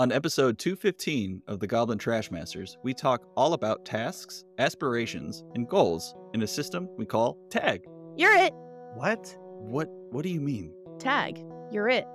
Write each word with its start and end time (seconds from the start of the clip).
On 0.00 0.10
episode 0.12 0.58
215 0.58 1.42
of 1.46 1.60
the 1.60 1.66
Goblin 1.66 1.98
Trash 1.98 2.30
Masters, 2.30 2.78
we 2.82 2.94
talk 2.94 3.26
all 3.36 3.52
about 3.52 3.84
tasks, 3.84 4.46
aspirations, 4.56 5.44
and 5.54 5.68
goals 5.68 6.14
in 6.32 6.42
a 6.42 6.46
system 6.46 6.88
we 6.96 7.04
call 7.04 7.36
TAG. 7.50 7.84
You're 8.16 8.32
it. 8.32 8.54
What? 8.94 9.36
What 9.58 9.90
what 10.10 10.22
do 10.22 10.30
you 10.30 10.40
mean? 10.40 10.72
Tag. 10.98 11.38
You're 11.70 11.90
it. 11.90 12.06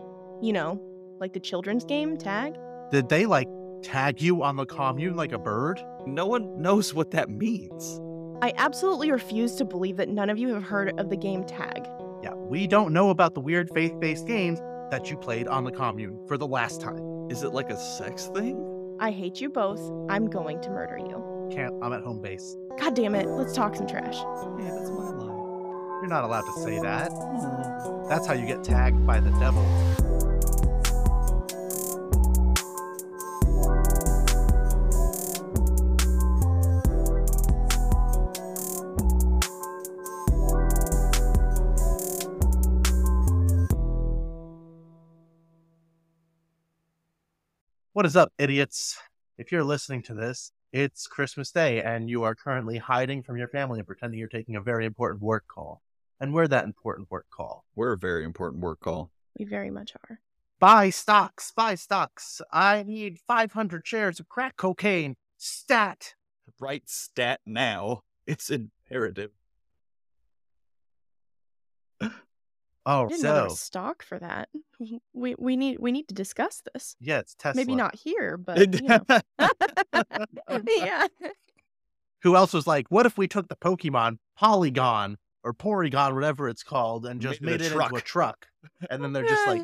You 0.41 0.53
know, 0.53 0.81
like 1.19 1.33
the 1.33 1.39
children's 1.39 1.85
game, 1.85 2.17
tag. 2.17 2.55
Did 2.89 3.07
they 3.07 3.27
like 3.27 3.47
tag 3.83 4.19
you 4.19 4.41
on 4.41 4.55
the 4.55 4.65
commune 4.65 5.15
like 5.15 5.31
a 5.31 5.37
bird? 5.37 5.79
No 6.07 6.25
one 6.25 6.59
knows 6.59 6.91
what 6.95 7.11
that 7.11 7.29
means. 7.29 8.01
I 8.41 8.51
absolutely 8.57 9.11
refuse 9.11 9.53
to 9.57 9.63
believe 9.63 9.97
that 9.97 10.09
none 10.09 10.31
of 10.31 10.39
you 10.39 10.55
have 10.55 10.63
heard 10.63 10.99
of 10.99 11.11
the 11.11 11.17
game 11.17 11.43
tag. 11.43 11.87
Yeah, 12.23 12.33
we 12.33 12.65
don't 12.65 12.93
know 12.93 13.11
about 13.11 13.35
the 13.35 13.41
weird 13.41 13.69
faith 13.75 13.93
based 13.99 14.25
games 14.25 14.59
that 14.89 15.11
you 15.11 15.17
played 15.17 15.47
on 15.47 15.63
the 15.63 15.71
commune 15.71 16.25
for 16.27 16.35
the 16.35 16.47
last 16.47 16.81
time. 16.81 17.14
Is 17.29 17.41
it 17.43 17.53
like 17.53 17.71
a 17.71 17.77
sex 17.77 18.27
thing? 18.27 18.95
I 18.99 19.09
hate 19.09 19.41
you 19.41 19.49
both. 19.49 19.81
I'm 20.09 20.29
going 20.29 20.61
to 20.61 20.69
murder 20.69 20.97
you. 20.97 21.49
Can't, 21.51 21.73
I'm 21.81 21.91
at 21.91 22.01
home 22.01 22.21
base. 22.21 22.55
God 22.79 22.95
damn 22.95 23.15
it. 23.15 23.27
Let's 23.27 23.53
talk 23.53 23.75
some 23.75 23.87
trash. 23.87 24.15
Yeah, 24.59 24.75
that's 24.75 24.89
my 24.91 25.09
line. 25.09 26.01
You're 26.01 26.07
not 26.07 26.23
allowed 26.23 26.43
to 26.43 26.53
say 26.61 26.79
that. 26.79 27.09
That's 28.07 28.27
how 28.27 28.33
you 28.33 28.45
get 28.45 28.63
tagged 28.63 29.05
by 29.07 29.19
the 29.19 29.31
devil. 29.39 29.63
What 47.95 48.05
is 48.05 48.17
up, 48.17 48.33
idiots? 48.37 48.99
If 49.37 49.53
you're 49.53 49.63
listening 49.63 50.01
to 50.01 50.13
this, 50.13 50.51
it's 50.73 51.07
Christmas 51.07 51.49
Day 51.49 51.81
and 51.81 52.09
you 52.09 52.23
are 52.23 52.35
currently 52.35 52.77
hiding 52.77 53.23
from 53.23 53.37
your 53.37 53.47
family 53.47 53.79
and 53.79 53.87
pretending 53.87 54.19
you're 54.19 54.27
taking 54.27 54.57
a 54.57 54.61
very 54.61 54.85
important 54.85 55.23
work 55.23 55.45
call. 55.47 55.81
And 56.19 56.33
we're 56.33 56.49
that 56.49 56.65
important 56.65 57.09
work 57.09 57.27
call. 57.31 57.63
We're 57.73 57.93
a 57.93 57.97
very 57.97 58.25
important 58.25 58.61
work 58.61 58.81
call. 58.81 59.11
We 59.39 59.45
very 59.45 59.71
much 59.71 59.93
are. 59.95 60.19
Buy 60.59 60.89
stocks, 60.89 61.53
buy 61.55 61.75
stocks. 61.75 62.41
I 62.51 62.83
need 62.83 63.17
500 63.25 63.87
shares 63.87 64.19
of 64.19 64.27
crack 64.27 64.57
cocaine. 64.57 65.15
Stat. 65.37 66.15
Right 66.59 66.89
stat 66.89 67.39
now. 67.45 68.01
It's 68.27 68.49
imperative. 68.49 69.31
Oh, 72.85 73.05
I 73.05 73.07
didn't 73.07 73.21
so 73.21 73.43
was 73.45 73.59
stock 73.59 74.03
for 74.03 74.19
that. 74.19 74.49
We 75.13 75.35
we 75.37 75.55
need 75.55 75.79
we 75.79 75.91
need 75.91 76.07
to 76.09 76.13
discuss 76.13 76.61
this. 76.73 76.95
yeah, 76.99 77.19
it's 77.19 77.33
Tesla. 77.35 77.59
Maybe 77.59 77.75
not 77.75 77.95
here, 77.95 78.37
but 78.45 78.57
you 78.73 78.87
know. 78.87 78.99
yeah. 80.67 81.07
Who 82.21 82.35
else 82.35 82.53
was 82.53 82.67
like, 82.67 82.87
what 82.89 83.05
if 83.05 83.17
we 83.17 83.27
took 83.27 83.47
the 83.47 83.55
Pokemon 83.55 84.17
Polygon 84.37 85.17
or 85.43 85.53
Porygon, 85.53 86.13
whatever 86.13 86.49
it's 86.49 86.63
called, 86.63 87.05
and 87.05 87.21
just 87.21 87.41
Made 87.41 87.51
made 87.51 87.61
it 87.61 87.71
it 87.71 87.75
a 87.75 87.83
into 87.83 87.95
a 87.95 88.01
truck? 88.01 88.47
And 88.89 89.03
then 89.03 89.13
they're 89.13 89.25
just 89.25 89.47
like, 89.47 89.63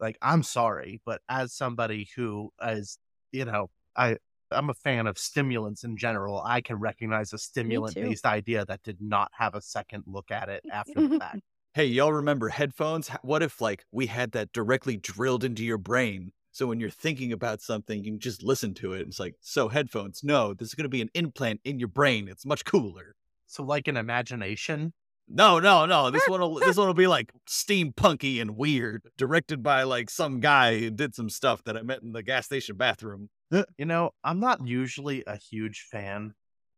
like 0.00 0.18
I'm 0.20 0.42
sorry, 0.42 1.00
but 1.04 1.20
as 1.28 1.52
somebody 1.52 2.08
who 2.16 2.52
is, 2.62 2.98
you 3.32 3.44
know, 3.44 3.70
I 3.96 4.18
I'm 4.50 4.70
a 4.70 4.74
fan 4.74 5.06
of 5.06 5.18
stimulants 5.18 5.84
in 5.84 5.96
general. 5.96 6.40
I 6.44 6.60
can 6.60 6.76
recognize 6.76 7.32
a 7.32 7.38
stimulant 7.38 7.94
based 7.94 8.26
idea 8.26 8.64
that 8.64 8.82
did 8.82 9.00
not 9.00 9.30
have 9.36 9.54
a 9.54 9.60
second 9.60 10.04
look 10.06 10.30
at 10.30 10.48
it 10.48 10.64
after 10.70 11.08
the 11.08 11.18
fact. 11.18 11.40
Hey, 11.76 11.84
y'all 11.84 12.14
remember 12.14 12.48
headphones? 12.48 13.08
What 13.20 13.42
if 13.42 13.60
like 13.60 13.84
we 13.92 14.06
had 14.06 14.32
that 14.32 14.50
directly 14.50 14.96
drilled 14.96 15.44
into 15.44 15.62
your 15.62 15.76
brain? 15.76 16.32
So 16.50 16.66
when 16.66 16.80
you're 16.80 16.88
thinking 16.88 17.32
about 17.32 17.60
something, 17.60 18.02
you 18.02 18.12
can 18.12 18.18
just 18.18 18.42
listen 18.42 18.72
to 18.76 18.94
it. 18.94 19.02
It's 19.02 19.20
like, 19.20 19.34
so 19.42 19.68
headphones, 19.68 20.24
no, 20.24 20.54
this 20.54 20.68
is 20.68 20.74
gonna 20.74 20.88
be 20.88 21.02
an 21.02 21.10
implant 21.12 21.60
in 21.64 21.78
your 21.78 21.88
brain. 21.88 22.28
It's 22.28 22.46
much 22.46 22.64
cooler. 22.64 23.14
So 23.46 23.62
like 23.62 23.88
an 23.88 23.98
imagination. 23.98 24.94
No, 25.28 25.58
no, 25.58 25.84
no. 25.84 26.10
This 26.10 26.26
one 26.26 26.40
will 26.40 26.54
this 26.60 26.78
one 26.78 26.86
will 26.86 26.94
be 26.94 27.08
like 27.08 27.30
steampunky 27.46 28.40
and 28.40 28.56
weird. 28.56 29.02
Directed 29.18 29.62
by 29.62 29.82
like 29.82 30.08
some 30.08 30.40
guy 30.40 30.78
who 30.78 30.90
did 30.90 31.14
some 31.14 31.28
stuff 31.28 31.62
that 31.64 31.76
I 31.76 31.82
met 31.82 32.00
in 32.00 32.12
the 32.12 32.22
gas 32.22 32.46
station 32.46 32.76
bathroom. 32.76 33.28
You 33.50 33.84
know, 33.84 34.12
I'm 34.24 34.40
not 34.40 34.66
usually 34.66 35.24
a 35.26 35.36
huge 35.36 35.88
fan 35.90 36.32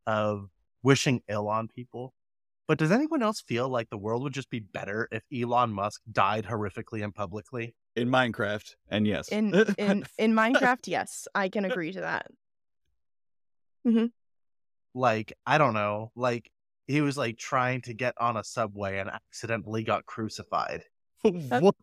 of 0.09 0.49
wishing 0.83 1.23
ill 1.29 1.47
on 1.47 1.69
people, 1.69 2.15
but 2.69 2.77
does 2.77 2.93
anyone 2.93 3.23
else 3.23 3.41
feel 3.41 3.69
like 3.71 3.89
the 3.89 3.97
world 3.97 4.23
would 4.23 4.35
just 4.35 4.51
be 4.51 4.61
better 4.61 5.09
if 5.11 5.25
Elon 5.35 5.73
Musk 5.73 6.03
died 6.13 6.45
horrifically 6.45 7.03
and 7.03 7.15
publicly? 7.15 7.75
In 7.97 8.11
Minecraft. 8.11 8.75
And 8.91 9.07
yes. 9.07 9.29
In 9.29 9.55
in 9.79 10.05
in 10.19 10.33
Minecraft, 10.35 10.87
yes, 10.87 11.27
I 11.35 11.49
can 11.49 11.65
agree 11.65 11.93
to 11.93 12.03
that. 12.03 12.27
Mm-hmm. 13.87 14.07
Like, 14.95 15.33
I 15.47 15.57
don't 15.57 15.73
know, 15.73 16.13
like 16.15 16.51
he 16.87 17.01
was 17.01 17.17
like 17.17 17.39
trying 17.39 17.81
to 17.83 17.95
get 17.95 18.15
on 18.21 18.37
a 18.37 18.45
subway 18.45 18.99
and 18.99 19.09
accidentally 19.09 19.83
got 19.83 20.05
crucified. 20.05 20.83
what? 21.23 21.75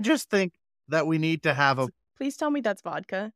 Just 0.00 0.30
think 0.30 0.54
that 0.88 1.06
we 1.06 1.18
need 1.18 1.42
to 1.42 1.52
have 1.52 1.78
a 1.78 1.88
Please 2.16 2.36
tell 2.38 2.50
me 2.50 2.62
that's 2.62 2.82
vodka. 2.82 3.32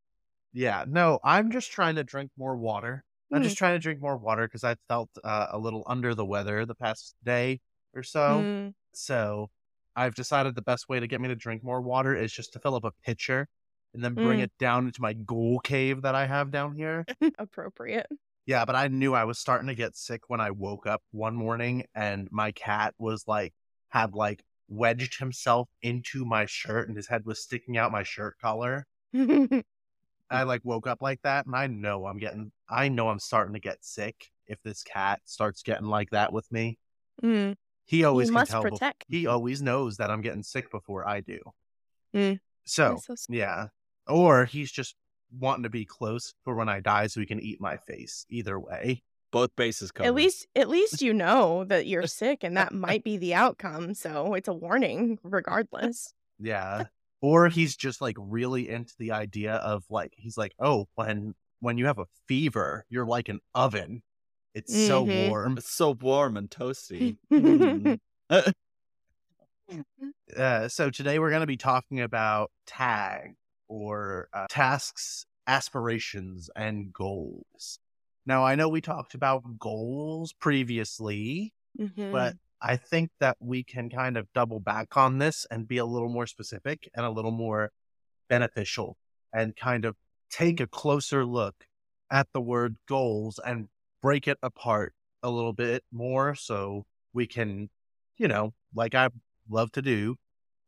yeah, 0.55 0.84
no, 0.89 1.19
I'm 1.22 1.50
just 1.50 1.71
trying 1.71 1.97
to 1.97 2.05
drink 2.05 2.31
more 2.39 2.56
water. 2.56 3.05
I'm 3.32 3.41
Mm. 3.41 3.44
just 3.44 3.59
trying 3.59 3.75
to 3.75 3.78
drink 3.78 4.00
more 4.00 4.16
water 4.16 4.47
because 4.47 4.64
I 4.64 4.76
felt 4.88 5.10
uh, 5.25 5.48
a 5.50 5.59
little 5.59 5.82
under 5.87 6.14
the 6.14 6.25
weather 6.25 6.64
the 6.64 6.75
past 6.75 7.14
day 7.25 7.60
or 7.94 8.03
so. 8.03 8.42
Mm, 8.44 8.75
So 8.92 9.50
I've 9.97 10.14
decided 10.14 10.54
the 10.54 10.62
best 10.62 10.88
way 10.88 11.00
to 11.00 11.06
get 11.06 11.20
me 11.20 11.28
to 11.28 11.34
drink 11.36 11.62
more 11.65 11.81
water 11.81 12.15
is 12.15 12.32
just 12.32 12.53
to 12.53 12.59
fill 12.60 12.75
up 12.75 12.84
a 12.84 12.92
pitcher 13.04 13.48
and 13.94 14.04
then 14.04 14.15
bring 14.15 14.38
Mm. 14.41 14.44
it 14.44 14.53
down 14.59 14.86
into 14.86 15.00
my 15.03 15.12
goal 15.15 15.59
cave 15.60 16.03
that 16.03 16.15
I 16.15 16.26
have 16.26 16.50
down 16.50 16.75
here. 16.76 17.04
appropriate. 17.38 18.06
yeah, 18.47 18.65
but 18.65 18.76
I 18.76 18.88
knew 18.88 19.12
I 19.15 19.25
was 19.25 19.38
starting 19.38 19.66
to 19.69 19.75
get 19.75 19.97
sick 19.97 20.28
when 20.28 20.41
I 20.41 20.50
woke 20.53 20.86
up 20.86 21.03
one 21.10 21.34
morning 21.34 21.84
and 21.94 22.28
my 22.31 22.53
cat 22.53 22.94
was 22.98 23.25
like, 23.26 23.54
had 23.88 24.15
like 24.15 24.44
wedged 24.69 25.19
himself 25.19 25.69
into 25.82 26.25
my 26.25 26.44
shirt 26.47 26.88
and 26.88 26.97
his 26.97 27.09
head 27.09 27.25
was 27.25 27.42
sticking 27.42 27.76
out 27.76 27.91
my 27.91 28.03
shirt 28.03 28.36
collar. 28.41 28.86
I 30.31 30.42
like 30.42 30.60
woke 30.64 30.87
up 30.87 31.03
like 31.03 31.20
that 31.22 31.47
and 31.47 31.54
I 31.54 31.66
know 31.66 32.06
I'm 32.06 32.19
getting, 32.19 32.50
I 32.69 32.88
know 32.88 33.09
I'm 33.09 33.19
starting 33.19 33.54
to 33.54 33.60
get 33.60 33.84
sick 33.84 34.31
if 34.47 34.60
this 34.62 34.82
cat 34.82 35.20
starts 35.25 35.62
getting 35.62 35.87
like 35.87 36.10
that 36.10 36.32
with 36.32 36.50
me. 36.50 36.78
Mm, 37.22 37.54
He 37.84 38.04
always 38.04 38.28
you 38.28 38.32
can 38.32 38.41
must 38.41 38.50
tell 38.50 38.62
bef- 38.65 38.70
protect. 38.70 39.04
he 39.09 39.26
always 39.26 39.62
knows 39.62 39.97
that 39.98 40.10
I'm 40.10 40.20
getting 40.22 40.42
sick 40.42 40.70
before 40.70 41.06
I 41.09 41.20
do. 41.20 41.38
Mm. 42.15 42.41
So, 42.65 42.98
so 43.03 43.15
yeah. 43.28 43.66
Or 44.09 44.44
he's 44.44 44.70
just 44.70 44.94
wanting 45.36 45.65
to 45.65 45.70
be 45.70 45.84
close 45.84 46.34
for 46.44 46.54
when 46.54 46.69
I 46.69 46.81
die 46.81 47.06
so 47.09 47.20
he 47.20 47.26
can 47.26 47.41
eat 47.41 47.60
my 47.60 47.76
face. 47.76 48.26
Either 48.28 48.59
way. 48.59 49.03
Both 49.32 49.54
bases 49.56 49.91
covered. 49.91 50.06
At 50.09 50.15
least 50.15 50.47
at 50.54 50.69
least 50.69 51.03
you 51.03 51.12
know 51.12 51.65
that 51.65 51.86
you're 51.86 52.06
sick 52.06 52.44
and 52.44 52.56
that 52.56 52.72
might 52.72 53.03
be 53.04 53.16
the 53.19 53.34
outcome. 53.34 53.92
So 53.94 54.34
it's 54.34 54.48
a 54.48 54.53
warning 54.53 55.19
regardless. 55.22 56.12
Yeah. 56.38 56.84
Or 57.22 57.49
he's 57.49 57.77
just 57.77 58.00
like 58.00 58.16
really 58.19 58.69
into 58.69 58.94
the 58.99 59.12
idea 59.12 59.54
of 59.56 59.84
like 59.91 60.12
he's 60.16 60.37
like, 60.38 60.54
"Oh, 60.59 60.88
when 60.94 61.34
when 61.60 61.78
you 61.78 61.87
have 61.87 61.99
a 61.99 62.06
fever, 62.28 62.84
you're 62.88 63.06
like 63.06 63.28
an 63.28 63.41
oven. 63.54 64.03
It's 64.54 64.72
so 64.77 65.06
Mhm. 65.06 65.28
warm." 65.28 65.59
It's 65.59 65.72
so 65.72 65.93
warm 65.93 66.37
and 66.37 66.50
toasty. 66.50 67.19
Mm. 67.31 67.99
Uh, 70.37 70.69
so 70.69 70.91
today 70.91 71.19
we're 71.19 71.31
going 71.31 71.41
to 71.41 71.47
be 71.47 71.56
talking 71.56 72.00
about 72.00 72.50
tag 72.66 73.34
or 73.69 74.28
uh, 74.33 74.47
tasks, 74.48 75.25
aspirations, 75.47 76.50
and 76.56 76.93
goals. 76.93 77.78
Now, 78.27 78.44
I 78.44 78.56
know 78.56 78.69
we 78.69 78.81
talked 78.81 79.15
about 79.15 79.59
goals 79.59 80.33
previously, 80.33 81.53
Mhm. 81.78 82.10
but 82.10 82.37
I 82.61 82.77
think 82.77 83.11
that 83.21 83.37
we 83.41 83.62
can 83.62 83.91
kind 83.91 84.17
of 84.17 84.33
double 84.33 84.61
back 84.61 84.97
on 84.97 85.19
this 85.19 85.47
and 85.50 85.69
be 85.69 85.78
a 85.78 85.84
little 85.84 86.09
more 86.09 86.27
specific 86.27 86.89
and 86.94 87.05
a 87.05 87.11
little 87.11 87.31
more 87.31 87.71
beneficial 88.28 88.97
and 89.33 89.55
kind 89.56 89.84
of 89.84 89.97
take 90.31 90.61
a 90.61 90.66
closer 90.66 91.25
look 91.25 91.54
at 92.10 92.28
the 92.33 92.41
word 92.41 92.77
goals 92.89 93.39
and 93.45 93.69
break 94.03 94.28
it 94.28 94.39
apart 94.42 94.95
a 95.22 95.30
little 95.30 95.53
bit 95.53 95.84
more 95.92 96.34
so 96.34 96.84
we 97.13 97.27
can, 97.27 97.69
you 98.16 98.28
know, 98.28 98.54
like 98.75 98.95
I 98.95 99.10
love 99.48 99.72
to 99.72 99.83
do, 99.83 100.16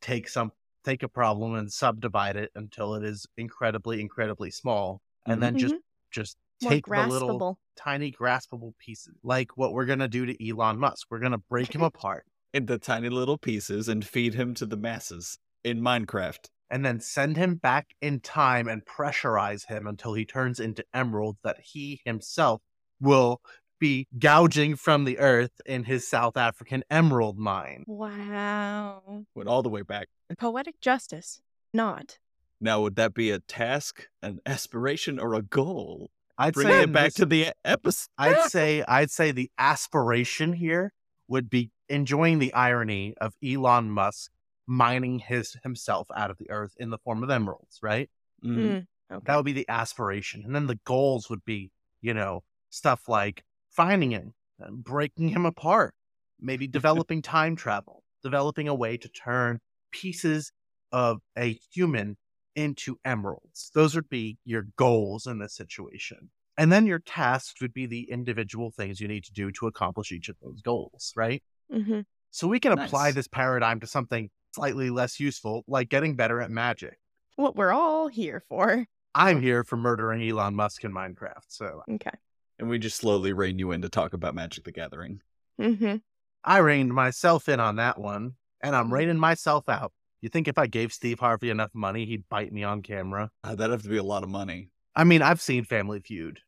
take 0.01 0.29
some 0.29 0.53
take 0.85 1.03
a 1.03 1.09
problem 1.09 1.55
and 1.55 1.73
subdivide 1.73 2.37
it 2.37 2.51
until 2.55 2.95
it 2.95 3.05
is 3.05 3.27
incredibly 3.37 4.01
incredibly 4.01 4.51
small 4.51 5.03
and 5.27 5.35
mm-hmm, 5.35 5.41
then 5.43 5.59
just 5.59 5.75
mm-hmm. 5.75 5.81
just 6.11 6.37
More 6.37 6.48
take 6.61 6.87
the 6.87 7.07
little 7.07 7.59
tiny 7.77 8.11
graspable 8.13 8.73
pieces 8.79 9.15
like 9.23 9.57
what 9.57 9.73
we're 9.73 9.87
going 9.87 9.99
to 10.01 10.09
do 10.09 10.27
to 10.27 10.49
Elon 10.49 10.79
Musk. 10.79 11.07
We're 11.11 11.21
going 11.21 11.33
to 11.33 11.39
break 11.39 11.75
him 11.75 11.83
apart 11.93 12.25
into 12.53 12.79
tiny 12.79 13.09
little 13.09 13.39
pieces 13.39 13.89
and 13.89 14.05
feed 14.07 14.35
him 14.35 14.55
to 14.55 14.67
the 14.67 14.77
masses 14.77 15.39
in 15.65 15.81
Minecraft. 15.81 16.47
and 16.71 16.85
then 16.85 17.01
send 17.01 17.37
him 17.37 17.55
back 17.57 17.89
in 18.01 18.21
time 18.21 18.69
and 18.69 18.85
pressurize 18.85 19.67
him 19.67 19.87
until 19.87 20.15
he 20.15 20.25
turns 20.25 20.61
into 20.61 20.85
emeralds 20.93 21.39
that 21.43 21.59
he 21.63 22.01
himself 22.05 22.61
will 23.01 23.41
be 23.81 24.07
gouging 24.19 24.77
from 24.77 25.05
the 25.05 25.19
earth 25.19 25.61
in 25.65 25.85
his 25.85 26.07
South 26.09 26.37
African 26.37 26.83
emerald 26.91 27.39
mine. 27.39 27.85
Wow. 27.87 29.25
Went 29.35 29.49
all 29.49 29.63
the 29.63 29.69
way 29.69 29.83
back. 29.83 30.09
Poetic 30.39 30.81
justice. 30.81 31.41
Not. 31.73 32.19
Now, 32.61 32.81
would 32.83 32.97
that 32.97 33.15
be 33.15 33.31
a 33.31 33.39
task, 33.39 34.09
an 34.21 34.41
aspiration, 34.45 35.21
or 35.21 35.35
a 35.35 35.43
goal? 35.43 36.11
I'd 36.38 36.55
Bringing 36.55 36.73
say 36.73 36.82
it 36.85 36.93
back 36.93 37.05
this- 37.06 37.14
to 37.14 37.26
the 37.26 37.52
episode. 37.64 38.08
I'd 38.17 38.50
say 38.50 38.85
I'd 38.87 39.11
say 39.11 39.32
the 39.32 39.50
aspiration 39.58 40.52
here 40.52 40.93
would 41.26 41.50
be 41.50 41.70
enjoying 41.88 42.38
the 42.38 42.52
irony 42.55 43.14
of 43.20 43.35
Elon 43.44 43.90
Musk 43.90 44.31
mining 44.67 45.19
his 45.19 45.56
himself 45.62 46.08
out 46.14 46.31
of 46.31 46.38
the 46.38 46.50
earth 46.50 46.75
in 46.79 46.90
the 46.90 46.99
form 46.99 47.23
of 47.23 47.31
emeralds, 47.31 47.79
right? 47.82 48.11
Mhm. 48.44 48.56
Mm, 48.56 48.87
okay. 49.11 49.25
That 49.26 49.37
would 49.37 49.44
be 49.46 49.52
the 49.52 49.69
aspiration. 49.69 50.44
And 50.44 50.55
then 50.55 50.67
the 50.67 50.79
goals 50.85 51.29
would 51.31 51.44
be, 51.44 51.70
you 52.00 52.14
know, 52.14 52.44
stuff 52.70 53.08
like 53.08 53.44
finding 53.70 54.11
him, 54.12 54.35
and 54.61 54.85
breaking 54.85 55.31
him 55.31 55.46
apart, 55.46 55.94
maybe 56.38 56.67
developing 57.06 57.23
time 57.23 57.56
travel, 57.56 58.05
developing 58.23 58.69
a 58.69 58.75
way 58.75 58.96
to 58.99 59.08
turn 59.08 59.61
pieces 59.90 60.52
of 60.93 61.20
a 61.37 61.58
human 61.73 62.17
into 62.55 62.99
emeralds. 63.05 63.71
Those 63.75 63.95
would 63.95 64.09
be 64.09 64.39
your 64.45 64.67
goals 64.77 65.27
in 65.27 65.39
this 65.39 65.55
situation. 65.55 66.31
And 66.56 66.73
then 66.73 66.87
your 66.87 66.99
tasks 66.99 67.61
would 67.61 67.73
be 67.73 67.87
the 67.87 68.11
individual 68.11 68.73
things 68.73 69.00
you 69.00 69.06
need 69.06 69.25
to 69.25 69.33
do 69.33 69.53
to 69.53 69.69
accomplish 69.69 70.11
each 70.11 70.29
of 70.29 70.37
those 70.43 70.61
goals, 70.61 71.12
right? 71.17 71.43
hmm 71.73 72.00
So 72.31 72.49
we 72.49 72.59
can 72.59 72.73
apply 72.73 73.12
this 73.12 73.29
paradigm 73.29 73.81
to 73.81 73.87
something 73.87 74.29
slightly 74.55 74.91
less 74.91 75.21
useful, 75.21 75.65
like 75.69 75.89
getting 75.89 76.17
better 76.17 76.41
at 76.41 76.50
magic. 76.50 76.99
What 77.37 77.55
we're 77.55 77.73
all 77.73 78.09
here 78.09 78.43
for. 78.49 78.87
I'm 79.15 79.41
here 79.41 79.62
for 79.62 79.77
murdering 79.77 80.29
Elon 80.29 80.56
Musk 80.56 80.85
in 80.85 80.93
Minecraft. 80.93 81.45
So 81.47 81.83
Okay. 81.91 82.11
And 82.59 82.69
we 82.69 82.79
just 82.79 82.97
slowly 82.97 83.33
rein 83.33 83.59
you 83.59 83.71
in 83.71 83.83
to 83.83 83.89
talk 83.89 84.12
about 84.12 84.35
Magic 84.35 84.65
the 84.65 84.73
Gathering. 84.73 85.21
Mm-hmm. 85.61 85.97
I 86.45 86.59
reined 86.59 86.93
myself 86.93 87.49
in 87.49 87.61
on 87.61 87.77
that 87.77 87.99
one, 87.99 88.33
and. 88.61 88.75
I'm 88.75 88.93
reining 88.93 89.19
myself 89.19 89.69
out. 89.69 89.93
You 90.20 90.29
think 90.29 90.49
if 90.49 90.59
I 90.59 90.67
gave 90.67 90.93
Steve 90.93 91.20
Harvey 91.20 91.50
enough 91.50 91.70
money, 91.75 92.05
he'd 92.05 92.29
bite 92.29 92.53
me 92.53 92.65
on 92.65 92.82
camera? 92.82 93.31
Uh, 93.44 93.55
that'd 93.55 93.70
have 93.73 93.82
to 93.82 93.88
be 93.88 93.99
a 93.99 94.03
lot 94.03 94.23
of 94.23 94.29
money. 94.29 94.70
I 94.97 95.05
mean, 95.05 95.23
I've 95.23 95.41
seen 95.41 95.65
Family 95.65 96.00
Feud. 96.00 96.41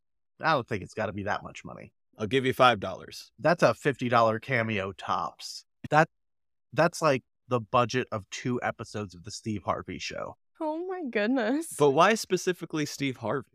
I 0.42 0.52
don't 0.52 0.66
think 0.66 0.82
it's 0.82 0.94
got 0.94 1.06
to 1.06 1.12
be 1.12 1.22
that 1.24 1.42
much 1.42 1.64
money. 1.64 1.92
I'll 2.18 2.26
give 2.26 2.44
you 2.44 2.52
five 2.52 2.80
dollars. 2.80 3.30
That's 3.38 3.62
a 3.62 3.72
$50 3.72 4.42
cameo 4.42 4.92
tops. 4.92 5.64
That 5.90 6.08
That's 6.72 7.00
like 7.00 7.22
the 7.48 7.60
budget 7.60 8.08
of 8.12 8.28
two 8.30 8.60
episodes 8.62 9.14
of 9.14 9.24
the 9.24 9.30
Steve 9.30 9.62
Harvey 9.64 9.98
show. 9.98 10.36
Oh 10.60 10.84
my 10.86 11.02
goodness. 11.10 11.74
But 11.78 11.90
why 11.90 12.14
specifically 12.14 12.86
Steve 12.86 13.16
Harvey? 13.18 13.46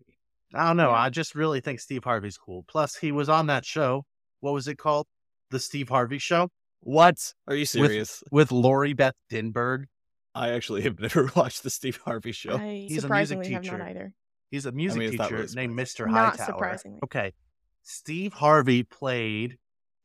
I 0.53 0.67
don't 0.67 0.77
know. 0.77 0.89
Yeah. 0.91 0.95
I 0.97 1.09
just 1.09 1.35
really 1.35 1.59
think 1.59 1.79
Steve 1.79 2.03
Harvey's 2.03 2.37
cool. 2.37 2.63
Plus, 2.67 2.95
he 2.95 3.11
was 3.11 3.29
on 3.29 3.47
that 3.47 3.65
show. 3.65 4.05
What 4.39 4.53
was 4.53 4.67
it 4.67 4.77
called? 4.77 5.05
The 5.51 5.59
Steve 5.59 5.89
Harvey 5.89 6.17
Show 6.17 6.49
What? 6.81 7.33
Are 7.47 7.55
you 7.55 7.65
serious? 7.65 8.23
with 8.31 8.51
Lori 8.51 8.93
Beth 8.93 9.13
Denberg. 9.31 9.85
I 10.35 10.49
actually 10.49 10.81
have 10.81 10.99
never 10.99 11.31
watched 11.35 11.63
the 11.63 11.69
Steve 11.69 11.99
Harvey 12.03 12.33
show. 12.33 12.57
I 12.57 12.59
He's 12.59 12.65
a 12.65 12.89
music 12.89 13.01
surprisingly 13.01 13.51
have 13.53 13.63
teacher. 13.63 13.77
not 13.77 13.87
either. 13.87 14.13
He's 14.51 14.65
a 14.65 14.71
music 14.71 14.99
mean, 14.99 15.09
it's 15.09 15.17
not 15.17 15.29
teacher 15.29 15.41
really 15.41 15.55
named 15.55 15.79
Mr. 15.79 16.05
Not 16.07 16.31
Hightower. 16.37 16.45
surprisingly. 16.45 16.99
Okay. 17.03 17.33
Steve 17.83 18.33
Harvey 18.33 18.83
played 18.83 19.57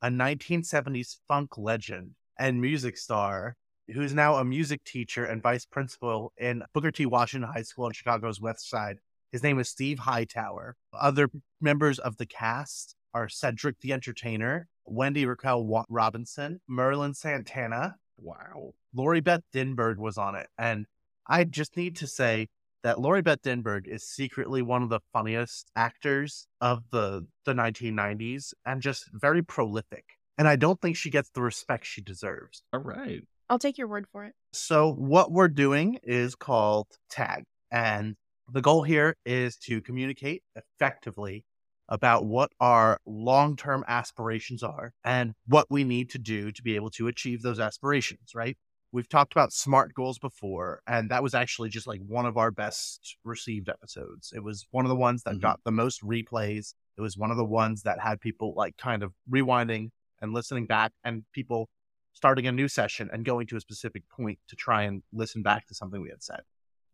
a 0.03 0.09
1970s 0.09 1.17
funk 1.29 1.59
legend 1.59 2.13
and 2.39 2.61
music 2.61 2.97
star 2.97 3.57
who's 3.93 4.15
now 4.15 4.37
a 4.37 4.45
music 4.45 4.83
teacher 4.85 5.25
and 5.25 5.43
vice 5.43 5.67
principal 5.67 6.33
in 6.39 6.63
Booker 6.73 6.91
T. 6.91 7.07
Washington 7.07 7.51
High 7.53 7.63
School 7.63 7.87
in 7.87 7.93
Chicago's 7.93 8.41
West 8.41 8.69
Side. 8.69 8.99
His 9.33 9.43
name 9.43 9.59
is 9.59 9.69
Steve 9.69 9.99
Hightower. 9.99 10.77
Other 10.93 11.29
members 11.61 11.99
of 11.99 12.17
the 12.17 12.27
cast 12.27 12.95
are 13.15 13.29
Cedric 13.29 13.81
the 13.81 13.93
Entertainer, 13.93 14.69
Wendy 14.85 15.27
Raquel 15.27 15.85
Robinson, 15.89 16.61
Merlin 16.69 17.15
Santana, 17.15 17.97
Wow. 18.21 18.73
Lori 18.95 19.21
Beth 19.21 19.43
Denberg 19.55 19.97
was 19.97 20.19
on 20.19 20.35
it. 20.35 20.49
And 20.59 20.87
I 21.27 21.45
just 21.45 21.77
need 21.77 21.97
to 21.97 22.07
say 22.07 22.49
that 22.83 23.01
Lori 23.01 23.23
Beth 23.23 23.43
Denberg 23.43 23.87
is 23.87 24.05
secretly 24.05 24.63
one 24.63 24.83
of 24.83 24.89
the 24.89 25.01
funniest 25.13 25.71
actors 25.77 26.47
of 26.61 26.83
the, 26.91 27.27
the 27.45 27.53
1990s 27.53 28.55
and 28.65 28.81
just 28.81 29.11
very 29.13 29.43
prolific. 29.43 30.05
And 30.39 30.49
I 30.49 30.57
don't 30.57 30.81
think 30.81 30.97
she 30.97 31.11
gets 31.11 31.31
the 31.31 31.43
respect 31.43 31.85
she 31.85 32.01
deserves. 32.01 32.63
All 32.73 32.81
right. 32.81 33.23
I'll 33.49 33.59
take 33.59 33.79
your 33.79 33.89
word 33.89 34.07
for 34.11 34.25
it. 34.25 34.35
So, 34.53 34.93
what 34.93 35.33
we're 35.33 35.49
doing 35.49 35.99
is 36.03 36.35
called 36.35 36.87
tag. 37.11 37.45
And 37.71 38.17
the 38.51 38.63
goal 38.63 38.83
here 38.83 39.17
is 39.27 39.57
to 39.67 39.83
communicate 39.83 40.43
effectively 40.55 41.45
about 41.91 42.25
what 42.25 42.53
our 42.61 42.99
long 43.05 43.57
term 43.57 43.85
aspirations 43.89 44.63
are 44.63 44.93
and 45.05 45.35
what 45.47 45.67
we 45.69 45.85
need 45.85 46.09
to 46.11 46.19
do 46.19 46.53
to 46.53 46.63
be 46.63 46.77
able 46.77 46.91
to 46.91 47.09
achieve 47.09 47.43
those 47.43 47.59
aspirations, 47.61 48.35
right? 48.35 48.57
We've 48.93 49.09
talked 49.09 49.33
about 49.33 49.53
SMART 49.53 49.95
goals 49.95 50.19
before, 50.19 50.81
and 50.87 51.11
that 51.11 51.23
was 51.23 51.35
actually 51.35 51.69
just 51.69 51.87
like 51.87 52.01
one 52.07 52.27
of 52.27 52.37
our 52.37 52.51
best 52.51 53.17
received 53.25 53.69
episodes. 53.69 54.33
It 54.35 54.43
was 54.43 54.67
one 54.71 54.85
of 54.85 54.89
the 54.89 54.97
ones 54.97 55.23
that 55.25 55.37
Mhm. 55.37 55.41
got 55.41 55.61
the 55.65 55.71
most 55.71 56.03
replays. 56.03 56.75
It 56.97 57.01
was 57.01 57.17
one 57.17 57.31
of 57.31 57.37
the 57.37 57.45
ones 57.45 57.83
that 57.83 58.01
had 58.01 58.21
people 58.21 58.53
like 58.57 58.77
kind 58.77 59.03
of 59.03 59.13
rewinding 59.31 59.91
and 60.21 60.33
listening 60.33 60.67
back, 60.67 60.93
and 61.05 61.25
people 61.33 61.71
starting 62.13 62.47
a 62.49 62.53
new 62.53 62.67
session 62.69 63.09
and 63.13 63.25
going 63.25 63.47
to 63.47 63.57
a 63.57 63.61
specific 63.61 64.09
point 64.09 64.39
to 64.49 64.57
try 64.57 64.83
and 64.83 65.03
listen 65.13 65.43
back 65.43 65.67
to 65.69 65.75
something 65.75 66.03
we 66.03 66.11
had 66.11 66.23
said. 66.23 66.41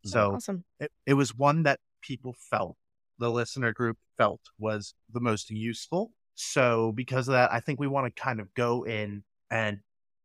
So 0.05 0.35
awesome. 0.35 0.65
it, 0.79 0.93
it 1.07 1.15
was 1.15 1.35
one 1.35 1.63
that 1.65 1.81
people 2.03 2.35
felt, 2.39 2.77
the 3.19 3.31
listener 3.31 3.73
group 3.73 3.99
felt 4.17 4.41
was 4.59 4.95
the 5.13 5.21
most 5.21 5.51
useful. 5.51 6.13
So 6.35 6.93
because 6.93 7.29
of 7.29 7.33
that, 7.33 7.53
I 7.53 7.61
think 7.61 7.81
we 7.81 7.87
want 7.87 8.15
to 8.15 8.23
kind 8.23 8.41
of 8.41 8.53
go 8.55 8.85
in 8.85 9.23
and 9.51 9.79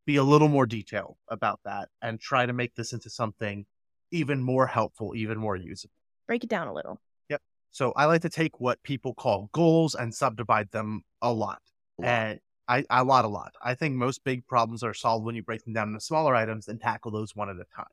be 0.05 0.17
a 0.17 0.23
little 0.23 0.47
more 0.47 0.65
detailed 0.65 1.15
about 1.29 1.59
that 1.63 1.89
and 2.01 2.19
try 2.19 2.45
to 2.45 2.53
make 2.53 2.75
this 2.75 2.93
into 2.93 3.09
something 3.09 3.65
even 4.11 4.41
more 4.41 4.67
helpful, 4.67 5.15
even 5.15 5.37
more 5.37 5.55
usable. 5.55 5.93
Break 6.27 6.43
it 6.43 6.49
down 6.49 6.67
a 6.67 6.73
little. 6.73 6.99
Yep. 7.29 7.41
So 7.71 7.93
I 7.95 8.05
like 8.05 8.21
to 8.23 8.29
take 8.29 8.59
what 8.59 8.81
people 8.83 9.13
call 9.13 9.49
goals 9.53 9.95
and 9.95 10.13
subdivide 10.13 10.71
them 10.71 11.03
a 11.21 11.31
lot. 11.31 11.61
And 12.03 12.39
I, 12.67 12.83
a 12.89 13.03
lot, 13.03 13.25
a 13.25 13.27
lot. 13.27 13.53
I 13.61 13.75
think 13.75 13.95
most 13.95 14.23
big 14.23 14.47
problems 14.47 14.83
are 14.83 14.93
solved 14.93 15.25
when 15.25 15.35
you 15.35 15.43
break 15.43 15.63
them 15.63 15.73
down 15.73 15.89
into 15.89 15.99
smaller 15.99 16.35
items 16.35 16.67
and 16.67 16.79
tackle 16.81 17.11
those 17.11 17.35
one 17.35 17.49
at 17.49 17.55
a 17.55 17.65
time. 17.75 17.85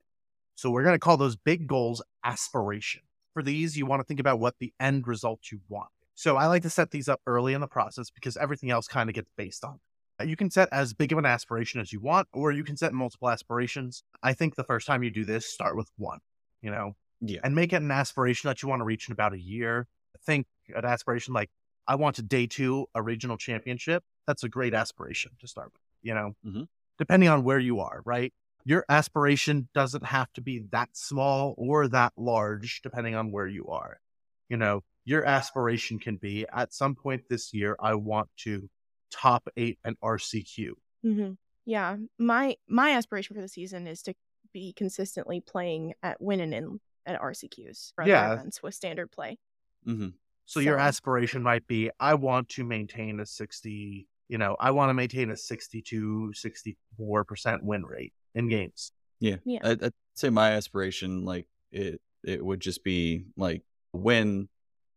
So 0.54 0.70
we're 0.70 0.82
going 0.82 0.94
to 0.94 0.98
call 0.98 1.16
those 1.16 1.36
big 1.36 1.66
goals 1.66 2.02
aspiration. 2.24 3.02
For 3.38 3.42
these, 3.44 3.76
you 3.76 3.86
want 3.86 4.00
to 4.00 4.04
think 4.04 4.18
about 4.18 4.40
what 4.40 4.56
the 4.58 4.72
end 4.80 5.06
result 5.06 5.52
you 5.52 5.60
want. 5.68 5.90
So 6.16 6.36
I 6.36 6.46
like 6.46 6.62
to 6.62 6.70
set 6.70 6.90
these 6.90 7.08
up 7.08 7.20
early 7.24 7.52
in 7.54 7.60
the 7.60 7.68
process 7.68 8.10
because 8.10 8.36
everything 8.36 8.68
else 8.72 8.88
kind 8.88 9.08
of 9.08 9.14
gets 9.14 9.30
based 9.36 9.62
on. 9.62 9.78
it. 10.18 10.26
You 10.26 10.34
can 10.34 10.50
set 10.50 10.68
as 10.72 10.92
big 10.92 11.12
of 11.12 11.18
an 11.18 11.24
aspiration 11.24 11.80
as 11.80 11.92
you 11.92 12.00
want, 12.00 12.26
or 12.32 12.50
you 12.50 12.64
can 12.64 12.76
set 12.76 12.92
multiple 12.92 13.30
aspirations. 13.30 14.02
I 14.24 14.32
think 14.32 14.56
the 14.56 14.64
first 14.64 14.88
time 14.88 15.04
you 15.04 15.10
do 15.10 15.24
this, 15.24 15.46
start 15.46 15.76
with 15.76 15.88
one, 15.96 16.18
you 16.62 16.72
know, 16.72 16.96
Yeah. 17.20 17.38
and 17.44 17.54
make 17.54 17.72
it 17.72 17.76
an 17.76 17.92
aspiration 17.92 18.48
that 18.48 18.60
you 18.60 18.68
want 18.68 18.80
to 18.80 18.84
reach 18.84 19.06
in 19.08 19.12
about 19.12 19.32
a 19.34 19.38
year. 19.40 19.86
Think 20.26 20.48
an 20.74 20.84
aspiration 20.84 21.32
like, 21.32 21.48
I 21.86 21.94
want 21.94 22.16
to 22.16 22.22
day 22.22 22.48
two 22.48 22.88
a 22.96 23.02
regional 23.02 23.36
championship. 23.36 24.02
That's 24.26 24.42
a 24.42 24.48
great 24.48 24.74
aspiration 24.74 25.36
to 25.38 25.46
start 25.46 25.72
with, 25.72 25.82
you 26.02 26.12
know, 26.12 26.34
Mhm. 26.44 26.66
depending 26.98 27.28
on 27.28 27.44
where 27.44 27.60
you 27.60 27.78
are, 27.78 28.02
right? 28.04 28.34
Your 28.64 28.84
aspiration 28.88 29.68
doesn't 29.74 30.04
have 30.04 30.32
to 30.34 30.40
be 30.40 30.60
that 30.72 30.90
small 30.92 31.54
or 31.56 31.88
that 31.88 32.12
large, 32.16 32.82
depending 32.82 33.14
on 33.14 33.32
where 33.32 33.46
you 33.46 33.66
are. 33.68 34.00
You 34.48 34.56
know, 34.56 34.82
your 35.04 35.24
aspiration 35.24 35.98
can 35.98 36.16
be 36.16 36.46
at 36.52 36.74
some 36.74 36.94
point 36.94 37.22
this 37.30 37.54
year, 37.54 37.76
I 37.80 37.94
want 37.94 38.28
to 38.38 38.68
top 39.10 39.48
eight 39.56 39.78
an 39.84 39.96
RCQ. 40.02 40.74
hmm 41.02 41.32
Yeah, 41.64 41.96
my 42.18 42.56
my 42.68 42.90
aspiration 42.92 43.34
for 43.34 43.40
the 43.40 43.48
season 43.48 43.86
is 43.86 44.02
to 44.02 44.14
be 44.52 44.72
consistently 44.72 45.40
playing 45.40 45.94
at 46.02 46.20
winning 46.20 46.52
in 46.52 46.80
at 47.06 47.20
RCQs 47.20 47.92
for 47.94 48.04
Yeah. 48.04 48.34
events 48.34 48.62
with 48.62 48.74
standard 48.74 49.10
play. 49.10 49.38
hmm 49.84 50.08
So 50.46 50.60
your 50.60 50.78
aspiration 50.78 51.42
might 51.42 51.66
be, 51.66 51.90
I 52.00 52.14
want 52.14 52.48
to 52.50 52.64
maintain 52.64 53.20
a 53.20 53.26
60, 53.26 54.06
you 54.28 54.38
know, 54.38 54.56
I 54.60 54.72
want 54.72 54.90
to 54.90 54.94
maintain 54.94 55.30
a 55.30 55.36
62, 55.36 56.32
64% 56.34 57.62
win 57.62 57.84
rate 57.86 58.12
in 58.34 58.48
games. 58.48 58.92
Yeah. 59.20 59.36
Yeah. 59.44 59.60
I'd, 59.62 59.84
I'd 59.84 59.92
say 60.14 60.30
my 60.30 60.52
aspiration, 60.52 61.24
like 61.24 61.46
it, 61.72 62.00
it 62.24 62.44
would 62.44 62.60
just 62.60 62.84
be 62.84 63.24
like 63.36 63.62
win 63.92 64.48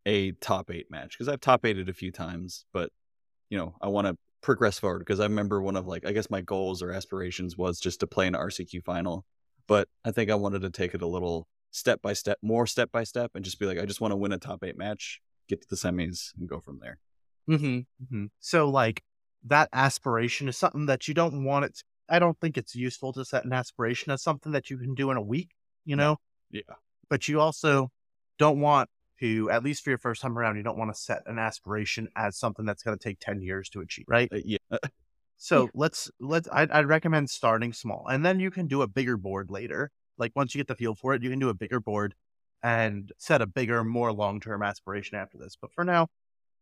a 0.05 0.31
top 0.33 0.71
eight 0.71 0.89
match 0.89 1.17
because 1.17 1.27
I've 1.27 1.41
top 1.41 1.65
eighted 1.65 1.89
a 1.89 1.93
few 1.93 2.11
times, 2.11 2.65
but 2.73 2.91
you 3.50 3.57
know 3.57 3.75
I 3.81 3.88
want 3.88 4.07
to 4.07 4.17
progress 4.41 4.79
forward 4.79 5.00
because 5.00 5.19
I 5.19 5.25
remember 5.25 5.61
one 5.61 5.75
of 5.75 5.88
like 5.88 6.05
I 6.05 6.11
guess 6.11 6.29
my 6.29 6.41
goals 6.41 6.81
or 6.81 6.91
aspirations 6.91 7.57
was 7.57 7.79
just 7.79 8.00
to 8.00 8.07
play 8.07 8.27
an 8.27 8.33
RCQ 8.33 8.83
final, 8.83 9.25
but 9.67 9.88
I 10.03 10.11
think 10.11 10.31
I 10.31 10.35
wanted 10.35 10.61
to 10.63 10.69
take 10.69 10.93
it 10.93 11.01
a 11.01 11.07
little 11.07 11.47
step 11.71 12.01
by 12.01 12.13
step, 12.13 12.38
more 12.41 12.65
step 12.65 12.91
by 12.91 13.03
step, 13.03 13.31
and 13.35 13.45
just 13.45 13.59
be 13.59 13.65
like 13.65 13.79
I 13.79 13.85
just 13.85 14.01
want 14.01 14.11
to 14.11 14.17
win 14.17 14.31
a 14.31 14.38
top 14.38 14.63
eight 14.63 14.77
match, 14.77 15.21
get 15.47 15.61
to 15.61 15.67
the 15.69 15.75
semis, 15.75 16.31
and 16.39 16.50
go 16.50 16.59
from 16.59 16.79
there. 16.81 16.97
Mm-hmm. 17.50 18.25
So 18.39 18.69
like 18.69 19.03
that 19.45 19.69
aspiration 19.73 20.47
is 20.47 20.57
something 20.57 20.88
that 20.88 21.07
you 21.07 21.13
don't 21.13 21.43
want 21.43 21.65
it. 21.65 21.83
I 22.11 22.19
don't 22.19 22.37
think 22.39 22.57
it's 22.57 22.75
useful 22.75 23.13
to 23.13 23.23
set 23.25 23.45
an 23.45 23.53
aspiration 23.53 24.11
as 24.11 24.21
something 24.21 24.51
that 24.51 24.69
you 24.69 24.77
can 24.77 24.93
do 24.93 25.09
in 25.11 25.17
a 25.17 25.21
week, 25.21 25.51
you 25.85 25.95
know, 25.95 26.17
Yeah. 26.51 26.61
but 27.09 27.27
you 27.27 27.39
also 27.39 27.89
don't 28.37 28.59
want 28.59 28.89
to, 29.21 29.49
at 29.49 29.63
least 29.63 29.83
for 29.83 29.91
your 29.91 29.97
first 29.97 30.21
time 30.21 30.37
around, 30.37 30.57
you 30.57 30.63
don't 30.63 30.77
want 30.77 30.93
to 30.93 30.99
set 30.99 31.23
an 31.25 31.39
aspiration 31.39 32.09
as 32.15 32.37
something 32.37 32.65
that's 32.65 32.83
going 32.83 32.97
to 32.97 33.03
take 33.03 33.19
10 33.19 33.41
years 33.41 33.69
to 33.69 33.79
achieve, 33.79 34.05
right? 34.09 34.29
Uh, 34.31 34.39
yeah. 34.43 34.57
So 35.37 35.63
Yeah. 35.63 35.69
let's 35.73 36.11
let's 36.19 36.47
I'd, 36.51 36.69
I'd 36.69 36.85
recommend 36.85 37.29
starting 37.29 37.73
small, 37.73 38.05
and 38.07 38.23
then 38.25 38.39
you 38.39 38.51
can 38.51 38.67
do 38.67 38.81
a 38.83 38.87
bigger 38.87 39.17
board 39.17 39.49
later. 39.49 39.89
Like 40.17 40.33
once 40.35 40.53
you 40.53 40.59
get 40.59 40.67
the 40.67 40.75
feel 40.75 40.93
for 40.93 41.15
it, 41.15 41.23
you 41.23 41.29
can 41.29 41.39
do 41.39 41.49
a 41.49 41.53
bigger 41.53 41.79
board 41.79 42.13
and 42.61 43.11
set 43.17 43.41
a 43.41 43.47
bigger, 43.47 43.83
more 43.83 44.11
long 44.13 44.39
term 44.39 44.61
aspiration 44.61 45.17
after 45.17 45.37
this. 45.39 45.57
But 45.59 45.71
for 45.73 45.83
now, 45.83 46.09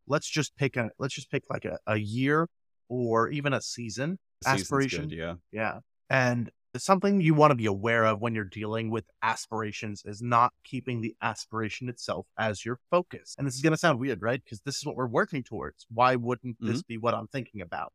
let's 0.08 0.30
just 0.30 0.56
pick 0.56 0.78
a 0.78 0.92
let's 1.00 1.14
just 1.14 1.30
pick 1.32 1.44
like 1.50 1.66
a, 1.66 1.78
a 1.88 1.98
year 1.98 2.48
or 2.88 3.30
even 3.30 3.54
a 3.54 3.62
season 3.62 4.18
aspiration. 4.46 5.10
good, 5.10 5.18
yeah. 5.18 5.36
Yeah. 5.52 5.80
And 6.10 6.52
something 6.78 7.20
you 7.22 7.34
want 7.34 7.52
to 7.52 7.56
be 7.56 7.66
aware 7.66 8.06
of 8.06 8.22
when 8.22 8.36
you're 8.36 8.44
dealing 8.44 8.92
with 8.92 9.06
aspirations 9.24 10.04
is 10.06 10.22
not 10.22 10.54
keeping 10.64 11.02
the 11.02 11.16
aspiration 11.22 11.90
itself 11.90 12.28
as 12.38 12.64
your 12.64 12.80
focus. 12.92 13.36
And 13.38 13.48
this 13.48 13.56
is 13.56 13.62
going 13.62 13.72
to 13.72 13.78
sound 13.78 14.00
weird, 14.00 14.22
right? 14.22 14.42
Because 14.44 14.62
this 14.62 14.78
is 14.78 14.86
what 14.86 14.96
we're 14.96 15.08
working 15.08 15.44
towards. 15.44 15.86
Why 15.90 16.16
wouldn't 16.16 16.58
this 16.60 16.80
mm-hmm. 16.80 16.88
be 16.88 16.98
what 16.98 17.14
I'm 17.14 17.28
thinking 17.28 17.62
about? 17.62 17.94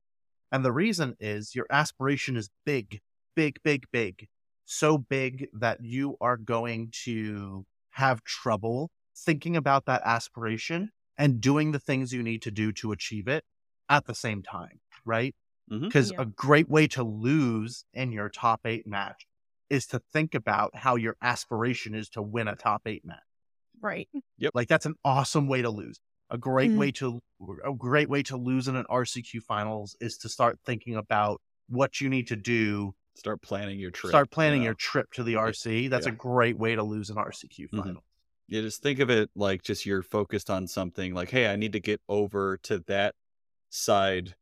And 0.50 0.64
the 0.64 0.72
reason 0.72 1.16
is 1.20 1.54
your 1.54 1.66
aspiration 1.70 2.36
is 2.36 2.50
big, 2.64 3.00
big, 3.34 3.58
big, 3.62 3.86
big. 3.92 4.28
So 4.66 4.98
big 4.98 5.48
that 5.52 5.78
you 5.82 6.16
are 6.20 6.36
going 6.36 6.90
to 7.04 7.66
have 7.90 8.24
trouble 8.24 8.90
thinking 9.16 9.56
about 9.56 9.86
that 9.86 10.02
aspiration 10.04 10.90
and 11.16 11.40
doing 11.40 11.72
the 11.72 11.78
things 11.78 12.12
you 12.12 12.22
need 12.22 12.42
to 12.42 12.50
do 12.50 12.72
to 12.72 12.92
achieve 12.92 13.28
it 13.28 13.44
at 13.88 14.06
the 14.06 14.14
same 14.14 14.42
time, 14.42 14.80
right? 15.04 15.34
Because 15.68 16.12
Yeah. 16.12 16.22
a 16.22 16.26
great 16.26 16.68
way 16.68 16.86
to 16.88 17.02
lose 17.02 17.84
in 17.94 18.12
your 18.12 18.28
top 18.28 18.66
eight 18.66 18.86
match 18.86 19.26
is 19.70 19.86
to 19.88 19.98
think 20.12 20.34
about 20.34 20.76
how 20.76 20.96
your 20.96 21.16
aspiration 21.22 21.94
is 21.94 22.08
to 22.10 22.22
win 22.22 22.48
a 22.48 22.54
top 22.56 22.82
eight 22.86 23.04
match. 23.04 23.22
Right. 23.80 24.08
Yep. 24.38 24.52
Like 24.54 24.68
that's 24.68 24.86
an 24.86 24.94
awesome 25.04 25.48
way 25.48 25.62
to 25.62 25.70
lose. 25.70 25.98
A 26.30 26.38
great 26.38 26.70
Mhm. 26.70 26.78
way 26.78 26.90
to 26.92 27.20
a 27.64 27.74
great 27.74 28.08
way 28.08 28.22
to 28.24 28.36
lose 28.36 28.68
in 28.68 28.76
an 28.76 28.86
RCQ 28.88 29.40
finals 29.42 29.96
is 30.00 30.16
to 30.18 30.28
start 30.28 30.58
thinking 30.64 30.96
about 30.96 31.40
what 31.68 32.00
you 32.00 32.08
need 32.08 32.26
to 32.28 32.36
do. 32.36 32.94
Start 33.14 33.42
planning 33.42 33.78
your 33.78 33.90
trip. 33.90 34.10
start 34.10 34.30
planning 34.30 34.60
you 34.62 34.64
know? 34.64 34.68
your 34.70 34.74
trip 34.74 35.12
to 35.12 35.22
the 35.22 35.34
RC. 35.36 35.88
That's 35.88 36.06
a 36.06 36.10
great 36.12 36.56
way 36.58 36.74
to 36.74 36.82
lose 36.82 37.10
an 37.10 37.16
RCQ 37.18 37.68
Mhm. 37.68 37.82
final. 37.84 38.04
Yeah, 38.48 38.60
just 38.62 38.82
think 38.82 38.98
of 39.00 39.08
it 39.10 39.30
like 39.34 39.62
just 39.62 39.84
you're 39.86 40.02
focused 40.02 40.50
on 40.50 40.66
something 40.66 41.14
like, 41.14 41.30
hey, 41.30 41.46
I 41.48 41.56
need 41.56 41.72
to 41.72 41.80
get 41.80 42.00
over 42.08 42.56
to 42.64 42.80
that 42.80 43.14
side 43.70 44.34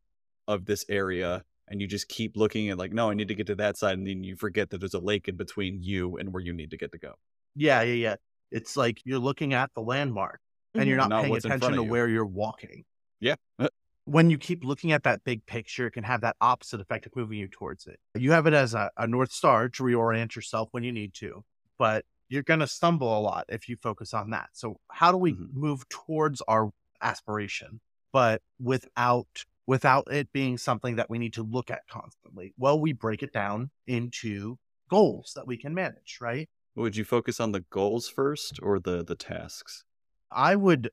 of 0.48 0.64
this 0.66 0.84
area. 0.88 1.44
And 1.68 1.80
you 1.80 1.86
just 1.86 2.08
keep 2.08 2.36
looking 2.36 2.68
at 2.68 2.76
like, 2.78 2.92
no, 2.92 3.10
I 3.10 3.14
need 3.14 3.28
to 3.28 3.34
get 3.34 3.46
to 3.46 3.54
that 3.56 3.78
side. 3.78 3.96
And 3.96 4.06
then 4.06 4.24
you 4.24 4.36
forget 4.36 4.70
that 4.70 4.78
there's 4.78 4.94
a 4.94 4.98
lake 4.98 5.28
in 5.28 5.36
between 5.36 5.82
you 5.82 6.16
and 6.18 6.32
where 6.32 6.42
you 6.42 6.52
need 6.52 6.70
to 6.72 6.76
get 6.76 6.92
to 6.92 6.98
go. 6.98 7.14
Yeah, 7.54 7.82
yeah, 7.82 7.94
yeah. 7.94 8.14
It's 8.50 8.76
like 8.76 9.00
you're 9.04 9.18
looking 9.18 9.54
at 9.54 9.70
the 9.74 9.80
landmark 9.80 10.40
and 10.74 10.86
you're 10.88 10.96
Mhm. 10.96 11.00
not, 11.00 11.08
Not 11.10 11.20
paying 11.22 11.30
what's 11.30 11.44
in 11.44 11.50
front 11.50 11.62
attention 11.62 11.76
to 11.78 11.84
you. 11.84 11.90
where 11.90 12.08
you're 12.08 12.26
walking. 12.26 12.84
Yeah. 13.20 13.36
When 14.04 14.30
you 14.30 14.36
keep 14.36 14.64
looking 14.64 14.90
at 14.90 15.04
that 15.04 15.22
big 15.22 15.46
picture, 15.46 15.86
it 15.86 15.92
can 15.92 16.02
have 16.02 16.22
that 16.22 16.34
opposite 16.40 16.80
effect 16.80 17.06
of 17.06 17.14
moving 17.14 17.38
you 17.38 17.46
towards 17.46 17.86
it. 17.86 18.00
You 18.18 18.32
have 18.32 18.48
it 18.48 18.52
as 18.52 18.74
a, 18.74 18.90
a 18.96 19.06
North 19.06 19.30
Star 19.30 19.68
to 19.68 19.82
reorient 19.84 20.34
yourself 20.34 20.68
when 20.72 20.82
you 20.82 20.90
need 20.90 21.14
to, 21.14 21.44
but 21.78 22.04
you're 22.28 22.42
going 22.42 22.58
to 22.58 22.66
stumble 22.66 23.16
a 23.16 23.20
lot 23.20 23.44
if 23.48 23.68
you 23.68 23.76
focus 23.80 24.12
on 24.12 24.30
that. 24.30 24.48
So, 24.54 24.80
how 24.90 25.12
do 25.12 25.18
we 25.18 25.34
Mhm. 25.34 25.52
move 25.52 25.88
towards 25.88 26.40
our 26.48 26.72
aspiration, 27.00 27.80
but 28.12 28.42
without 28.58 29.44
without 29.72 30.06
it 30.12 30.30
being 30.34 30.58
something 30.58 30.96
that 30.96 31.08
we 31.08 31.18
need 31.18 31.32
to 31.32 31.42
look 31.42 31.70
at 31.70 31.80
constantly? 31.88 32.52
Well, 32.58 32.78
we 32.78 32.92
break 32.92 33.22
it 33.22 33.32
down 33.32 33.70
into 33.86 34.58
goals 34.90 35.32
that 35.34 35.46
we 35.46 35.56
can 35.56 35.72
manage, 35.72 36.18
right? 36.20 36.46
Would 36.74 36.94
you 36.94 37.04
focus 37.04 37.40
on 37.40 37.52
the 37.52 37.60
goals 37.60 38.06
first 38.06 38.60
or 38.62 38.78
the 38.78 39.02
the 39.02 39.14
tasks? 39.14 39.84
I 40.30 40.56
would 40.56 40.90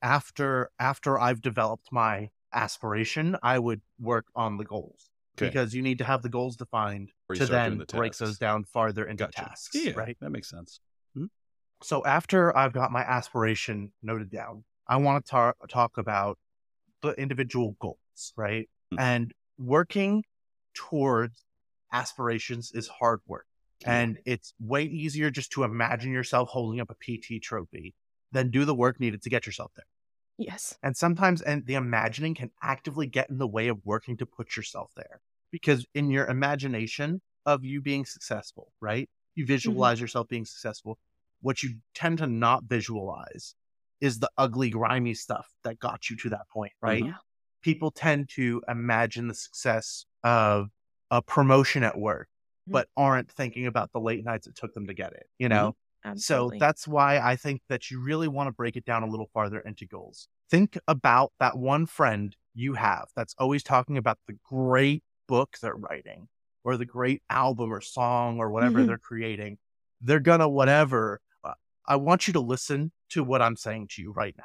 after 0.00 0.70
after 0.78 1.18
I've 1.18 1.42
developed 1.42 1.88
my 1.92 2.30
aspiration, 2.54 3.36
I 3.42 3.58
would 3.58 3.82
work 4.00 4.28
on 4.34 4.56
the 4.56 4.64
goals 4.64 5.10
Okay. 5.36 5.50
because 5.50 5.74
you 5.74 5.82
need 5.82 5.98
to 5.98 6.04
have 6.04 6.22
the 6.22 6.30
goals 6.30 6.56
defined 6.56 7.12
to 7.34 7.44
then 7.46 7.76
the 7.76 7.84
break 7.84 8.16
those 8.16 8.38
down 8.38 8.64
farther 8.64 9.04
into 9.04 9.24
Gotcha. 9.24 9.42
tasks, 9.42 9.76
Yeah, 9.84 9.92
right? 9.92 10.16
That 10.20 10.30
makes 10.30 10.48
sense. 10.48 10.80
Hmm? 11.14 11.26
So 11.82 12.02
after 12.06 12.56
I've 12.56 12.72
got 12.72 12.90
my 12.92 13.02
aspiration 13.02 13.92
noted 14.02 14.30
down, 14.30 14.64
I 14.86 14.96
want 14.96 15.24
to 15.24 15.30
tar- 15.30 15.56
talk 15.68 15.98
about 15.98 16.38
the 17.02 17.12
individual 17.12 17.76
goals, 17.80 17.98
right? 18.36 18.68
Hmm. 18.92 18.98
And 18.98 19.34
working 19.58 20.24
towards 20.74 21.44
aspirations 21.92 22.72
is 22.72 22.88
hard 22.88 23.20
work. 23.26 23.46
And 23.84 24.18
it's 24.24 24.54
way 24.60 24.84
easier 24.84 25.30
just 25.30 25.50
to 25.52 25.64
imagine 25.64 26.12
yourself 26.12 26.48
holding 26.48 26.80
up 26.80 26.90
a 26.90 26.94
PT 26.94 27.42
trophy 27.42 27.94
than 28.30 28.50
do 28.50 28.64
the 28.64 28.74
work 28.74 29.00
needed 29.00 29.22
to 29.22 29.30
get 29.30 29.44
yourself 29.44 29.72
there. 29.74 29.86
Yes. 30.38 30.78
And 30.82 30.96
sometimes 30.96 31.42
and 31.42 31.66
the 31.66 31.74
imagining 31.74 32.34
can 32.34 32.50
actively 32.62 33.06
get 33.06 33.28
in 33.28 33.38
the 33.38 33.46
way 33.46 33.68
of 33.68 33.78
working 33.84 34.16
to 34.18 34.26
put 34.26 34.56
yourself 34.56 34.90
there. 34.96 35.20
Because 35.50 35.84
in 35.94 36.10
your 36.10 36.26
imagination 36.26 37.20
of 37.44 37.64
you 37.64 37.82
being 37.82 38.04
successful, 38.04 38.72
right? 38.80 39.10
You 39.34 39.46
visualize 39.46 40.00
yourself 40.00 40.28
being 40.28 40.44
successful. 40.44 40.98
What 41.40 41.62
you 41.62 41.76
tend 41.94 42.18
to 42.18 42.26
not 42.26 42.64
visualize 42.64 43.54
is 44.00 44.18
the 44.18 44.30
ugly, 44.38 44.70
grimy 44.70 45.14
stuff 45.14 45.48
that 45.64 45.78
got 45.78 46.08
you 46.08 46.16
to 46.16 46.30
that 46.30 46.48
point, 46.52 46.72
right? 46.80 47.04
Mhm. 47.04 47.14
People 47.62 47.90
tend 47.90 48.28
to 48.30 48.62
imagine 48.68 49.28
the 49.28 49.34
success 49.34 50.04
of 50.24 50.70
a 51.10 51.22
promotion 51.22 51.82
at 51.84 51.98
work, 51.98 52.28
Mhm. 52.68 52.72
but 52.72 52.88
aren't 52.96 53.30
thinking 53.30 53.66
about 53.66 53.92
the 53.92 54.00
late 54.00 54.24
nights 54.24 54.46
it 54.46 54.54
took 54.54 54.74
them 54.74 54.86
to 54.86 54.94
get 54.94 55.12
it, 55.12 55.28
you 55.38 55.48
know? 55.48 55.76
Absolutely. 56.04 56.58
So 56.58 56.60
that's 56.60 56.88
why 56.88 57.18
I 57.20 57.36
think 57.36 57.62
that 57.68 57.90
you 57.90 58.00
really 58.00 58.26
want 58.28 58.48
to 58.48 58.52
break 58.52 58.76
it 58.76 58.84
down 58.84 59.02
a 59.02 59.06
little 59.06 59.30
farther 59.32 59.60
into 59.60 59.86
goals. 59.86 60.28
Think 60.50 60.76
about 60.88 61.32
that 61.38 61.56
one 61.56 61.86
friend 61.86 62.36
you 62.54 62.74
have 62.74 63.08
that's 63.14 63.34
always 63.38 63.62
talking 63.62 63.96
about 63.96 64.18
the 64.26 64.36
great 64.44 65.04
book 65.28 65.56
they're 65.62 65.76
writing 65.76 66.28
or 66.64 66.76
the 66.76 66.84
great 66.84 67.22
album 67.30 67.72
or 67.72 67.80
song 67.80 68.38
or 68.38 68.50
whatever 68.50 68.80
Mhm. 68.80 68.86
they're 68.86 68.98
creating. 68.98 69.58
They're 70.00 70.20
gonna 70.20 70.48
whatever. 70.48 71.20
Uh, 71.44 71.54
I 71.86 71.96
want 71.96 72.26
you 72.26 72.32
to 72.32 72.40
listen 72.40 72.92
to 73.10 73.22
what 73.22 73.40
I'm 73.40 73.56
saying 73.56 73.88
to 73.92 74.02
you 74.02 74.12
right 74.12 74.34
now. 74.36 74.44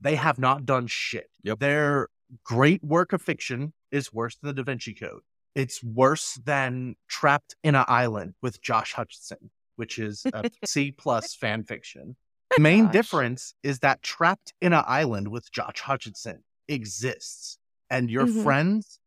They 0.00 0.14
have 0.16 0.38
not 0.38 0.64
done 0.64 0.86
shit. 0.86 1.30
Yep. 1.42 1.58
Their 1.58 2.08
great 2.44 2.82
work 2.82 3.12
of 3.12 3.22
fiction 3.22 3.72
is 3.90 4.12
worse 4.12 4.36
than 4.36 4.48
the 4.48 4.54
Da 4.54 4.64
Vinci 4.64 4.94
Code. 4.94 5.22
It's 5.54 5.82
worse 5.82 6.34
than 6.44 6.96
Trapped 7.08 7.54
in 7.62 7.74
an 7.74 7.84
Island 7.86 8.34
with 8.42 8.60
Josh 8.60 8.92
Hutcherson, 8.94 9.50
which 9.76 9.98
is 9.98 10.24
a 10.32 10.44
C 10.64 10.90
plus 10.92 11.34
fan 11.34 11.64
fiction. 11.64 12.16
The 12.56 12.62
main 12.62 12.84
Gosh. 12.84 12.92
difference 12.92 13.54
is 13.62 13.80
that 13.80 14.02
Trapped 14.02 14.52
in 14.60 14.72
an 14.72 14.84
Island 14.86 15.28
with 15.28 15.50
Josh 15.52 15.80
Hutcherson 15.82 16.38
exists, 16.68 17.58
and 17.90 18.10
your 18.10 18.26
Mhm. 18.26 18.42
friends 18.42 18.98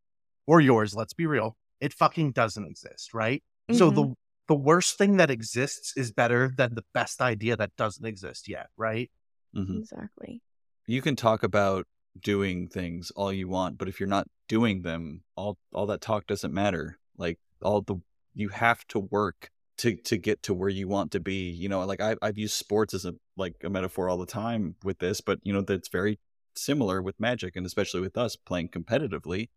or 0.47 0.61
yours, 0.61 0.95
let's 0.95 1.13
be 1.13 1.25
real, 1.25 1.57
it 1.81 1.93
fucking 1.93 2.31
doesn't 2.31 2.65
exist, 2.65 3.13
right? 3.13 3.43
So 3.73 3.91
Mhm. 3.91 3.95
the 3.95 4.15
the 4.47 4.55
worst 4.55 4.97
thing 4.97 5.17
that 5.17 5.29
exists 5.29 5.93
is 5.97 6.13
better 6.13 6.53
than 6.55 6.75
the 6.75 6.85
best 6.93 7.19
idea 7.21 7.57
that 7.57 7.75
doesn't 7.75 8.05
exist 8.05 8.47
yet, 8.47 8.67
right? 8.77 9.11
Mhm. 9.53 9.79
exactly. 9.79 10.41
You 10.85 11.01
can 11.01 11.17
talk 11.17 11.43
about 11.43 11.85
doing 12.21 12.67
things 12.67 13.11
all 13.15 13.31
you 13.31 13.47
want, 13.47 13.77
but 13.77 13.87
if 13.87 13.99
you're 13.99 14.09
not 14.09 14.27
doing 14.47 14.81
them, 14.81 15.21
all 15.35 15.57
all 15.73 15.85
that 15.87 16.01
talk 16.01 16.27
doesn't 16.27 16.53
matter. 16.53 16.97
Like 17.17 17.39
all 17.61 17.81
the 17.81 17.97
you 18.33 18.49
have 18.49 18.85
to 18.87 18.99
work 18.99 19.49
to 19.79 19.95
to 19.95 20.17
get 20.17 20.43
to 20.43 20.53
where 20.53 20.69
you 20.69 20.87
want 20.87 21.11
to 21.11 21.19
be. 21.19 21.49
You 21.49 21.69
know, 21.69 21.83
like 21.85 22.01
I 22.01 22.15
I've 22.21 22.37
used 22.37 22.55
sports 22.55 22.93
as 22.93 23.05
a 23.05 23.15
like 23.35 23.55
a 23.63 23.69
metaphor 23.69 24.09
all 24.09 24.17
the 24.17 24.25
time 24.25 24.75
with 24.83 24.99
this, 24.99 25.21
but 25.21 25.39
you 25.43 25.53
know 25.53 25.61
that's 25.61 25.89
very 25.89 26.19
similar 26.55 27.01
with 27.01 27.19
Magic 27.19 27.55
and 27.55 27.65
especially 27.65 28.01
with 28.01 28.17
us 28.17 28.35
playing 28.35 28.69
competitively. 28.69 29.49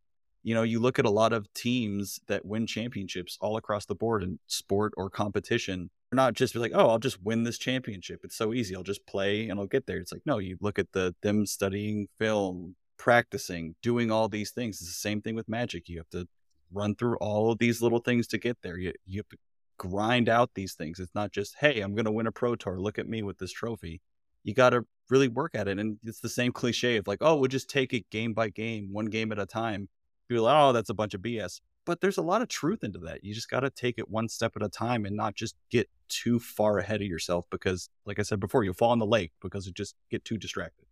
You 0.43 0.55
know, 0.55 0.63
you 0.63 0.81
look 0.81 0.99
at 0.99 1.05
a 1.05 1.11
lot 1.11 1.33
of 1.33 1.53
teams 1.53 2.21
that 2.27 2.45
win 2.45 2.67
championships 2.67 3.37
all 3.41 3.57
across 3.57 3.85
the 3.87 3.95
board 3.95 4.23
in 4.23 4.39
sport 4.47 4.95
or 4.97 5.11
competition. 5.11 5.91
They're 6.11 6.17
not 6.17 6.35
just 6.35 6.55
like, 6.57 6.73
oh, 6.75 6.89
I'll 6.89 6.99
just 6.99 7.23
win 7.23 7.45
this 7.45 7.59
championship. 7.59 8.21
It's 8.25 8.37
so 8.37 8.55
easy. 8.55 8.75
I'll 8.75 8.83
just 8.83 9.07
play 9.07 9.49
and 9.49 9.61
I'll 9.61 9.67
get 9.67 9.87
there. 9.87 9.99
It's 9.99 10.13
like, 10.13 10.23
no, 10.25 10.39
you 10.39 10.57
look 10.61 10.79
at 10.79 10.93
the 10.93 11.15
them 11.23 11.47
studying 11.47 12.09
film, 12.19 12.77
practicing, 12.97 13.75
doing 13.83 14.11
all 14.11 14.29
these 14.29 14.51
things. 14.51 14.81
It's 14.81 14.91
the 14.91 14.95
same 14.95 15.21
thing 15.21 15.35
with 15.35 15.49
magic. 15.49 15.89
You 15.89 15.99
have 15.99 16.11
to 16.11 16.27
run 16.73 16.95
through 16.95 17.17
all 17.17 17.53
of 17.53 17.59
these 17.59 17.83
little 17.83 17.99
things 17.99 18.27
to 18.29 18.39
get 18.39 18.59
there. 18.63 18.79
You 18.79 18.93
you 19.07 19.21
have 19.21 19.29
to 19.29 19.37
grind 19.79 20.29
out 20.29 20.51
these 20.55 20.75
things. 20.75 21.01
It's 21.01 21.15
not 21.15 21.33
just, 21.33 21.57
hey, 21.59 21.81
I'm 21.81 21.95
gonna 21.95 22.13
win 22.13 22.27
a 22.27 22.33
pro 22.33 22.55
tour. 22.57 22.79
Look 22.79 22.99
at 22.99 23.09
me 23.09 23.23
with 23.23 23.39
this 23.39 23.53
trophy. 23.53 24.01
You 24.45 24.55
gotta 24.55 24.85
really 25.09 25.29
work 25.29 25.55
at 25.55 25.69
it. 25.69 25.79
And 25.79 25.99
it's 26.05 26.21
the 26.21 26.29
same 26.29 26.53
cliche 26.61 26.97
of 26.97 27.07
like, 27.07 27.19
oh, 27.21 27.37
we'll 27.37 27.49
just 27.49 27.71
take 27.71 27.93
it 27.93 28.09
game 28.11 28.33
by 28.33 28.51
game, 28.51 28.93
one 28.93 29.07
game 29.07 29.33
at 29.33 29.39
a 29.39 29.47
time. 29.47 29.89
People 30.31 30.47
are 30.47 30.53
like, 30.53 30.63
oh, 30.63 30.73
that's 30.73 30.91
a 30.91 30.95
bunch 30.95 31.13
of 31.15 31.23
BS. 31.23 31.61
But 31.85 32.01
there's 32.01 32.17
a 32.19 32.23
lot 32.23 32.41
of 32.41 32.47
truth 32.47 32.85
into 32.85 33.01
that. 33.01 33.25
You 33.25 33.35
just 33.35 33.51
got 33.51 33.61
to 33.61 33.71
take 33.71 33.99
it 33.99 34.09
one 34.09 34.29
step 34.29 34.53
at 34.55 34.63
a 34.63 34.69
time 34.69 35.05
and 35.05 35.17
not 35.17 35.35
just 35.35 35.57
get 35.71 35.91
too 36.09 36.39
far 36.39 36.79
ahead 36.79 37.01
of 37.01 37.09
yourself 37.09 37.47
because, 37.51 37.89
like 38.07 38.21
I 38.21 38.23
said 38.23 38.39
before, 38.39 38.63
you'll 38.63 38.75
fall 38.75 38.93
in 38.93 39.01
the 39.01 39.07
lake 39.07 39.33
because 39.43 39.67
you 39.67 39.73
just 39.73 39.97
get 40.09 40.25
too 40.25 40.39
distracted. 40.39 40.87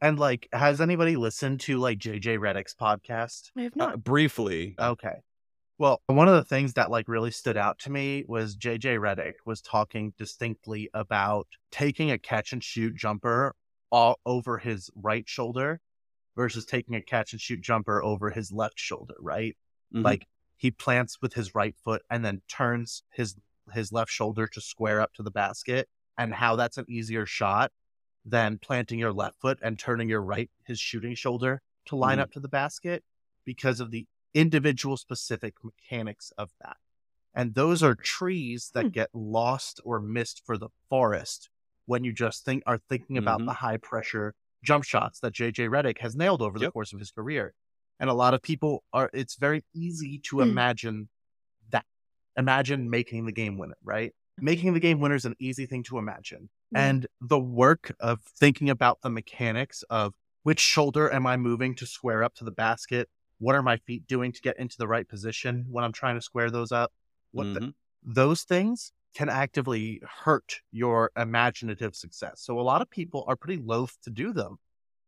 And 0.00 0.16
like, 0.16 0.48
has 0.52 0.80
anybody 0.80 1.16
listened 1.16 1.58
to 1.62 1.78
like 1.78 1.98
JJ 1.98 2.38
Redick's 2.38 2.76
podcast? 2.80 3.50
I 3.56 3.62
have 3.62 3.72
Uh, 3.80 3.96
briefly, 3.96 4.76
Okay. 4.78 5.22
Well, 5.76 6.00
one 6.06 6.28
of 6.28 6.34
the 6.34 6.44
things 6.44 6.74
that 6.74 6.88
like 6.88 7.08
really 7.08 7.32
stood 7.32 7.56
out 7.56 7.80
to 7.80 7.90
me 7.90 8.24
was 8.28 8.56
JJ 8.56 9.00
Reddick 9.00 9.36
was 9.44 9.60
talking 9.60 10.12
distinctly 10.18 10.88
about 10.94 11.48
taking 11.72 12.12
a 12.12 12.18
catch 12.18 12.52
and 12.52 12.62
shoot 12.62 12.94
jumper 12.94 13.56
all 13.90 14.20
over 14.24 14.58
his 14.58 14.88
right 14.94 15.28
shoulder 15.28 15.80
versus 16.38 16.64
taking 16.64 16.94
a 16.96 17.02
catch 17.02 17.32
and 17.34 17.42
shoot 17.42 17.60
jumper 17.60 18.02
over 18.02 18.30
his 18.30 18.52
left 18.52 18.80
shoulder, 18.80 19.16
right? 19.20 19.56
Mhm. 19.92 20.04
Like 20.04 20.28
he 20.56 20.70
plants 20.70 21.18
with 21.22 21.34
his 21.34 21.54
right 21.54 21.76
foot 21.84 22.02
and 22.10 22.24
then 22.24 22.42
turns 22.48 23.02
his 23.12 23.36
his 23.74 23.92
left 23.92 24.10
shoulder 24.10 24.46
to 24.48 24.60
square 24.62 25.00
up 25.02 25.12
to 25.14 25.22
the 25.24 25.32
basket 25.32 25.90
and 26.16 26.32
how 26.34 26.56
that's 26.56 26.78
an 26.78 26.86
easier 26.88 27.26
shot 27.26 27.72
than 28.24 28.58
planting 28.58 28.98
your 29.00 29.12
left 29.12 29.40
foot 29.40 29.58
and 29.62 29.78
turning 29.78 30.08
your 30.08 30.22
right, 30.22 30.50
his 30.66 30.80
shooting 30.80 31.14
shoulder, 31.16 31.62
to 31.86 31.96
line 31.96 32.18
Mhm. 32.18 32.22
up 32.22 32.30
to 32.32 32.40
the 32.40 32.48
basket 32.48 33.04
because 33.44 33.80
of 33.80 33.90
the 33.90 34.06
individual 34.34 34.96
specific 34.96 35.54
mechanics 35.64 36.32
of 36.38 36.50
that. 36.60 36.78
And 37.34 37.54
those 37.54 37.82
are 37.82 37.94
trees 37.94 38.70
that 38.74 38.84
Hmm. 38.84 38.88
get 38.92 39.14
lost 39.14 39.80
or 39.84 40.00
missed 40.00 40.44
for 40.46 40.58
the 40.58 40.70
forest 40.90 41.50
when 41.86 42.04
you 42.04 42.12
just 42.12 42.44
think 42.44 42.62
are 42.66 42.78
thinking 42.78 43.16
about 43.18 43.40
Mhm. 43.40 43.46
the 43.46 43.54
high 43.54 43.78
pressure 43.78 44.34
jump 44.68 44.84
shots 44.84 45.20
that 45.20 45.32
JJ 45.32 45.68
Redick 45.70 45.98
has 45.98 46.14
nailed 46.14 46.42
over 46.42 46.58
the 46.58 46.66
Yep. 46.66 46.72
course 46.74 46.92
of 46.92 46.98
his 46.98 47.10
career. 47.10 47.54
And 48.00 48.10
a 48.10 48.12
lot 48.22 48.34
of 48.34 48.42
people 48.42 48.84
are 48.92 49.08
it's 49.14 49.36
very 49.36 49.64
easy 49.74 50.18
to 50.28 50.36
Hmm. 50.36 50.42
imagine 50.50 51.08
that. 51.70 51.86
Imagine 52.36 52.90
making 52.90 53.24
the 53.26 53.32
game 53.32 53.56
winner, 53.58 53.78
right? 53.82 54.12
Making 54.40 54.74
the 54.74 54.80
game 54.80 55.00
winner 55.00 55.14
is 55.16 55.24
an 55.24 55.34
easy 55.40 55.64
thing 55.66 55.82
to 55.84 55.96
imagine. 55.98 56.50
Yeah. 56.70 56.86
And 56.88 57.06
the 57.20 57.40
work 57.40 57.84
of 57.98 58.20
thinking 58.42 58.68
about 58.70 59.00
the 59.00 59.10
mechanics 59.10 59.82
of 59.90 60.14
which 60.42 60.60
shoulder 60.60 61.10
am 61.12 61.26
I 61.26 61.36
moving 61.36 61.74
to 61.76 61.86
square 61.86 62.22
up 62.22 62.34
to 62.36 62.44
the 62.44 62.52
basket? 62.66 63.08
What 63.38 63.54
are 63.56 63.62
my 63.62 63.78
feet 63.78 64.06
doing 64.06 64.30
to 64.32 64.40
get 64.42 64.58
into 64.58 64.76
the 64.78 64.86
right 64.86 65.08
position 65.08 65.64
when 65.70 65.82
I'm 65.84 65.92
trying 65.92 66.16
to 66.16 66.22
square 66.30 66.50
those 66.50 66.72
up? 66.72 66.92
What 67.32 67.54
the- 67.54 67.60
Mhm. 67.60 67.74
those 68.02 68.42
things 68.44 68.92
can 69.14 69.28
actively 69.28 70.00
hurt 70.24 70.60
your 70.70 71.10
imaginative 71.16 71.94
success. 71.96 72.40
So 72.42 72.58
a 72.58 72.62
lot 72.62 72.82
of 72.82 72.90
people 72.90 73.24
are 73.26 73.36
pretty 73.36 73.62
loath 73.62 73.96
to 74.02 74.10
do 74.10 74.32
them 74.32 74.58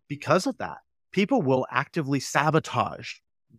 because 0.08 0.46
of 0.46 0.58
that. 0.58 0.78
People 1.12 1.42
will 1.42 1.66
actively 1.70 2.20
sabotage 2.20 3.14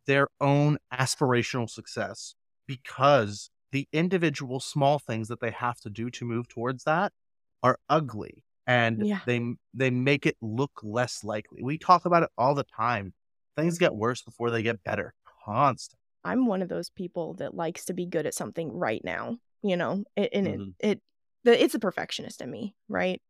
their 0.05 0.29
own 0.39 0.77
aspirational 0.93 1.69
success 1.69 2.35
because 2.67 3.49
the 3.71 3.87
individual 3.93 4.59
small 4.59 4.99
things 4.99 5.27
that 5.27 5.39
they 5.41 5.51
have 5.51 5.79
to 5.81 5.89
do 5.89 6.09
to 6.11 6.25
move 6.25 6.47
towards 6.47 6.83
that 6.85 7.11
are 7.63 7.77
ugly 7.89 8.43
and 8.67 9.05
Yeah. 9.05 9.19
they 9.25 9.41
they 9.73 9.89
make 9.89 10.25
it 10.25 10.37
look 10.41 10.71
less 10.83 11.23
likely. 11.23 11.61
We 11.63 11.77
talk 11.77 12.05
about 12.05 12.23
it 12.23 12.29
all 12.37 12.55
the 12.55 12.63
time. 12.63 13.13
Things 13.57 13.77
get 13.77 13.95
worse 13.95 14.21
before 14.21 14.49
they 14.51 14.63
get 14.63 14.83
better. 14.83 15.13
Constant. 15.45 15.97
I'm 16.23 16.45
one 16.45 16.61
of 16.61 16.69
those 16.69 16.89
people 16.89 17.33
that 17.35 17.55
likes 17.55 17.85
to 17.85 17.93
be 17.93 18.05
good 18.05 18.25
at 18.25 18.33
something 18.33 18.71
right 18.71 19.01
now, 19.03 19.39
you 19.63 19.77
know, 19.77 20.03
it, 20.15 20.29
and 20.33 20.47
Mhm. 20.47 20.75
it, 20.79 20.87
it, 20.89 21.01
the, 21.43 21.61
it's 21.63 21.75
a 21.75 21.79
perfectionist 21.79 22.41
in 22.41 22.51
me, 22.51 22.75
right? 22.87 23.21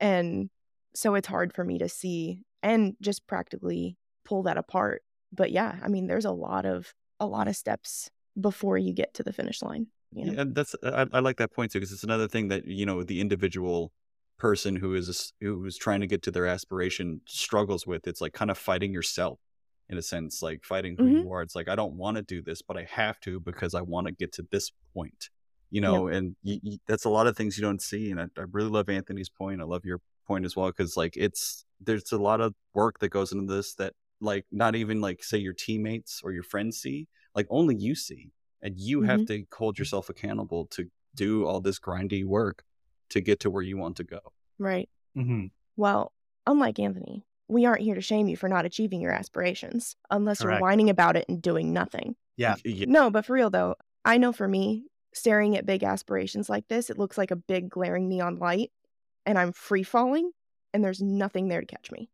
And 0.00 0.50
so 0.94 1.14
it's 1.14 1.28
hard 1.28 1.54
for 1.54 1.64
me 1.64 1.78
to 1.78 1.88
see 1.88 2.42
and 2.62 2.96
just 3.00 3.26
practically 3.26 3.96
pull 4.24 4.44
that 4.44 4.58
apart. 4.58 5.02
But 5.32 5.52
yeah, 5.52 5.78
I 5.82 5.88
mean, 5.88 6.06
there's 6.06 6.24
a 6.24 6.32
lot 6.32 6.66
of, 6.66 6.94
a 7.20 7.26
lot 7.26 7.48
of 7.48 7.56
steps 7.56 8.10
before 8.40 8.78
you 8.78 8.92
get 8.92 9.14
to 9.14 9.22
the 9.22 9.32
finish 9.32 9.62
line, 9.62 9.88
you 10.12 10.26
know? 10.26 10.36
Yeah, 10.36 10.44
that's 10.48 10.74
I, 10.82 11.06
I 11.12 11.20
like 11.20 11.36
that 11.38 11.52
point 11.52 11.72
too 11.72 11.78
because 11.78 11.92
it's 11.92 12.04
another 12.04 12.28
thing 12.28 12.48
that 12.48 12.66
you 12.66 12.86
know 12.86 13.02
the 13.02 13.20
individual 13.20 13.92
person 14.38 14.76
who 14.76 14.94
is 14.94 15.32
who's 15.40 15.76
trying 15.76 16.00
to 16.00 16.06
get 16.06 16.22
to 16.22 16.30
their 16.30 16.46
aspiration 16.46 17.20
struggles 17.26 17.86
with. 17.86 18.06
It's 18.06 18.20
like 18.20 18.32
kind 18.32 18.50
of 18.50 18.58
fighting 18.58 18.92
yourself 18.92 19.40
in 19.88 19.98
a 19.98 20.02
sense, 20.02 20.42
like 20.42 20.64
fighting 20.64 20.96
who 21.00 21.06
Mhm. 21.06 21.26
you 21.26 21.30
are. 21.32 21.42
It's 21.42 21.54
like 21.54 21.68
I 21.68 21.76
don't 21.76 21.96
want 21.96 22.16
to 22.16 22.22
do 22.22 22.42
this, 22.42 22.62
but 22.62 22.76
I 22.78 22.84
have 22.84 23.20
to 23.20 23.40
because 23.40 23.74
I 23.74 23.82
want 23.82 24.06
to 24.06 24.12
get 24.12 24.32
to 24.34 24.46
this 24.50 24.72
point. 24.94 25.30
You 25.70 25.80
know, 25.80 26.06
and 26.06 26.36
y 26.44 26.60
y 26.62 26.78
that's 26.86 27.04
a 27.04 27.10
lot 27.10 27.26
of 27.26 27.36
things 27.36 27.58
you 27.58 27.62
don't 27.62 27.82
see. 27.82 28.10
And 28.10 28.20
I, 28.20 28.24
I 28.38 28.44
really 28.50 28.70
love 28.70 28.88
Anthony's 28.88 29.28
point. 29.28 29.60
I 29.60 29.64
love 29.64 29.84
your 29.84 30.00
point 30.26 30.44
as 30.44 30.56
well 30.56 30.68
because 30.68 30.96
like 30.96 31.16
it's 31.16 31.64
there's 31.80 32.12
a 32.12 32.18
lot 32.18 32.40
of 32.40 32.54
work 32.74 32.98
that 33.00 33.08
goes 33.08 33.32
into 33.32 33.52
this 33.52 33.74
that 33.74 33.92
like 34.20 34.46
not 34.50 34.74
even 34.74 35.00
like 35.00 35.22
say 35.22 35.38
your 35.38 35.52
teammates 35.52 36.20
or 36.24 36.32
your 36.32 36.42
friends 36.42 36.78
see, 36.78 37.08
like 37.34 37.46
only 37.50 37.74
you 37.76 37.94
see 37.94 38.30
and 38.62 38.78
you 38.78 39.02
have 39.02 39.26
to 39.26 39.44
hold 39.54 39.78
yourself 39.78 40.08
accountable 40.08 40.66
to 40.66 40.90
do 41.14 41.46
all 41.46 41.60
this 41.60 41.78
grindy 41.78 42.24
work 42.24 42.64
to 43.10 43.20
get 43.20 43.40
to 43.40 43.50
where 43.50 43.62
you 43.62 43.76
want 43.76 43.96
to 43.96 44.04
go. 44.04 44.20
Right. 44.58 44.88
Mm-hmm. 45.16 45.46
Well, 45.76 46.12
unlike 46.46 46.78
Anthony, 46.78 47.24
we 47.48 47.66
aren't 47.66 47.82
here 47.82 47.94
to 47.94 48.00
shame 48.00 48.28
you 48.28 48.36
for 48.36 48.48
not 48.48 48.64
achieving 48.64 49.00
your 49.00 49.12
aspirations 49.12 49.96
unless 50.10 50.40
Correct. 50.40 50.56
you're 50.56 50.60
whining 50.60 50.90
about 50.90 51.16
it 51.16 51.26
and 51.28 51.40
doing 51.40 51.72
nothing. 51.72 52.16
Yeah. 52.36 52.56
Yeah. 52.64 52.86
No, 52.88 53.10
but 53.10 53.24
for 53.24 53.34
real 53.34 53.50
though, 53.50 53.76
I 54.04 54.18
know 54.18 54.32
for 54.32 54.48
me, 54.48 54.84
staring 55.16 55.56
at 55.56 55.66
big 55.66 55.82
aspirations 55.82 56.48
like 56.48 56.68
this, 56.68 56.90
it 56.90 56.98
looks 56.98 57.16
like 57.18 57.30
a 57.30 57.36
big 57.36 57.68
glaring 57.68 58.08
neon 58.08 58.36
light, 58.38 58.70
and 59.24 59.38
I'm 59.38 59.52
free 59.52 59.82
falling, 59.82 60.30
and 60.72 60.84
there's 60.84 61.00
nothing 61.02 61.48
there 61.48 61.60
to 61.60 61.66
catch 61.66 61.90
me. 61.90 62.08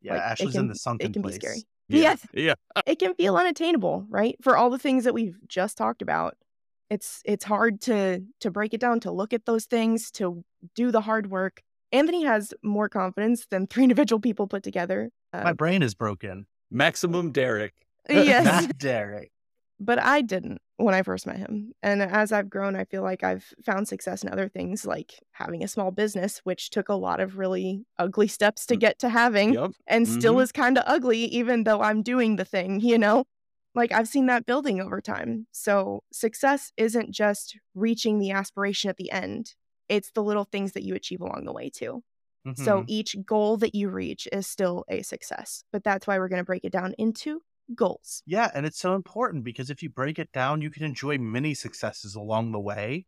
Yeah. 0.00 0.12
Like, 0.14 0.20
it 0.20 0.24
Ashley's 0.24 0.54
in 0.54 0.60
can- 0.62 0.68
the 0.68 0.74
sunken 0.76 0.98
place. 0.98 1.10
it 1.10 1.12
can 1.14 1.22
place. 1.22 1.34
be 1.38 1.40
scary. 1.46 1.62
Yeah. 1.88 2.00
Yes. 2.00 2.26
Yeah. 2.32 2.54
It 2.86 2.98
can 2.98 3.14
feel 3.14 3.36
unattainable, 3.36 4.06
right? 4.08 4.36
For 4.42 4.56
all 4.56 4.70
the 4.70 4.78
things 4.78 5.04
that 5.04 5.12
we've 5.12 5.36
just 5.48 5.76
talked 5.76 6.00
about, 6.00 6.34
it's 6.88 7.20
it's 7.26 7.44
hard 7.44 7.82
to 7.82 8.22
to 8.40 8.50
break 8.50 8.72
it 8.72 8.80
down, 8.80 9.00
to 9.00 9.10
look 9.10 9.34
at 9.34 9.44
those 9.44 9.66
things, 9.66 10.10
to 10.12 10.42
do 10.74 10.90
the 10.90 11.02
hard 11.02 11.30
work. 11.30 11.60
Anthony 11.92 12.24
has 12.24 12.54
more 12.62 12.88
confidence 12.88 13.46
than 13.50 13.66
three 13.66 13.82
individual 13.88 14.18
people 14.20 14.46
put 14.46 14.62
together. 14.62 15.10
My 15.34 15.50
Uh, 15.50 15.52
brain 15.54 15.82
is 15.82 15.94
broken. 15.94 16.46
Maximum 16.70 17.32
Derek. 17.32 17.74
yes, 18.08 18.44
Not 18.46 18.78
Derek. 18.78 19.30
but 19.78 19.98
I 19.98 20.22
didn't 20.22 20.62
when 20.76 20.94
I 20.94 21.02
first 21.02 21.26
met 21.26 21.36
him. 21.38 21.72
And 21.82 22.02
as 22.02 22.32
I've 22.32 22.50
grown, 22.50 22.74
I 22.76 22.84
feel 22.84 23.02
like 23.02 23.22
I've 23.22 23.52
found 23.64 23.86
success 23.88 24.22
in 24.24 24.28
other 24.30 24.48
things 24.48 24.84
like 24.86 25.22
having 25.32 25.62
a 25.62 25.68
small 25.68 25.90
business, 25.92 26.38
which 26.40 26.70
took 26.70 26.88
a 26.88 26.94
lot 26.94 27.20
of 27.20 27.38
really 27.38 27.86
ugly 27.98 28.26
steps 28.28 28.66
to 28.66 28.76
Mm. 28.76 28.80
get 28.80 28.98
to 29.00 29.08
having 29.08 29.56
Yep. 29.56 29.72
and 29.86 30.08
still 30.08 30.38
Mhm. 30.38 30.40
is 30.40 30.52
kind 30.52 30.76
of 30.78 30.84
ugly, 30.86 31.20
even 31.26 31.64
though 31.64 31.80
I'm 31.82 32.02
doing 32.02 32.36
the 32.36 32.44
thing, 32.44 32.80
you 32.80 32.98
know? 32.98 33.24
Like 33.74 33.92
I've 33.92 34.08
seen 34.08 34.26
that 34.26 34.46
building 34.46 34.80
over 34.80 35.00
time. 35.00 35.46
So 35.52 36.02
success 36.12 36.72
isn't 36.76 37.12
just 37.12 37.56
reaching 37.74 38.18
the 38.18 38.30
aspiration 38.32 38.90
at 38.90 38.96
the 38.96 39.10
end, 39.10 39.54
it's 39.88 40.10
the 40.12 40.22
little 40.22 40.44
things 40.44 40.72
that 40.72 40.84
you 40.84 40.94
achieve 40.94 41.20
along 41.20 41.44
the 41.44 41.52
way, 41.52 41.70
too. 41.70 42.02
So 42.54 42.82
Mhm. 42.82 42.88
each 42.88 43.16
goal 43.26 43.56
that 43.58 43.74
you 43.74 43.90
reach 43.90 44.28
is 44.32 44.46
still 44.46 44.84
a 44.88 45.02
success. 45.02 45.64
But 45.72 45.84
that's 45.84 46.06
why 46.06 46.18
we're 46.18 46.28
going 46.28 46.40
to 46.40 46.44
break 46.44 46.64
it 46.64 46.72
down 46.72 46.94
into 46.98 47.42
goals. 47.74 48.22
yeah, 48.26 48.50
and 48.54 48.66
it's 48.66 48.78
so 48.78 48.94
important 48.94 49.44
because 49.44 49.70
if 49.70 49.82
you 49.82 49.90
break 49.90 50.18
it 50.18 50.30
down, 50.32 50.60
you 50.62 50.70
can 50.70 50.82
enjoy 50.84 51.18
many 51.18 51.54
successes 51.54 52.14
along 52.14 52.52
the 52.52 52.60
way, 52.60 53.06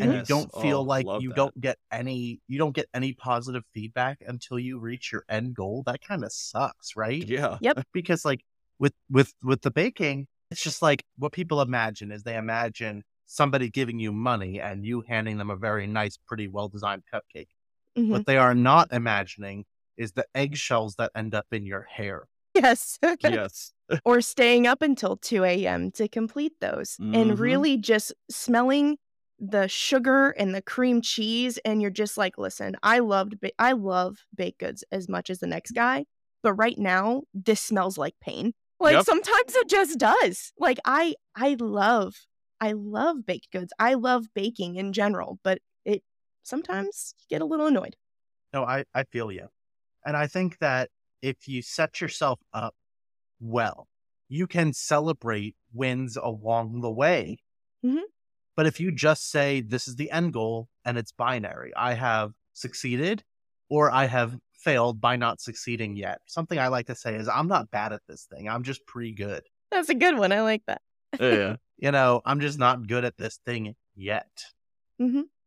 and 0.00 0.12
you 0.12 0.22
don't 0.26 0.52
feel 0.54 0.78
Oh, 0.78 0.82
like 0.82 1.06
you 1.20 1.28
that. 1.30 1.36
don't 1.36 1.60
get 1.60 1.78
any 1.90 2.40
you 2.48 2.58
don't 2.58 2.74
get 2.74 2.86
any 2.94 3.12
positive 3.14 3.62
feedback 3.74 4.18
until 4.26 4.58
you 4.58 4.78
reach 4.78 5.12
your 5.12 5.24
end 5.28 5.54
goal. 5.54 5.82
That 5.86 6.00
kind 6.00 6.24
of 6.24 6.32
sucks, 6.32 6.96
right? 6.96 7.22
Yeah. 7.26 7.58
Yep. 7.62 7.86
because 7.92 8.24
like 8.24 8.42
with 8.78 8.94
with 9.10 9.32
with 9.42 9.62
the 9.62 9.70
baking 9.70 10.26
it's 10.50 10.62
just 10.62 10.80
like 10.82 11.04
what 11.18 11.32
people 11.32 11.60
imagine 11.60 12.10
is 12.12 12.22
they 12.22 12.36
imagine 12.36 13.02
somebody 13.26 13.68
giving 13.68 13.98
you 13.98 14.12
money 14.12 14.60
and 14.60 14.84
you 14.86 15.02
handing 15.02 15.36
them 15.36 15.50
a 15.50 15.56
very 15.56 15.86
nice 15.86 16.16
pretty 16.26 16.48
well 16.48 16.68
designed 16.68 17.02
cupcake 17.12 17.48
Mhm. 17.96 18.10
what 18.10 18.26
they 18.26 18.36
are 18.38 18.54
not 18.54 18.90
imagining 18.92 19.64
is 19.96 20.12
the 20.12 20.24
eggshells 20.34 20.94
that 20.96 21.10
end 21.14 21.34
up 21.34 21.46
in 21.52 21.66
your 21.66 21.82
hair 21.82 22.28
Yes. 22.54 22.98
yes. 23.20 23.72
Or 24.04 24.20
staying 24.20 24.66
up 24.66 24.82
until 24.82 25.16
2 25.16 25.66
a.m. 25.66 25.90
to 25.92 26.08
complete 26.08 26.54
those 26.60 26.96
Mhm. 26.98 27.14
and 27.14 27.38
really 27.38 27.76
just 27.76 28.12
smelling 28.30 28.98
the 29.38 29.68
sugar 29.68 30.30
and 30.30 30.54
the 30.54 30.62
cream 30.62 31.00
cheese 31.00 31.58
and 31.64 31.80
you're 31.80 31.90
just 31.92 32.16
like 32.18 32.36
listen 32.38 32.76
i 32.82 32.98
loved 32.98 33.38
ba- 33.40 33.52
i 33.60 33.70
love 33.72 34.24
baked 34.34 34.58
goods 34.58 34.82
as 34.90 35.08
much 35.08 35.30
as 35.30 35.38
the 35.38 35.46
next 35.46 35.70
guy 35.72 36.04
but 36.42 36.54
right 36.54 36.76
now 36.78 37.22
this 37.32 37.60
smells 37.60 37.96
like 37.96 38.14
pain 38.20 38.52
like 38.80 38.94
Yep. 38.94 39.04
sometimes 39.04 39.54
it 39.54 39.68
just 39.68 39.96
does 39.98 40.52
like 40.58 40.78
i 40.84 41.14
i 41.36 41.56
love 41.60 42.26
i 42.60 42.72
love 42.72 43.24
baked 43.24 43.52
goods 43.52 43.72
i 43.78 43.94
love 43.94 44.26
baking 44.34 44.74
in 44.74 44.92
general 44.92 45.38
but 45.44 45.60
it 45.84 46.02
sometimes 46.42 47.14
you 47.20 47.26
get 47.30 47.40
a 47.42 47.46
little 47.46 47.66
annoyed 47.68 47.94
no 48.52 48.64
i 48.64 48.84
i 48.94 49.04
feel 49.04 49.30
you 49.30 49.48
and 50.06 50.16
i 50.16 50.26
think 50.26 50.58
that 50.58 50.90
if 51.22 51.48
you 51.48 51.62
set 51.62 52.00
yourself 52.00 52.40
up 52.52 52.74
well. 53.40 53.88
You 54.28 54.46
can 54.46 54.72
celebrate 54.72 55.56
wins 55.72 56.16
along 56.16 56.80
the 56.80 56.90
way. 56.90 57.38
Mhm. 57.84 58.02
but 58.56 58.66
if 58.66 58.80
you 58.80 58.90
just 58.90 59.30
say 59.30 59.60
this 59.60 59.86
is 59.86 59.94
the 59.96 60.10
end 60.10 60.32
goal 60.32 60.68
and 60.84 60.98
it's 60.98 61.12
binary 61.12 61.72
i 61.76 61.94
have 61.94 62.32
succeeded 62.54 63.22
or 63.68 63.88
i 63.92 64.04
have 64.06 64.36
failed 64.52 65.00
by 65.00 65.14
not 65.14 65.40
succeeding 65.40 65.94
yet 65.94 66.18
something 66.26 66.58
i 66.58 66.66
like 66.66 66.86
to 66.88 66.94
say 66.96 67.14
is 67.14 67.28
i'm 67.28 67.46
not 67.46 67.70
bad 67.70 67.92
at 67.92 68.02
this 68.08 68.24
thing. 68.24 68.48
I'm 68.48 68.64
just 68.64 68.84
pretty 68.84 69.12
good. 69.12 69.44
That's 69.70 69.88
a 69.90 69.94
good 69.94 70.18
one. 70.18 70.32
I 70.32 70.40
like 70.42 70.62
that. 70.66 70.82
Yeah. 71.20 71.56
you 71.78 71.92
know 71.92 72.20
i'm 72.24 72.40
just 72.40 72.58
not 72.58 72.88
good 72.88 73.04
at 73.04 73.16
this 73.16 73.38
thing 73.46 73.76
yet. 73.94 74.26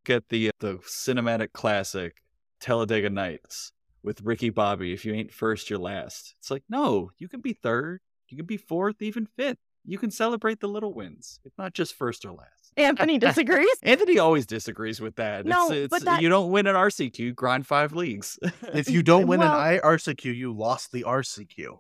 Get 0.06 0.30
the 0.30 0.52
the 0.62 0.78
cinematic 0.78 1.52
classic 1.52 2.24
Talladega 2.62 3.10
Nights 3.10 3.74
with 4.04 4.22
Ricky 4.22 4.50
Bobby. 4.50 4.94
If 4.94 5.06
you 5.06 5.14
ain't 5.14 5.32
first, 5.34 5.70
you're 5.70 5.80
last. 5.80 6.36
It's 6.40 6.52
like 6.52 6.64
no, 6.70 7.12
you 7.18 7.28
can 7.28 7.42
be 7.42 7.54
third, 7.54 8.00
you 8.30 8.38
can 8.38 8.46
be 8.46 8.58
fourth, 8.58 9.02
even 9.02 9.26
fifth. 9.26 9.58
You 9.84 9.98
can 9.98 10.12
celebrate 10.12 10.60
the 10.60 10.68
little 10.68 10.94
wins. 10.94 11.40
It's 11.44 11.58
not 11.58 11.74
just 11.74 11.96
first 11.96 12.24
or 12.24 12.32
last. 12.32 12.72
anthony 12.78 13.18
disagrees 13.28 13.68
Anthony 13.82 14.20
always 14.20 14.46
disagrees 14.46 15.02
with 15.02 15.16
that. 15.16 15.44
No, 15.46 15.66
it's, 15.66 15.72
it's, 15.72 15.90
but 15.90 16.04
that- 16.04 16.22
you 16.22 16.30
don't 16.30 16.52
win 16.52 16.68
an 16.68 16.76
RCQ, 16.76 17.34
grind 17.36 17.66
five 17.66 17.94
leagues. 17.94 18.38
if 18.74 18.90
you 18.96 19.02
don't 19.02 19.26
win 19.28 19.40
Well- 19.40 19.60
an 19.60 19.80
ircq 19.80 20.24
you 20.24 20.54
lost 20.54 20.92
the 20.92 21.04
rcq 21.04 21.80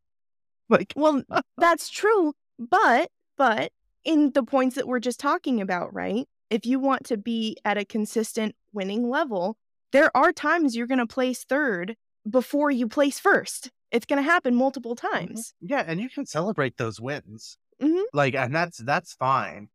like 0.70 0.92
Well, 0.96 1.22
that's 1.58 1.90
true, 1.90 2.32
but 2.58 3.10
but 3.36 3.72
in 4.04 4.32
the 4.32 4.42
points 4.42 4.76
that 4.76 4.86
we're 4.86 5.00
just 5.00 5.20
talking 5.20 5.60
about, 5.60 5.92
right? 5.94 6.26
If 6.50 6.66
you 6.66 6.78
want 6.78 7.04
to 7.06 7.16
be 7.16 7.56
at 7.64 7.76
a 7.78 7.84
consistent 7.84 8.54
winning 8.72 9.08
level, 9.08 9.56
there 9.94 10.14
are 10.14 10.32
times 10.32 10.76
you're 10.76 10.86
going 10.86 10.98
to 10.98 11.06
place 11.06 11.44
third 11.44 11.96
before 12.28 12.70
you 12.70 12.86
place 12.88 13.18
first. 13.18 13.70
It's 13.90 14.04
going 14.06 14.22
to 14.22 14.28
happen 14.30 14.54
multiple 14.54 14.94
times. 14.96 15.54
Yeah, 15.60 15.84
and 15.86 16.00
you 16.00 16.10
can 16.10 16.26
celebrate 16.26 16.76
those 16.76 17.00
wins. 17.00 17.56
Mhm. 17.80 18.02
Like, 18.12 18.34
and 18.34 18.54
that's 18.54 18.78
that's 18.78 19.14
fine. 19.14 19.68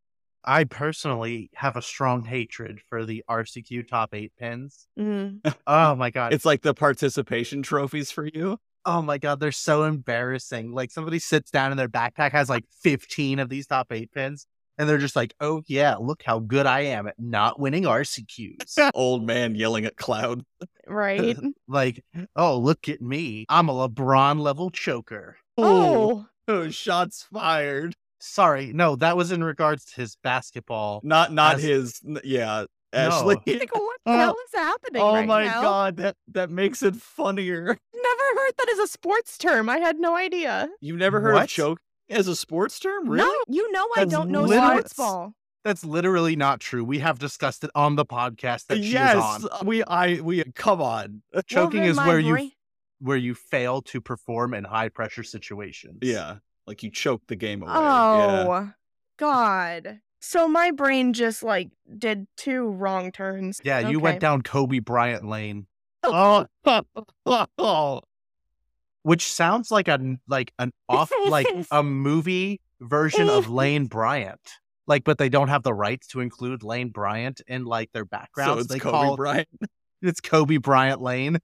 I 0.43 0.63
personally 0.63 1.49
have 1.55 1.75
a 1.75 1.81
strong 1.81 2.23
hatred 2.25 2.79
for 2.87 3.05
the 3.05 3.23
RCQ 3.29 3.87
top 3.87 4.13
eight 4.13 4.31
pins. 4.37 4.87
Mm. 4.97 5.39
Oh 5.67 5.95
my 5.95 6.09
god! 6.09 6.33
It's 6.33 6.45
like 6.45 6.61
the 6.61 6.73
participation 6.73 7.61
trophies 7.61 8.11
for 8.11 8.25
you. 8.25 8.57
oh 8.85 9.01
my 9.01 9.17
god, 9.17 9.39
they're 9.39 9.51
so 9.51 9.83
embarrassing. 9.83 10.71
Like 10.73 10.91
somebody 10.91 11.19
sits 11.19 11.51
down 11.51 11.71
and 11.71 11.79
their 11.79 11.89
backpack 11.89 12.31
has 12.31 12.49
like 12.49 12.65
fifteen 12.81 13.39
of 13.39 13.49
these 13.49 13.67
top 13.67 13.91
eight 13.91 14.11
pins, 14.13 14.47
and 14.79 14.89
they're 14.89 14.97
just 14.97 15.15
like, 15.15 15.35
"Oh 15.41 15.61
yeah, 15.67 15.95
look 15.97 16.23
how 16.23 16.39
good 16.39 16.65
I 16.65 16.79
am 16.81 17.05
at 17.07 17.19
not 17.19 17.59
winning 17.59 17.83
RCQs." 17.83 18.89
Old 18.95 19.27
man 19.27 19.53
yelling 19.53 19.85
at 19.85 19.97
cloud. 19.97 20.43
Right? 20.87 21.37
like, 21.67 22.03
oh 22.35 22.57
look 22.57 22.89
at 22.89 23.01
me, 23.01 23.45
I'm 23.49 23.69
a 23.69 23.73
LeBron 23.87 24.39
level 24.39 24.71
choker. 24.71 25.37
oh, 25.57 25.65
oh, 25.67 26.25
oh, 26.47 26.69
shots 26.71 27.27
fired. 27.31 27.95
Sorry, 28.21 28.73
no, 28.73 28.95
that 28.95 29.15
was 29.15 29.31
in 29.31 29.43
regards 29.43 29.85
to 29.85 29.95
his 30.01 30.15
basketball. 30.23 31.01
Not 31.03 31.31
not 31.33 31.55
As- 31.57 31.63
his. 31.63 32.01
Yeah, 32.23 32.65
Ashley. 32.93 33.35
like, 33.45 33.45
what 33.75 33.99
the 34.05 34.11
Oh. 34.11 34.17
hell 34.17 34.35
is 34.47 34.59
happening 34.59 35.01
Oh 35.01 35.13
right 35.13 35.27
my 35.27 35.45
now? 35.45 35.61
god, 35.61 35.97
that 35.97 36.15
that 36.29 36.49
makes 36.49 36.81
it 36.81 36.95
funnier. 36.95 37.63
Never 37.65 38.39
heard 38.41 38.51
that 38.57 38.69
as 38.73 38.79
a 38.79 38.87
sports 38.87 39.37
term. 39.37 39.69
I 39.69 39.77
had 39.77 39.99
no 39.99 40.15
idea. 40.15 40.69
You've 40.81 40.97
never 40.97 41.19
heard 41.21 41.35
of 41.35 41.47
choke 41.47 41.79
as 42.09 42.27
a 42.27 42.35
sports 42.35 42.79
term, 42.79 43.09
really? 43.09 43.23
No, 43.23 43.43
you 43.47 43.71
know 43.71 43.87
I 43.95 44.01
That's 44.01 44.11
don't 44.11 44.29
know 44.29 44.43
literally- 44.43 44.77
sports 44.77 44.93
ball. 44.93 45.33
That's 45.65 45.83
literally 45.83 46.37
not 46.37 46.61
true. 46.61 46.85
We 46.85 46.99
have 46.99 47.19
discussed 47.19 47.65
it 47.65 47.69
on 47.75 47.97
the 47.97 48.05
podcast 48.05 48.67
that 48.67 48.77
she 48.77 48.93
yes, 48.93 49.17
is 49.17 49.45
on. 49.45 49.49
Uh, 49.51 49.63
we 49.65 49.83
I 49.83 50.21
we 50.21 50.43
come 50.55 50.81
on. 50.81 51.21
Choking 51.47 51.81
Well, 51.81 51.89
is 51.89 51.95
my 51.97 52.07
where 52.07 52.19
you 52.19 52.51
where 52.99 53.17
you 53.17 53.35
fail 53.35 53.81
to 53.83 53.99
perform 53.99 54.53
in 54.53 54.63
high 54.63 54.87
pressure 54.89 55.23
situations. 55.23 55.99
Yeah, 56.01 56.37
like 56.65 56.81
you 56.81 56.89
choke 56.89 57.23
the 57.27 57.35
game 57.35 57.61
away. 57.61 57.73
Oh, 57.75 58.71
God. 59.17 59.99
So 60.21 60.47
my 60.47 60.71
brain 60.71 61.13
just 61.13 61.43
like 61.43 61.69
did 61.97 62.27
two 62.37 62.63
wrong 62.69 63.11
turns. 63.11 63.59
Yeah, 63.63 63.79
you 63.79 63.99
went 63.99 64.19
down 64.19 64.41
Kobe 64.41 64.79
Bryant 64.79 65.27
lane, 65.27 65.67
Yeah. 66.05 66.45
Oh, 66.65 67.45
oh. 67.57 68.01
Which 69.09 69.33
sounds 69.33 69.71
like 69.71 69.87
a 69.87 70.17
like 70.27 70.53
an 70.59 70.71
off 70.87 71.11
like 71.29 71.47
a 71.71 71.81
movie 71.81 72.61
version 72.79 73.27
of 73.27 73.49
Lane 73.59 73.87
Bryant. 73.87 74.39
Like, 74.85 75.03
but 75.03 75.17
they 75.17 75.29
don't 75.29 75.47
have 75.47 75.63
the 75.63 75.73
rights 75.73 76.05
to 76.09 76.19
include 76.19 76.61
Lane 76.61 76.89
Bryant 76.89 77.41
in 77.47 77.65
like 77.65 77.91
their 77.91 78.05
backgrounds. 78.05 78.53
so 78.53 78.59
it's 78.59 78.67
they 78.67 78.77
Kobe 78.77 78.91
call 78.91 79.15
Bryant. 79.15 79.47
it's 80.03 80.21
Kobe 80.21 80.57
Bryant 80.57 81.01
Lane. 81.01 81.39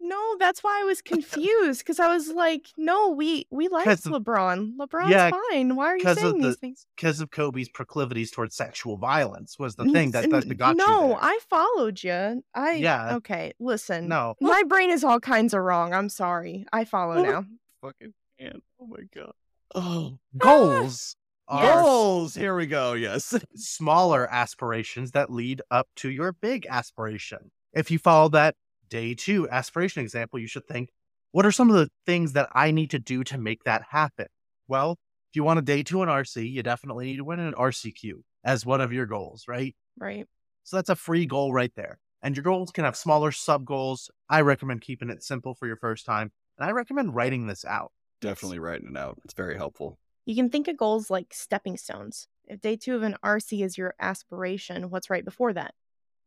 No, 0.00 0.36
that's 0.38 0.64
why 0.64 0.80
I 0.80 0.84
was 0.84 1.02
confused 1.02 1.80
because 1.80 2.00
I 2.00 2.08
was 2.12 2.28
like, 2.28 2.68
no, 2.76 3.10
we 3.10 3.46
we 3.50 3.68
like 3.68 3.86
LeBron. 3.86 4.76
LeBron's 4.76 5.10
Yeah, 5.10 5.30
fine. 5.50 5.76
Why 5.76 5.86
are 5.86 5.96
you 5.98 6.14
saying 6.14 6.40
the- 6.40 6.48
these 6.48 6.56
things? 6.56 6.86
because 6.96 7.20
of 7.20 7.30
Kobe's 7.30 7.68
proclivities 7.68 8.30
towards 8.30 8.54
sexual 8.56 8.96
violence 8.96 9.58
was 9.58 9.76
the 9.76 9.84
thing 9.86 10.12
that, 10.12 10.30
that 10.30 10.56
got 10.56 10.76
no, 10.76 10.84
you. 11.02 11.08
there. 11.08 11.18
I 11.20 11.38
followed 11.48 12.02
you. 12.02 12.42
I 12.54 12.72
Yeah. 12.72 13.16
Okay, 13.16 13.52
listen. 13.60 14.08
no. 14.08 14.34
My 14.40 14.62
brain 14.66 14.90
is 14.90 15.04
all 15.04 15.20
kinds 15.20 15.54
of 15.54 15.60
wrong. 15.62 15.92
I'm 15.92 16.08
sorry. 16.08 16.66
I 16.72 16.84
follow 16.84 17.16
oh, 17.18 17.22
now. 17.22 17.44
Fucking 17.82 18.14
man. 18.40 18.62
Oh 18.80 18.86
my 18.86 19.02
god. 19.14 19.32
Oh, 19.74 20.18
ah, 20.34 20.38
Goals 20.38 21.16
Yes. 21.50 21.82
goals. 21.82 22.34
Here 22.34 22.54
we 22.54 22.66
go. 22.66 22.92
Yes. 22.92 23.34
smaller 23.56 24.28
aspirations 24.32 25.12
that 25.12 25.30
lead 25.30 25.62
up 25.70 25.88
to 25.96 26.08
your 26.10 26.32
big 26.32 26.66
aspiration. 26.68 27.50
If 27.72 27.90
you 27.90 27.98
follow 27.98 28.28
that 28.30 28.54
day 28.90 29.14
two 29.14 29.48
aspiration 29.48 30.02
example, 30.02 30.38
you 30.38 30.46
should 30.46 30.66
think, 30.66 30.90
what 31.32 31.46
are 31.46 31.52
some 31.52 31.70
of 31.70 31.76
the 31.76 31.88
things 32.06 32.32
that 32.32 32.48
I 32.52 32.72
need 32.72 32.90
to 32.90 32.98
do 32.98 33.24
to 33.24 33.38
make 33.38 33.64
that 33.64 33.82
happen? 33.90 34.26
Well, 34.68 34.98
if 35.30 35.36
you 35.36 35.44
want 35.44 35.60
a 35.60 35.62
day 35.62 35.82
two 35.82 36.02
in 36.02 36.08
RC, 36.08 36.50
you 36.50 36.62
definitely 36.62 37.06
need 37.06 37.18
to 37.18 37.24
win 37.24 37.38
an 37.38 37.54
RCQ 37.54 38.14
as 38.44 38.66
one 38.66 38.80
of 38.80 38.92
your 38.92 39.06
goals, 39.06 39.44
right? 39.46 39.74
Right. 39.98 40.26
So 40.64 40.76
that's 40.76 40.90
a 40.90 40.96
free 40.96 41.26
goal 41.26 41.52
right 41.52 41.72
there. 41.76 41.98
And 42.22 42.36
your 42.36 42.42
goals 42.42 42.70
can 42.70 42.84
have 42.84 42.96
smaller 42.96 43.32
sub 43.32 43.64
goals. 43.64 44.10
I 44.28 44.42
recommend 44.42 44.82
keeping 44.82 45.08
it 45.08 45.22
simple 45.22 45.54
for 45.54 45.66
your 45.66 45.76
first 45.76 46.04
time. 46.04 46.32
And 46.58 46.68
I 46.68 46.72
recommend 46.72 47.14
writing 47.14 47.46
this 47.46 47.64
out. 47.64 47.92
Definitely 48.20 48.58
writing 48.58 48.90
it 48.90 48.98
out. 48.98 49.18
It's 49.24 49.34
very 49.34 49.56
helpful. 49.56 49.98
You 50.26 50.34
can 50.34 50.50
think 50.50 50.68
of 50.68 50.76
goals 50.76 51.10
like 51.10 51.32
stepping 51.32 51.76
stones. 51.76 52.28
If 52.46 52.60
day 52.60 52.76
two 52.76 52.94
of 52.94 53.02
an 53.02 53.16
RC 53.24 53.64
is 53.64 53.78
your 53.78 53.94
aspiration, 53.98 54.90
what's 54.90 55.08
right 55.08 55.24
before 55.24 55.52
that? 55.54 55.74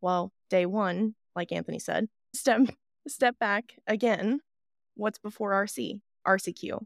Well, 0.01 0.31
day 0.49 0.65
one, 0.65 1.15
like 1.35 1.51
Anthony 1.51 1.79
said, 1.79 2.07
step 2.33 2.61
step 3.07 3.37
back 3.39 3.75
again. 3.87 4.39
What's 4.95 5.19
before 5.19 5.51
RC? 5.51 6.01
RCQ. 6.27 6.85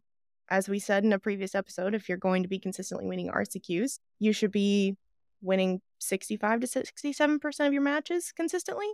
As 0.49 0.69
we 0.69 0.79
said 0.79 1.03
in 1.03 1.11
a 1.13 1.19
previous 1.19 1.53
episode, 1.55 1.93
if 1.93 2.07
you're 2.07 2.17
going 2.17 2.43
to 2.43 2.49
be 2.49 2.57
consistently 2.59 3.05
winning 3.05 3.29
RCQs, 3.29 3.99
you 4.19 4.31
should 4.31 4.51
be 4.51 4.95
winning 5.41 5.81
65 5.99 6.61
to 6.61 6.67
67% 6.67 7.67
of 7.67 7.73
your 7.73 7.81
matches 7.81 8.31
consistently. 8.31 8.87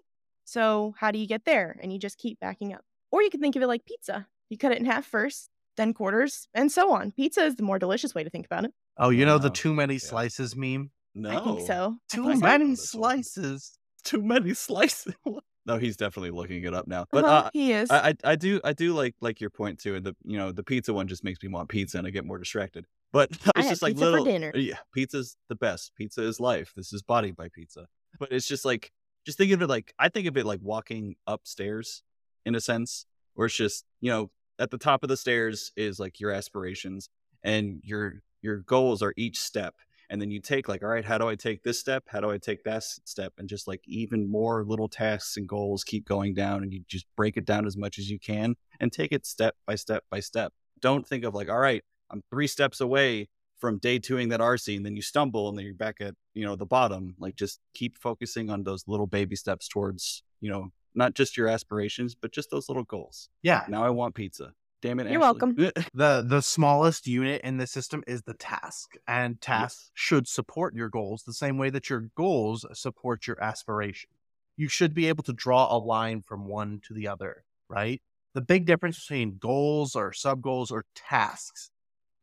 So, 0.45 0.95
how 0.97 1.11
do 1.11 1.19
you 1.19 1.27
get 1.27 1.45
there? 1.45 1.77
And 1.81 1.93
you 1.93 1.99
just 1.99 2.17
keep 2.17 2.39
backing 2.39 2.73
up. 2.73 2.81
Or 3.11 3.21
you 3.21 3.29
can 3.29 3.39
think 3.39 3.55
of 3.55 3.61
it 3.61 3.67
like 3.67 3.85
pizza. 3.85 4.27
You 4.49 4.57
cut 4.57 4.71
it 4.71 4.79
in 4.79 4.85
half 4.85 5.05
first, 5.05 5.49
then 5.77 5.93
quarters, 5.93 6.47
and 6.53 6.71
so 6.71 6.91
on. 6.91 7.11
Pizza 7.11 7.45
is 7.45 7.55
the 7.55 7.63
more 7.63 7.79
delicious 7.79 8.13
way 8.15 8.23
to 8.23 8.29
think 8.29 8.45
about 8.47 8.65
it. 8.65 8.71
Oh, 8.97 9.09
you 9.09 9.25
know 9.25 9.37
the 9.37 9.49
too 9.51 9.73
many 9.73 9.93
Yeah. 9.95 9.99
slices 9.99 10.55
meme? 10.55 10.89
No. 11.15 11.29
I 11.29 11.43
think 11.43 11.67
so. 11.67 11.95
Too 12.11 12.27
think 12.29 12.41
many 12.41 12.71
This 12.71 12.93
one. 12.95 13.23
slices. 13.23 13.77
Too 14.03 14.21
many 14.23 14.53
slices. 14.55 15.13
no, 15.65 15.77
he's 15.77 15.97
definitely 15.97 16.31
looking 16.31 16.63
it 16.63 16.73
up 16.73 16.87
now. 16.87 17.05
But 17.11 17.25
uh, 17.25 17.49
he 17.53 17.71
is. 17.71 17.89
I, 17.89 18.09
I 18.09 18.31
I 18.31 18.35
do 18.35 18.59
I 18.63 18.73
do 18.73 18.93
like 18.93 19.15
like 19.21 19.39
your 19.39 19.49
point 19.49 19.79
too. 19.79 19.95
And 19.95 20.05
the 20.05 20.15
you 20.23 20.37
know 20.37 20.51
the 20.51 20.63
pizza 20.63 20.93
one 20.93 21.07
just 21.07 21.23
makes 21.23 21.41
me 21.41 21.49
want 21.49 21.69
pizza 21.69 21.97
and 21.97 22.07
I 22.07 22.09
get 22.09 22.25
more 22.25 22.37
distracted. 22.37 22.85
But 23.11 23.31
it's 23.31 23.49
I 23.55 23.61
just 23.63 23.81
like 23.81 23.95
little 23.95 24.25
dinner. 24.25 24.51
yeah, 24.55 24.77
pizza's 24.93 25.37
the 25.49 25.55
best. 25.55 25.93
Pizza 25.95 26.23
is 26.23 26.39
life. 26.39 26.73
This 26.75 26.91
is 26.93 27.01
body 27.01 27.31
by 27.31 27.49
pizza. 27.49 27.87
But 28.19 28.31
it's 28.31 28.47
just 28.47 28.65
like 28.65 28.91
just 29.25 29.37
think 29.37 29.51
of 29.51 29.61
it 29.61 29.67
like 29.67 29.93
I 29.97 30.09
think 30.09 30.27
of 30.27 30.37
it 30.37 30.45
like 30.45 30.59
walking 30.61 31.15
upstairs 31.27 32.03
in 32.45 32.55
a 32.55 32.61
sense, 32.61 33.05
where 33.33 33.45
it's 33.45 33.55
just 33.55 33.85
you 34.01 34.11
know 34.11 34.31
at 34.59 34.71
the 34.71 34.77
top 34.77 35.03
of 35.03 35.09
the 35.09 35.17
stairs 35.17 35.71
is 35.75 35.99
like 35.99 36.19
your 36.19 36.31
aspirations 36.31 37.09
and 37.43 37.81
your 37.83 38.21
your 38.41 38.57
goals 38.57 39.01
are 39.01 39.13
each 39.15 39.39
step 39.39 39.75
and 40.13 40.21
then 40.21 40.29
you 40.29 40.39
take 40.39 40.69
like 40.69 40.83
all 40.83 40.89
right 40.89 41.03
how 41.03 41.17
do 41.17 41.27
i 41.27 41.33
take 41.33 41.63
this 41.63 41.79
step? 41.79 42.03
How 42.07 42.21
do 42.21 42.29
i 42.29 42.37
take 42.37 42.63
that 42.65 42.83
step? 42.83 43.33
And 43.39 43.49
just 43.49 43.67
like 43.67 43.81
even 43.87 44.29
more 44.29 44.63
little 44.63 44.87
tasks 44.87 45.37
and 45.37 45.49
goals 45.49 45.83
keep 45.83 46.07
going 46.07 46.35
down 46.35 46.61
and 46.61 46.71
you 46.71 46.83
just 46.87 47.07
break 47.17 47.35
it 47.35 47.45
down 47.45 47.65
as 47.65 47.75
much 47.75 47.97
as 47.97 48.11
you 48.11 48.19
can 48.19 48.55
and 48.79 48.93
take 48.93 49.11
it 49.11 49.25
step 49.25 49.55
by 49.65 49.73
step 49.73 50.03
by 50.11 50.19
step. 50.19 50.53
Don't 50.79 51.07
think 51.07 51.25
of 51.25 51.33
like 51.33 51.49
all 51.49 51.57
right 51.57 51.83
i'm 52.11 52.21
three 52.29 52.45
steps 52.45 52.79
away 52.79 53.27
from 53.57 53.79
day 53.79 53.99
twoing 53.99 54.29
that 54.29 54.39
rc 54.39 54.77
and 54.77 54.85
then 54.85 54.95
you 54.95 55.01
stumble 55.01 55.49
and 55.49 55.57
then 55.57 55.65
you're 55.65 55.73
back 55.73 55.97
at 55.99 56.13
you 56.35 56.45
know 56.45 56.55
the 56.55 56.65
bottom. 56.65 57.15
Like 57.17 57.35
just 57.35 57.59
keep 57.73 57.97
focusing 57.97 58.51
on 58.51 58.63
those 58.63 58.83
little 58.87 59.07
baby 59.07 59.35
steps 59.35 59.67
towards 59.67 60.21
you 60.41 60.51
know 60.51 60.69
not 60.93 61.15
just 61.15 61.37
your 61.37 61.47
aspirations 61.47 62.13
but 62.13 62.31
just 62.31 62.51
those 62.51 62.69
little 62.69 62.83
goals. 62.83 63.29
Yeah. 63.41 63.63
now 63.67 63.83
i 63.83 63.89
want 63.89 64.13
pizza 64.13 64.53
damn 64.83 64.99
it 64.99 65.09
You're 65.09 65.23
Ashley. 65.23 65.39
welcome. 65.39 65.55
The 65.93 66.23
the 66.27 66.41
smallest 66.41 67.07
unit 67.07 67.41
in 67.43 67.57
the 67.57 67.65
system 67.67 68.03
is 68.05 68.21
the 68.23 68.33
task. 68.35 68.93
And 69.07 69.39
tasks 69.41 69.85
Yes. 69.85 69.91
should 69.95 70.27
support 70.27 70.75
your 70.75 70.89
goals 70.89 71.23
the 71.23 71.33
same 71.33 71.57
way 71.57 71.69
that 71.71 71.89
your 71.89 72.09
goals 72.15 72.65
support 72.73 73.25
your 73.25 73.41
aspiration. 73.41 74.09
You 74.57 74.67
should 74.67 74.93
be 74.93 75.07
able 75.07 75.23
to 75.23 75.33
draw 75.33 75.75
a 75.75 75.79
line 75.79 76.21
from 76.21 76.45
one 76.45 76.81
to 76.87 76.93
the 76.93 77.07
other, 77.07 77.43
right? 77.69 78.01
The 78.35 78.41
big 78.41 78.65
difference 78.65 78.99
between 78.99 79.37
goals 79.39 79.95
or 79.95 80.13
sub 80.13 80.41
goals 80.41 80.69
or 80.71 80.85
tasks 80.95 81.71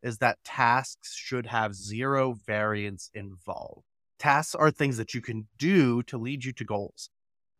is 0.02 0.18
that 0.18 0.38
tasks 0.44 1.14
should 1.14 1.46
have 1.46 1.74
zero 1.74 2.34
variance 2.46 3.10
involved. 3.14 3.84
Tasks 4.18 4.54
are 4.54 4.70
things 4.70 4.96
that 4.98 5.14
you 5.14 5.20
can 5.20 5.46
do 5.58 6.02
to 6.04 6.18
lead 6.18 6.44
you 6.44 6.52
to 6.52 6.64
goals. 6.64 7.10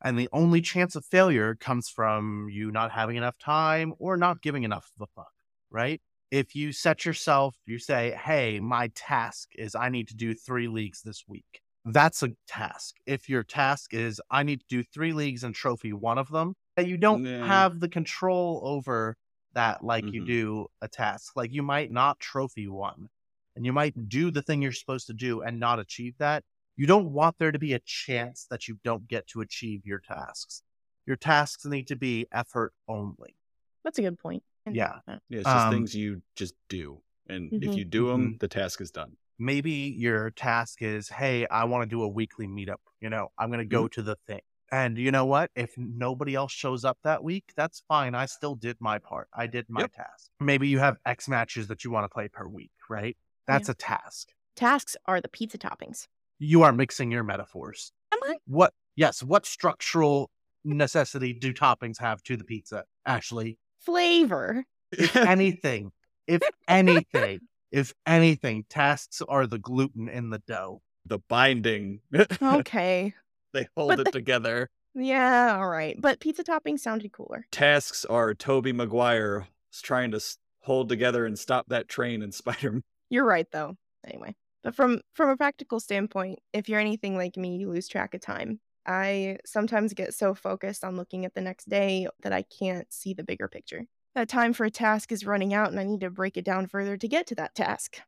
And 0.03 0.19
the 0.19 0.29
only 0.33 0.61
chance 0.61 0.97
of 0.97 1.05
failure 1.05 1.55
comes 1.55 1.89
from 1.89 2.49
you 2.51 2.71
not 2.71 2.91
having 2.93 3.17
enough 3.17 3.39
time 3.39 3.95
or 3.99 4.17
not 4.17 4.43
giving 4.43 4.63
enough 4.63 4.91
of 4.99 5.03
a 5.03 5.13
fuck, 5.15 5.33
right? 5.71 6.01
If 6.31 6.55
you 6.55 6.73
set 6.73 7.05
yourself, 7.05 7.57
you 7.67 7.79
say, 7.79 8.13
hey, 8.13 8.61
my 8.61 8.89
task 8.95 9.51
is 9.57 9.75
I 9.75 9.89
need 9.89 10.09
to 10.09 10.15
do 10.17 10.35
three 10.35 10.69
leagues 10.69 11.03
this 11.03 11.25
week. 11.29 11.63
That's 11.85 12.23
a 12.23 12.31
task. 12.47 12.97
If 13.07 13.29
your 13.29 13.43
task 13.43 13.95
is 13.95 14.21
I 14.31 14.43
need 14.43 14.61
to 14.61 14.67
do 14.69 14.83
three 14.83 15.13
leagues 15.13 15.45
and 15.45 15.55
trophy 15.55 15.93
one 15.93 16.19
of 16.19 16.29
them, 16.31 16.55
that 16.77 16.87
you 16.87 16.97
don't 16.97 17.23
Nah. 17.23 17.37
have 17.41 17.81
the 17.81 17.89
control 17.89 18.61
over 18.65 19.17
that 19.53 19.83
like 19.85 20.13
you 20.13 20.21
Mhm. 20.21 20.27
do 20.27 20.69
a 20.81 20.89
task. 20.89 21.33
Like 21.37 21.53
you 21.53 21.63
might 21.63 21.91
not 21.91 22.21
trophy 22.21 22.69
one 22.69 23.09
and 23.57 23.65
you 23.67 23.73
might 23.73 24.09
do 24.09 24.31
the 24.31 24.43
thing 24.43 24.63
you're 24.63 24.73
supposed 24.73 25.07
to 25.09 25.15
do 25.15 25.41
and 25.43 25.59
not 25.59 25.79
achieve 25.81 26.17
that. 26.19 26.45
You 26.81 26.87
don't 26.87 27.12
want 27.12 27.37
there 27.38 27.53
to 27.53 27.59
be 27.59 27.75
a 27.75 27.79
chance 27.81 28.47
that 28.49 28.66
you 28.66 28.79
don't 28.83 29.07
get 29.07 29.27
to 29.29 29.43
achieve 29.43 29.85
your 29.85 29.99
tasks. 29.99 30.62
Your 31.05 31.16
tasks 31.16 31.66
need 31.66 31.87
to 31.88 31.95
be 31.97 32.27
effort 32.33 32.73
only. 32.88 33.37
That's 33.85 33.99
a 33.99 34.03
good 34.03 34.19
point. 34.19 34.43
Yeah. 34.64 34.73
think 34.73 34.93
about 34.93 35.07
that. 35.07 35.23
Yeah, 35.29 35.40
it's 35.40 35.53
just 35.53 35.66
Um, 35.66 35.75
things 35.75 35.95
you 35.95 36.23
just 36.37 36.55
do, 36.71 37.03
and 37.29 37.53
if 37.53 37.73
Mhm. 37.73 37.77
you 37.77 37.85
do 37.85 38.07
them, 38.07 38.33
Mhm. 38.33 38.38
the 38.40 38.49
task 38.49 38.81
is 38.81 38.90
done. 38.90 39.19
maybe 39.38 39.71
your 39.73 40.31
task 40.31 40.81
is, 40.81 41.09
hey, 41.11 41.47
I 41.49 41.64
want 41.64 41.83
to 41.83 41.87
do 41.97 42.03
a 42.03 42.09
weekly 42.09 42.47
meetup. 42.47 42.81
You 43.01 43.11
know, 43.11 43.31
I'm 43.38 43.49
going 43.51 43.59
to 43.59 43.64
go 43.66 43.87
to 43.88 44.01
the 44.03 44.16
thing. 44.27 44.40
And 44.73 44.97
you 44.97 45.11
know 45.11 45.27
what? 45.27 45.51
If 45.55 45.77
nobody 45.77 46.35
else 46.35 46.53
shows 46.53 46.85
up 46.87 46.99
that 47.05 47.23
week, 47.25 47.53
that's 47.57 47.81
fine. 47.88 48.14
I 48.14 48.25
still 48.27 48.55
did 48.55 48.79
my 48.81 48.99
part. 48.99 49.29
I 49.35 49.47
did 49.47 49.69
my 49.69 49.81
Yep. 49.81 49.93
task. 49.93 50.31
Maybe 50.40 50.69
you 50.69 50.79
have 50.79 50.97
X 51.05 51.29
matches 51.29 51.69
that 51.69 51.85
you 51.85 51.90
want 51.90 52.05
to 52.05 52.09
play 52.09 52.29
per 52.29 52.47
week, 52.49 52.73
right? 52.88 53.19
That's 53.47 53.69
a 53.69 53.75
task. 53.75 54.29
Tasks 54.57 54.97
are 55.07 55.21
the 55.21 55.29
pizza 55.29 55.59
toppings. 55.59 56.07
You 56.40 56.62
are 56.62 56.72
mixing 56.72 57.12
your 57.12 57.22
metaphors. 57.22 57.92
Am 58.12 58.18
I? 58.24 58.37
What, 58.46 58.72
yes, 58.96 59.22
what 59.22 59.46
structural 59.46 60.31
necessity 60.64 61.33
do 61.33 61.53
toppings 61.55 61.98
have 62.00 62.22
to 62.24 62.37
the 62.37 62.44
pizza? 62.44 62.85
Ashley, 63.07 63.59
Flavor. 63.81 64.64
if 64.90 65.14
anything, 65.16 65.92
if 66.26 66.42
anything, 66.66 67.40
if 67.70 67.92
anything, 68.07 68.64
tasks 68.68 69.22
are 69.29 69.46
the 69.46 69.59
gluten 69.59 70.09
in 70.09 70.31
the 70.31 70.38
dough. 70.46 70.83
the 71.07 71.18
binding. 71.29 72.00
Okay. 72.42 73.14
they 73.53 73.68
hold 73.76 73.90
But 73.90 74.00
it 74.00 74.05
the- 74.07 74.12
together. 74.12 74.68
yeah, 74.94 75.57
all 75.59 75.68
right. 75.68 75.96
But 76.00 76.20
pizza 76.20 76.42
toppings 76.42 76.81
sounded 76.81 77.12
cooler. 77.12 77.46
Tasks 77.53 78.05
are 78.07 78.35
Tobey 78.35 78.72
Maguire 78.72 79.46
trying 79.83 80.11
to 80.12 80.20
hold 80.62 80.88
together 80.88 81.26
and 81.26 81.38
stop 81.38 81.66
that 81.68 81.88
train 81.88 82.22
in 82.22 82.33
Spider-Man. 82.33 82.83
You're 83.09 83.24
right 83.24 83.46
though. 83.53 83.76
Anyway, 84.07 84.35
but 84.62 84.75
from 84.75 85.01
from 85.14 85.31
a 85.31 85.37
practical 85.37 85.81
standpoint, 85.81 86.38
if 86.53 86.68
you're 86.68 86.81
anything 86.81 87.16
like 87.16 87.37
me, 87.37 87.57
you 87.57 87.70
lose 87.70 87.88
track 87.88 88.14
of 88.14 88.20
time. 88.20 88.61
I 88.87 89.38
sometimes 89.44 89.92
get 89.94 90.14
so 90.14 90.35
focused 90.35 90.85
on 90.85 90.96
looking 90.96 91.25
at 91.25 91.35
the 91.35 91.40
next 91.40 91.68
day 91.68 92.09
that 92.23 92.33
I 92.33 92.42
can't 92.42 92.90
see 92.92 93.14
the 93.14 93.23
bigger 93.25 93.46
picture. 93.49 93.85
That 94.14 94.29
time 94.29 94.53
for 94.53 94.64
a 94.64 94.70
task 94.70 95.12
is 95.12 95.25
running 95.27 95.55
out 95.55 95.70
and 95.70 95.79
I 95.79 95.85
need 95.85 96.01
to 96.01 96.11
break 96.11 96.37
it 96.37 96.44
down 96.44 96.66
further 96.66 96.96
to 96.96 97.09
get 97.09 97.27
to 97.29 97.35
that 97.37 97.55
task. 97.55 98.01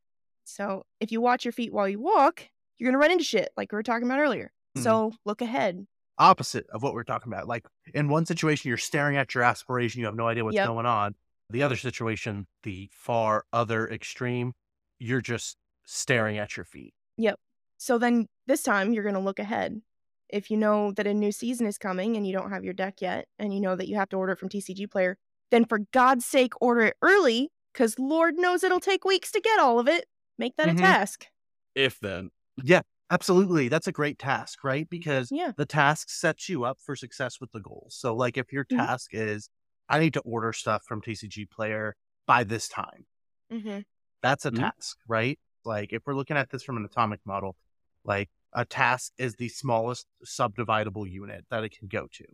So, 0.44 0.84
if 0.98 1.12
you 1.12 1.20
watch 1.20 1.44
your 1.44 1.52
feet 1.52 1.72
while 1.72 1.88
you 1.88 2.00
walk, 2.00 2.48
you're 2.78 2.86
going 2.90 2.94
to 2.94 2.98
run 2.98 3.12
into 3.12 3.22
shit 3.24 3.50
like 3.56 3.70
we 3.70 3.76
were 3.76 3.82
talking 3.82 4.06
about 4.08 4.18
earlier. 4.18 4.50
Mhm. 4.76 4.82
So, 4.82 5.12
look 5.24 5.40
ahead. 5.42 5.86
Opposite 6.18 6.66
of 6.70 6.82
what 6.82 6.94
we're 6.94 7.04
talking 7.04 7.32
about. 7.32 7.46
Like 7.46 7.66
in 7.94 8.08
one 8.08 8.26
situation, 8.26 8.68
you're 8.68 8.76
staring 8.78 9.16
at 9.16 9.34
your 9.34 9.44
aspiration, 9.44 10.00
you 10.00 10.06
have 10.06 10.16
no 10.16 10.26
idea 10.26 10.44
what's 10.44 10.56
Yep. 10.56 10.66
going 10.66 10.86
on. 10.86 11.14
The 11.50 11.62
other 11.62 11.76
situation, 11.76 12.46
the 12.64 12.90
far 12.92 13.44
other 13.52 13.88
extreme, 13.88 14.54
you're 14.98 15.20
just 15.20 15.56
staring 15.84 16.38
at 16.38 16.56
your 16.56 16.64
feet. 16.64 16.94
Yep. 17.18 17.38
So 17.78 17.98
then 17.98 18.26
this 18.46 18.62
time 18.62 18.92
you're 18.92 19.02
going 19.02 19.14
to 19.14 19.20
look 19.20 19.38
ahead. 19.38 19.80
If 20.28 20.50
you 20.50 20.56
know 20.56 20.92
that 20.92 21.06
a 21.06 21.12
new 21.12 21.30
season 21.32 21.66
is 21.66 21.76
coming 21.78 22.16
and 22.16 22.26
you 22.26 22.32
don't 22.32 22.50
have 22.50 22.64
your 22.64 22.72
deck 22.72 23.00
yet, 23.02 23.26
and 23.38 23.52
you 23.52 23.60
know 23.60 23.76
that 23.76 23.88
you 23.88 23.96
have 23.96 24.08
to 24.10 24.16
order 24.16 24.32
it 24.32 24.38
from 24.38 24.48
TCG 24.48 24.90
Player, 24.90 25.18
then 25.50 25.64
for 25.66 25.80
God's 25.92 26.24
sake, 26.24 26.54
order 26.60 26.82
it 26.82 26.96
early 27.02 27.50
because 27.72 27.98
Lord 27.98 28.36
knows 28.36 28.64
it'll 28.64 28.80
take 28.80 29.04
weeks 29.04 29.30
to 29.32 29.40
get 29.40 29.58
all 29.60 29.78
of 29.78 29.88
it. 29.88 30.06
Make 30.38 30.56
that 30.56 30.68
Mhm. 30.68 30.78
a 30.78 30.80
task. 30.80 31.26
If 31.74 32.00
then. 32.00 32.30
Yeah, 32.62 32.80
absolutely. 33.10 33.68
That's 33.68 33.86
a 33.86 33.92
great 33.92 34.18
task, 34.18 34.64
right? 34.64 34.88
Because 34.88 35.30
Yeah. 35.30 35.52
the 35.56 35.66
task 35.66 36.08
sets 36.08 36.48
you 36.48 36.64
up 36.64 36.78
for 36.80 36.96
success 36.96 37.40
with 37.40 37.52
the 37.52 37.60
goals. 37.60 37.94
So, 37.94 38.14
like, 38.14 38.38
if 38.38 38.52
your 38.52 38.64
Mhm. 38.64 38.76
task 38.76 39.10
is, 39.12 39.50
I 39.88 39.98
need 39.98 40.14
to 40.14 40.20
order 40.20 40.52
stuff 40.54 40.82
from 40.86 41.02
TCG 41.02 41.44
Player 41.50 41.94
by 42.26 42.44
this 42.44 42.68
time, 42.68 43.06
Mm-hmm. 43.52 43.80
that's 44.22 44.46
a 44.46 44.50
Mhm. 44.50 44.58
task, 44.60 44.98
right? 45.06 45.38
Like, 45.64 45.92
if 45.92 46.02
we're 46.06 46.14
looking 46.14 46.36
at 46.36 46.50
this 46.50 46.62
from 46.62 46.76
an 46.76 46.84
atomic 46.84 47.20
model, 47.24 47.56
like, 48.04 48.30
a 48.52 48.64
task 48.64 49.12
is 49.18 49.36
the 49.36 49.48
smallest 49.48 50.06
subdividable 50.26 51.10
unit 51.10 51.44
that 51.50 51.64
it 51.64 51.76
can 51.76 51.88
go 51.88 52.06
to, 52.12 52.24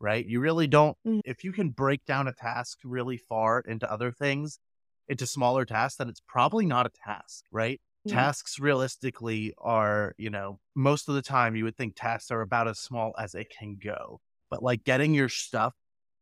right? 0.00 0.24
You 0.24 0.40
really 0.40 0.66
don't, 0.66 0.96
Mm. 1.06 1.20
if 1.24 1.44
you 1.44 1.52
can 1.52 1.70
break 1.70 2.04
down 2.06 2.28
a 2.28 2.32
task 2.32 2.78
really 2.84 3.16
far 3.18 3.60
into 3.60 3.90
other 3.90 4.10
things, 4.12 4.58
into 5.08 5.26
smaller 5.26 5.64
tasks, 5.64 5.98
then 5.98 6.08
it's 6.08 6.22
probably 6.26 6.64
not 6.66 6.86
a 6.86 6.90
task, 6.90 7.44
right? 7.50 7.80
Yeah. 8.04 8.14
tasks 8.14 8.58
realistically 8.58 9.52
are, 9.58 10.14
you 10.16 10.30
know, 10.30 10.58
most 10.74 11.08
of 11.10 11.14
the 11.14 11.20
time 11.20 11.54
you 11.54 11.64
would 11.64 11.76
think 11.76 11.94
tasks 11.96 12.30
are 12.30 12.40
about 12.40 12.66
as 12.66 12.78
small 12.78 13.12
as 13.18 13.34
it 13.34 13.50
can 13.50 13.76
go. 13.76 14.20
But 14.48 14.62
like 14.62 14.84
getting 14.84 15.12
your 15.12 15.28
stuff 15.28 15.74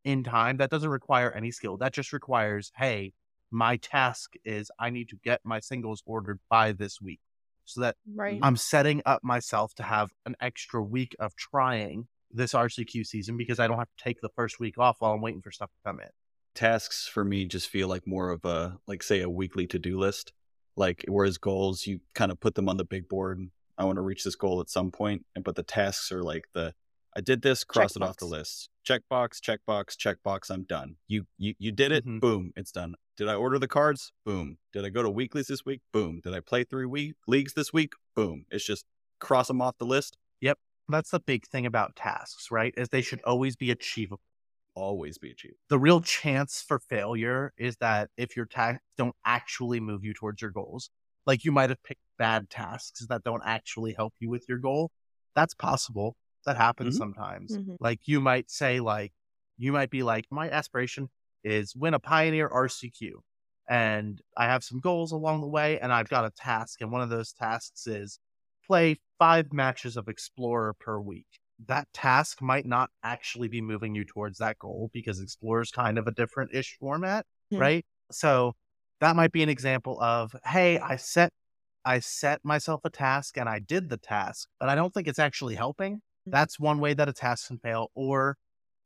in 0.04 0.24
time, 0.24 0.56
that 0.56 0.70
doesn't 0.70 0.90
require 0.90 1.30
any 1.30 1.52
skill. 1.52 1.76
That 1.76 1.92
just 1.92 2.12
requires, 2.12 2.72
hey, 2.76 3.12
my 3.50 3.76
task 3.76 4.34
is 4.44 4.70
I 4.78 4.90
need 4.90 5.08
to 5.10 5.16
get 5.24 5.40
my 5.44 5.60
singles 5.60 6.02
ordered 6.06 6.40
by 6.50 6.72
this 6.72 7.00
week. 7.00 7.20
So 7.64 7.80
that 7.82 7.96
Right. 8.14 8.38
I'm 8.42 8.56
setting 8.56 9.02
up 9.04 9.22
myself 9.22 9.74
to 9.74 9.82
have 9.82 10.10
an 10.26 10.36
extra 10.40 10.82
week 10.82 11.14
of 11.18 11.36
trying 11.36 12.08
this 12.30 12.52
RCQ 12.52 13.06
season 13.06 13.36
because 13.36 13.58
I 13.58 13.66
don't 13.68 13.78
have 13.78 13.88
to 13.96 14.04
take 14.04 14.20
the 14.20 14.28
first 14.30 14.58
week 14.60 14.78
off 14.78 14.96
while 15.00 15.12
I'm 15.12 15.20
waiting 15.20 15.42
for 15.42 15.50
stuff 15.50 15.70
to 15.70 15.80
come 15.88 16.00
in. 16.00 16.08
tasks 16.54 17.06
for 17.06 17.24
me 17.24 17.44
just 17.44 17.68
feel 17.68 17.88
like 17.88 18.06
more 18.06 18.30
of 18.30 18.44
a 18.44 18.78
like 18.86 19.02
say 19.02 19.20
a 19.20 19.30
weekly 19.30 19.66
to-do 19.66 19.98
list 19.98 20.32
like 20.76 21.04
whereas 21.08 21.38
goals 21.38 21.86
you 21.86 22.00
kind 22.14 22.32
of 22.32 22.40
put 22.40 22.54
them 22.54 22.68
on 22.68 22.76
the 22.76 22.84
big 22.84 23.08
board 23.08 23.38
i 23.76 23.84
want 23.84 23.96
to 23.96 24.02
reach 24.02 24.24
this 24.24 24.34
goal 24.34 24.60
at 24.60 24.68
some 24.68 24.90
point 24.90 25.24
and 25.36 25.44
but 25.44 25.54
the 25.54 25.62
tasks 25.62 26.10
are 26.10 26.22
like 26.22 26.48
the 26.54 26.74
i 27.16 27.20
did 27.20 27.42
this 27.42 27.64
cross 27.64 27.96
it 27.96 28.02
off 28.02 28.16
the 28.18 28.24
list 28.26 28.68
checkbox 28.86 29.38
checkbox 29.40 29.96
checkbox 29.96 30.50
i'm 30.50 30.64
done 30.64 30.96
you 31.06 31.24
you 31.36 31.54
you 31.58 31.72
did 31.72 31.92
it 31.92 32.06
Mhm. 32.06 32.20
boom 32.20 32.52
it's 32.56 32.72
done 32.72 32.94
did 33.16 33.28
i 33.28 33.34
order 33.34 33.58
the 33.58 33.68
cards 33.68 34.12
boom 34.24 34.58
did 34.72 34.84
i 34.84 34.88
go 34.88 35.02
to 35.02 35.10
weeklies 35.10 35.46
this 35.48 35.64
week 35.64 35.80
boom 35.92 36.20
did 36.22 36.34
i 36.34 36.40
play 36.40 36.64
three 36.64 36.86
week 36.86 37.14
leagues 37.26 37.54
this 37.54 37.72
week 37.72 37.92
boom 38.14 38.44
it's 38.50 38.64
just 38.64 38.84
cross 39.20 39.48
them 39.48 39.60
off 39.62 39.76
the 39.78 39.84
list 39.86 40.16
Yep. 40.40 40.58
That's 40.90 41.10
the 41.10 41.20
big 41.20 41.46
thing 41.46 41.66
about 41.66 41.96
tasks, 41.96 42.50
right? 42.50 42.72
Is 42.78 42.88
they 42.88 43.02
should 43.02 43.20
always 43.22 43.56
be 43.56 43.70
achievable. 43.70 44.22
always 44.74 45.18
be 45.18 45.30
achieved 45.32 45.56
the 45.68 45.78
real 45.78 46.00
chance 46.00 46.62
for 46.66 46.78
failure 46.78 47.52
is 47.58 47.76
that 47.78 48.08
if 48.16 48.36
your 48.36 48.46
tasks 48.46 48.82
don't 48.96 49.16
actually 49.24 49.80
move 49.80 50.04
you 50.04 50.14
towards 50.14 50.40
your 50.40 50.50
goals, 50.52 50.88
like 51.26 51.44
you 51.44 51.50
might 51.52 51.68
have 51.68 51.82
picked 51.82 52.00
bad 52.16 52.48
tasks 52.48 53.04
that 53.08 53.22
don't 53.24 53.42
actually 53.44 53.92
help 53.92 54.14
you 54.20 54.30
with 54.30 54.44
your 54.48 54.58
goal. 54.58 54.90
That's 55.34 55.52
possible. 55.54 56.16
That 56.48 56.56
happens 56.56 56.94
Mhm. 56.94 56.98
sometimes. 56.98 57.58
Mhm. 57.58 57.76
Like 57.78 58.08
you 58.08 58.20
might 58.22 58.50
say, 58.50 58.80
like, 58.80 59.12
you 59.58 59.70
might 59.70 59.90
be 59.90 60.02
like, 60.02 60.24
my 60.30 60.48
aspiration 60.48 61.10
is 61.44 61.76
win 61.76 61.92
a 61.92 61.98
Pioneer 62.00 62.48
RCQ. 62.48 63.22
And 63.68 64.22
I 64.34 64.46
have 64.46 64.64
some 64.64 64.80
goals 64.80 65.12
along 65.12 65.42
the 65.42 65.46
way, 65.46 65.78
and 65.78 65.92
I've 65.92 66.08
got 66.08 66.24
a 66.24 66.30
task. 66.30 66.80
And 66.80 66.90
one 66.90 67.02
of 67.02 67.10
those 67.10 67.34
tasks 67.34 67.86
is 67.86 68.18
play 68.66 68.96
five 69.18 69.52
matches 69.52 69.98
of 69.98 70.08
Explorer 70.08 70.72
per 70.74 70.98
week 71.00 71.26
that 71.66 71.92
task 71.92 72.40
might 72.40 72.64
not 72.64 72.88
actually 73.02 73.48
be 73.48 73.60
moving 73.60 73.94
you 73.94 74.04
towards 74.04 74.38
that 74.38 74.56
goal 74.60 74.90
because 74.92 75.20
Explorer 75.20 75.60
is 75.62 75.70
kind 75.72 75.98
of 75.98 76.06
a 76.06 76.12
different 76.12 76.54
ish 76.54 76.76
format, 76.78 77.26
Hmm. 77.50 77.58
right? 77.58 77.86
So 78.12 78.54
that 79.00 79.16
might 79.16 79.32
be 79.32 79.42
an 79.42 79.48
example 79.48 80.00
of, 80.00 80.34
hey, 80.46 80.78
I 80.78 80.96
set 80.96 81.32
I 81.84 81.98
set 82.00 82.44
myself 82.44 82.82
a 82.84 82.90
task 82.90 83.36
and 83.38 83.48
I 83.48 83.58
did 83.60 83.88
the 83.88 83.96
task, 83.96 84.48
but 84.60 84.68
I 84.68 84.74
don't 84.76 84.92
think 84.94 85.08
it's 85.08 85.18
actually 85.18 85.54
helping. 85.56 86.00
Hmm. 86.24 86.30
That's 86.30 86.58
one 86.60 86.78
way 86.78 86.94
that 86.94 87.08
a 87.08 87.12
task 87.12 87.48
can 87.48 87.58
fail, 87.58 87.90
or 87.94 88.36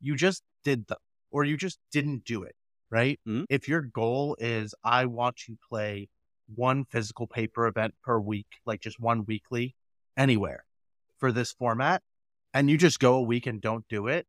you 0.01 0.16
just 0.16 0.42
did 0.64 0.87
them, 0.87 0.99
or 1.31 1.45
you 1.45 1.57
just 1.57 1.79
didn't 1.90 2.25
do 2.25 2.42
it, 2.42 2.57
right? 2.90 3.21
Mhm. 3.27 3.47
If 3.49 3.68
your 3.68 3.83
goal 3.83 4.37
is 4.38 4.75
I 4.85 5.07
want 5.07 5.37
to 5.47 5.57
play 5.68 6.09
one 6.55 6.85
physical 6.85 7.27
paper 7.27 7.66
event 7.66 7.95
per 8.03 8.18
week, 8.21 8.47
like 8.66 8.81
just 8.81 9.01
one 9.01 9.25
weekly, 9.27 9.75
anywhere 10.16 10.64
for 11.18 11.33
this 11.33 11.53
format, 11.53 12.03
and 12.53 12.68
you 12.71 12.77
just 12.77 12.99
go 13.01 13.14
a 13.14 13.23
week 13.23 13.47
and 13.47 13.61
don't 13.61 13.87
do 13.88 14.09
it, 14.09 14.27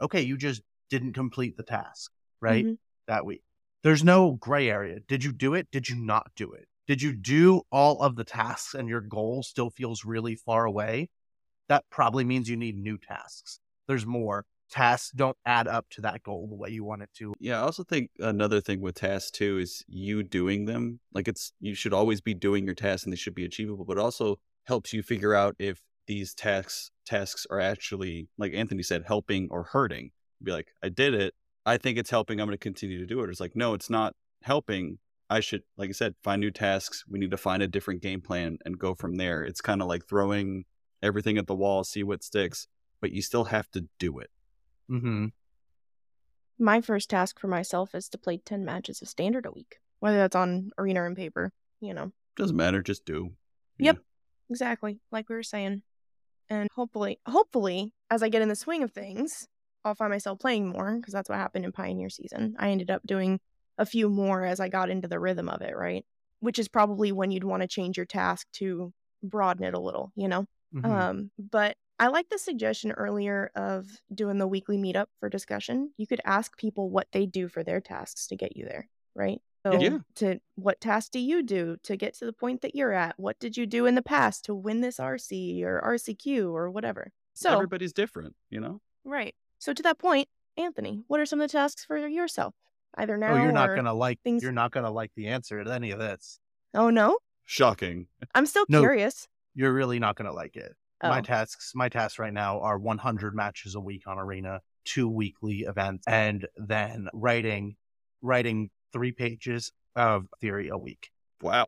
okay, 0.00 0.22
you 0.22 0.36
just 0.36 0.62
didn't 0.90 1.14
complete 1.14 1.56
the 1.56 1.62
task, 1.62 2.12
right? 2.40 2.64
Mhm. 2.66 2.78
That 3.06 3.24
week. 3.26 3.42
There's 3.82 4.04
no 4.04 4.32
gray 4.32 4.70
area. 4.70 5.00
Did 5.00 5.24
you 5.24 5.32
do 5.32 5.54
it? 5.54 5.70
Did 5.70 5.88
you 5.88 5.96
not 5.96 6.30
do 6.36 6.52
it? 6.52 6.68
Did 6.86 7.02
you 7.02 7.12
do 7.14 7.62
all 7.72 8.00
of 8.02 8.16
the 8.16 8.24
tasks 8.24 8.74
and 8.74 8.88
your 8.88 9.00
goal 9.00 9.42
still 9.42 9.70
feels 9.70 10.04
really 10.04 10.36
far 10.36 10.64
away? 10.64 11.08
That 11.68 11.84
probably 11.90 12.24
means 12.24 12.48
you 12.48 12.56
need 12.56 12.76
new 12.76 12.98
tasks. 12.98 13.60
There's 13.86 14.06
more. 14.06 14.44
Tasks 14.70 15.12
don't 15.14 15.36
add 15.46 15.68
up 15.68 15.86
to 15.90 16.00
that 16.02 16.22
goal 16.22 16.48
the 16.48 16.56
way 16.56 16.70
you 16.70 16.84
want 16.84 17.02
it 17.02 17.10
to. 17.18 17.34
Yeah, 17.38 17.60
I 17.60 17.62
also 17.62 17.84
think 17.84 18.10
another 18.18 18.60
thing 18.60 18.80
with 18.80 18.96
tasks 18.96 19.30
too 19.30 19.58
is 19.58 19.84
you 19.86 20.22
doing 20.22 20.64
them. 20.64 21.00
Like 21.12 21.28
it's 21.28 21.52
you 21.60 21.74
should 21.74 21.92
always 21.92 22.20
be 22.20 22.34
doing 22.34 22.64
your 22.64 22.74
tasks 22.74 23.04
and 23.04 23.12
they 23.12 23.16
should 23.16 23.34
be 23.34 23.44
achievable, 23.44 23.84
but 23.84 23.98
also 23.98 24.36
helps 24.64 24.92
you 24.92 25.02
figure 25.02 25.34
out 25.34 25.54
if 25.58 25.82
these 26.06 26.34
tasks 26.34 26.90
tasks 27.06 27.46
are 27.50 27.60
actually 27.60 28.28
like 28.38 28.52
Anthony 28.54 28.82
said, 28.82 29.04
helping 29.06 29.48
or 29.50 29.64
hurting. 29.64 30.10
Be 30.42 30.52
like, 30.52 30.68
I 30.82 30.88
did 30.88 31.14
it. 31.14 31.34
I 31.66 31.78
think 31.78 31.98
it's 31.98 32.10
helping. 32.10 32.40
I'm 32.40 32.46
going 32.46 32.58
to 32.58 32.62
continue 32.62 32.98
to 32.98 33.06
do 33.06 33.20
it. 33.20 33.30
It's 33.30 33.40
like, 33.40 33.56
no, 33.56 33.74
it's 33.74 33.88
not 33.88 34.14
helping. 34.42 34.98
I 35.30 35.40
should, 35.40 35.62
like 35.78 35.88
I 35.88 35.92
said, 35.92 36.14
find 36.22 36.40
new 36.40 36.50
tasks. 36.50 37.04
We 37.08 37.18
need 37.18 37.30
to 37.30 37.38
find 37.38 37.62
a 37.62 37.68
different 37.68 38.02
game 38.02 38.20
plan 38.20 38.58
and 38.64 38.78
go 38.78 38.94
from 38.94 39.16
there. 39.16 39.42
It's 39.42 39.62
kind 39.62 39.80
of 39.80 39.88
like 39.88 40.06
throwing 40.06 40.64
everything 41.02 41.38
at 41.38 41.46
the 41.46 41.54
wall, 41.54 41.84
see 41.84 42.02
what 42.02 42.22
sticks, 42.22 42.66
but 43.00 43.12
you 43.12 43.22
still 43.22 43.44
have 43.44 43.70
to 43.72 43.86
do 43.98 44.18
it. 44.18 44.30
Mm-hmm. 44.90 45.26
My 46.58 46.80
first 46.80 47.10
task 47.10 47.38
for 47.38 47.48
myself 47.48 47.94
is 47.94 48.08
to 48.10 48.18
play 48.18 48.38
10 48.38 48.64
matches 48.64 49.02
of 49.02 49.08
standard 49.08 49.46
a 49.46 49.52
week, 49.52 49.78
whether 50.00 50.16
that's 50.18 50.36
on 50.36 50.70
arena 50.78 51.02
or 51.02 51.06
in 51.06 51.14
paper, 51.14 51.52
you 51.80 51.94
know. 51.94 52.12
Doesn't 52.36 52.56
matter. 52.56 52.82
Just 52.82 53.04
do. 53.04 53.30
Yep. 53.78 53.98
Exactly, 54.50 55.00
like 55.10 55.28
we 55.28 55.34
were 55.34 55.42
saying. 55.42 55.82
And 56.48 56.68
hopefully, 56.74 57.18
hopefully, 57.26 57.92
as 58.10 58.22
I 58.22 58.28
get 58.28 58.42
in 58.42 58.48
the 58.48 58.56
swing 58.56 58.82
of 58.82 58.92
things, 58.92 59.48
I'll 59.84 59.94
find 59.94 60.10
myself 60.10 60.38
playing 60.38 60.68
more 60.68 60.96
because 60.96 61.12
that's 61.12 61.28
what 61.28 61.38
happened 61.38 61.64
in 61.64 61.72
Pioneer 61.72 62.10
season. 62.10 62.54
I 62.58 62.70
ended 62.70 62.90
up 62.90 63.02
doing 63.06 63.40
a 63.78 63.86
few 63.86 64.08
more 64.08 64.44
as 64.44 64.60
I 64.60 64.68
got 64.68 64.90
into 64.90 65.08
the 65.08 65.18
rhythm 65.18 65.48
of 65.48 65.62
it, 65.62 65.74
right? 65.76 66.04
which 66.44 66.58
is 66.58 66.68
probably 66.68 67.10
when 67.10 67.30
you'd 67.30 67.42
want 67.42 67.62
to 67.62 67.66
change 67.66 67.96
your 67.96 68.04
task 68.04 68.46
to 68.52 68.92
broaden 69.22 69.64
it 69.64 69.72
a 69.72 69.80
little, 69.80 70.12
you 70.14 70.28
know? 70.28 70.44
Mhm. 70.74 70.84
Um, 70.84 71.30
but 71.38 71.76
I 71.98 72.08
like 72.08 72.28
the 72.28 72.38
suggestion 72.38 72.90
earlier 72.92 73.50
of 73.54 73.86
doing 74.12 74.38
the 74.38 74.46
weekly 74.48 74.76
meetup 74.76 75.06
for 75.20 75.28
discussion. 75.28 75.92
You 75.96 76.06
could 76.06 76.20
ask 76.24 76.56
people 76.58 76.90
what 76.90 77.06
they 77.12 77.26
do 77.26 77.48
for 77.48 77.62
their 77.62 77.80
tasks 77.80 78.26
to 78.28 78.36
get 78.36 78.56
you 78.56 78.64
there, 78.64 78.88
right? 79.14 79.40
So 79.64 79.80
Yeah. 79.80 79.98
to 80.16 80.40
what 80.56 80.80
task 80.80 81.12
do 81.12 81.18
you 81.20 81.42
do 81.42 81.76
to 81.84 81.96
get 81.96 82.14
to 82.14 82.26
the 82.26 82.32
point 82.32 82.60
that 82.62 82.74
you're 82.74 82.92
at? 82.92 83.18
What 83.18 83.38
did 83.38 83.56
you 83.56 83.64
do 83.66 83.86
in 83.86 83.94
the 83.94 84.02
past 84.02 84.44
to 84.46 84.54
win 84.54 84.80
this 84.80 84.98
RC 84.98 85.62
or 85.62 85.80
RCQ 85.80 86.52
or 86.52 86.70
whatever? 86.70 87.12
So 87.34 87.50
Everybody's 87.52 87.92
different, 87.92 88.34
you 88.50 88.60
know? 88.60 88.80
right. 89.04 89.34
So 89.58 89.72
to 89.72 89.82
that 89.84 89.98
point, 89.98 90.28
Anthony, 90.56 91.04
what 91.06 91.20
are 91.20 91.26
some 91.26 91.40
of 91.40 91.48
the 91.50 91.52
tasks 91.56 91.84
for 91.84 91.96
yourself? 91.96 92.54
Either 92.96 93.16
now 93.16 93.32
oh, 93.34 93.42
you're 93.42 93.52
not 93.52 93.74
gonna 93.74 93.94
like 93.94 94.20
things- 94.22 94.42
you're 94.42 94.52
not 94.52 94.70
gonna 94.72 94.90
like 94.90 95.12
the 95.14 95.28
answer 95.28 95.62
to 95.64 95.72
any 95.72 95.90
of 95.92 95.98
this. 95.98 96.38
Oh 96.74 96.90
no? 96.90 97.18
Shocking. 97.44 98.08
I'm 98.34 98.46
still 98.46 98.66
No. 98.68 98.80
curious. 98.80 99.28
You're 99.54 99.72
really 99.72 99.98
not 99.98 100.16
gonna 100.16 100.32
like 100.32 100.56
it. 100.56 100.74
Oh. 101.02 101.08
My 101.08 101.20
tasks, 101.20 101.72
my 101.74 101.88
tasks 101.88 102.18
right 102.18 102.32
now 102.32 102.60
are 102.60 102.78
100 102.78 103.34
matches 103.34 103.74
a 103.74 103.80
week 103.80 104.02
on 104.06 104.18
Arena, 104.18 104.60
two 104.84 105.08
weekly 105.08 105.60
events, 105.60 106.04
and 106.06 106.46
then 106.56 107.08
writing, 107.12 107.76
writing 108.22 108.70
three 108.92 109.12
pages 109.12 109.72
of 109.96 110.26
theory 110.40 110.68
a 110.68 110.78
week. 110.78 111.10
Wow. 111.42 111.66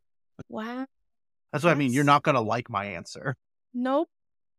wow. 0.48 0.86
That's 1.52 1.64
what 1.64 1.70
I 1.70 1.74
mean. 1.74 1.92
You're 1.92 2.04
not 2.04 2.22
gonna 2.22 2.40
like 2.40 2.70
my 2.70 2.86
answer. 2.86 3.36
Nope. 3.74 4.08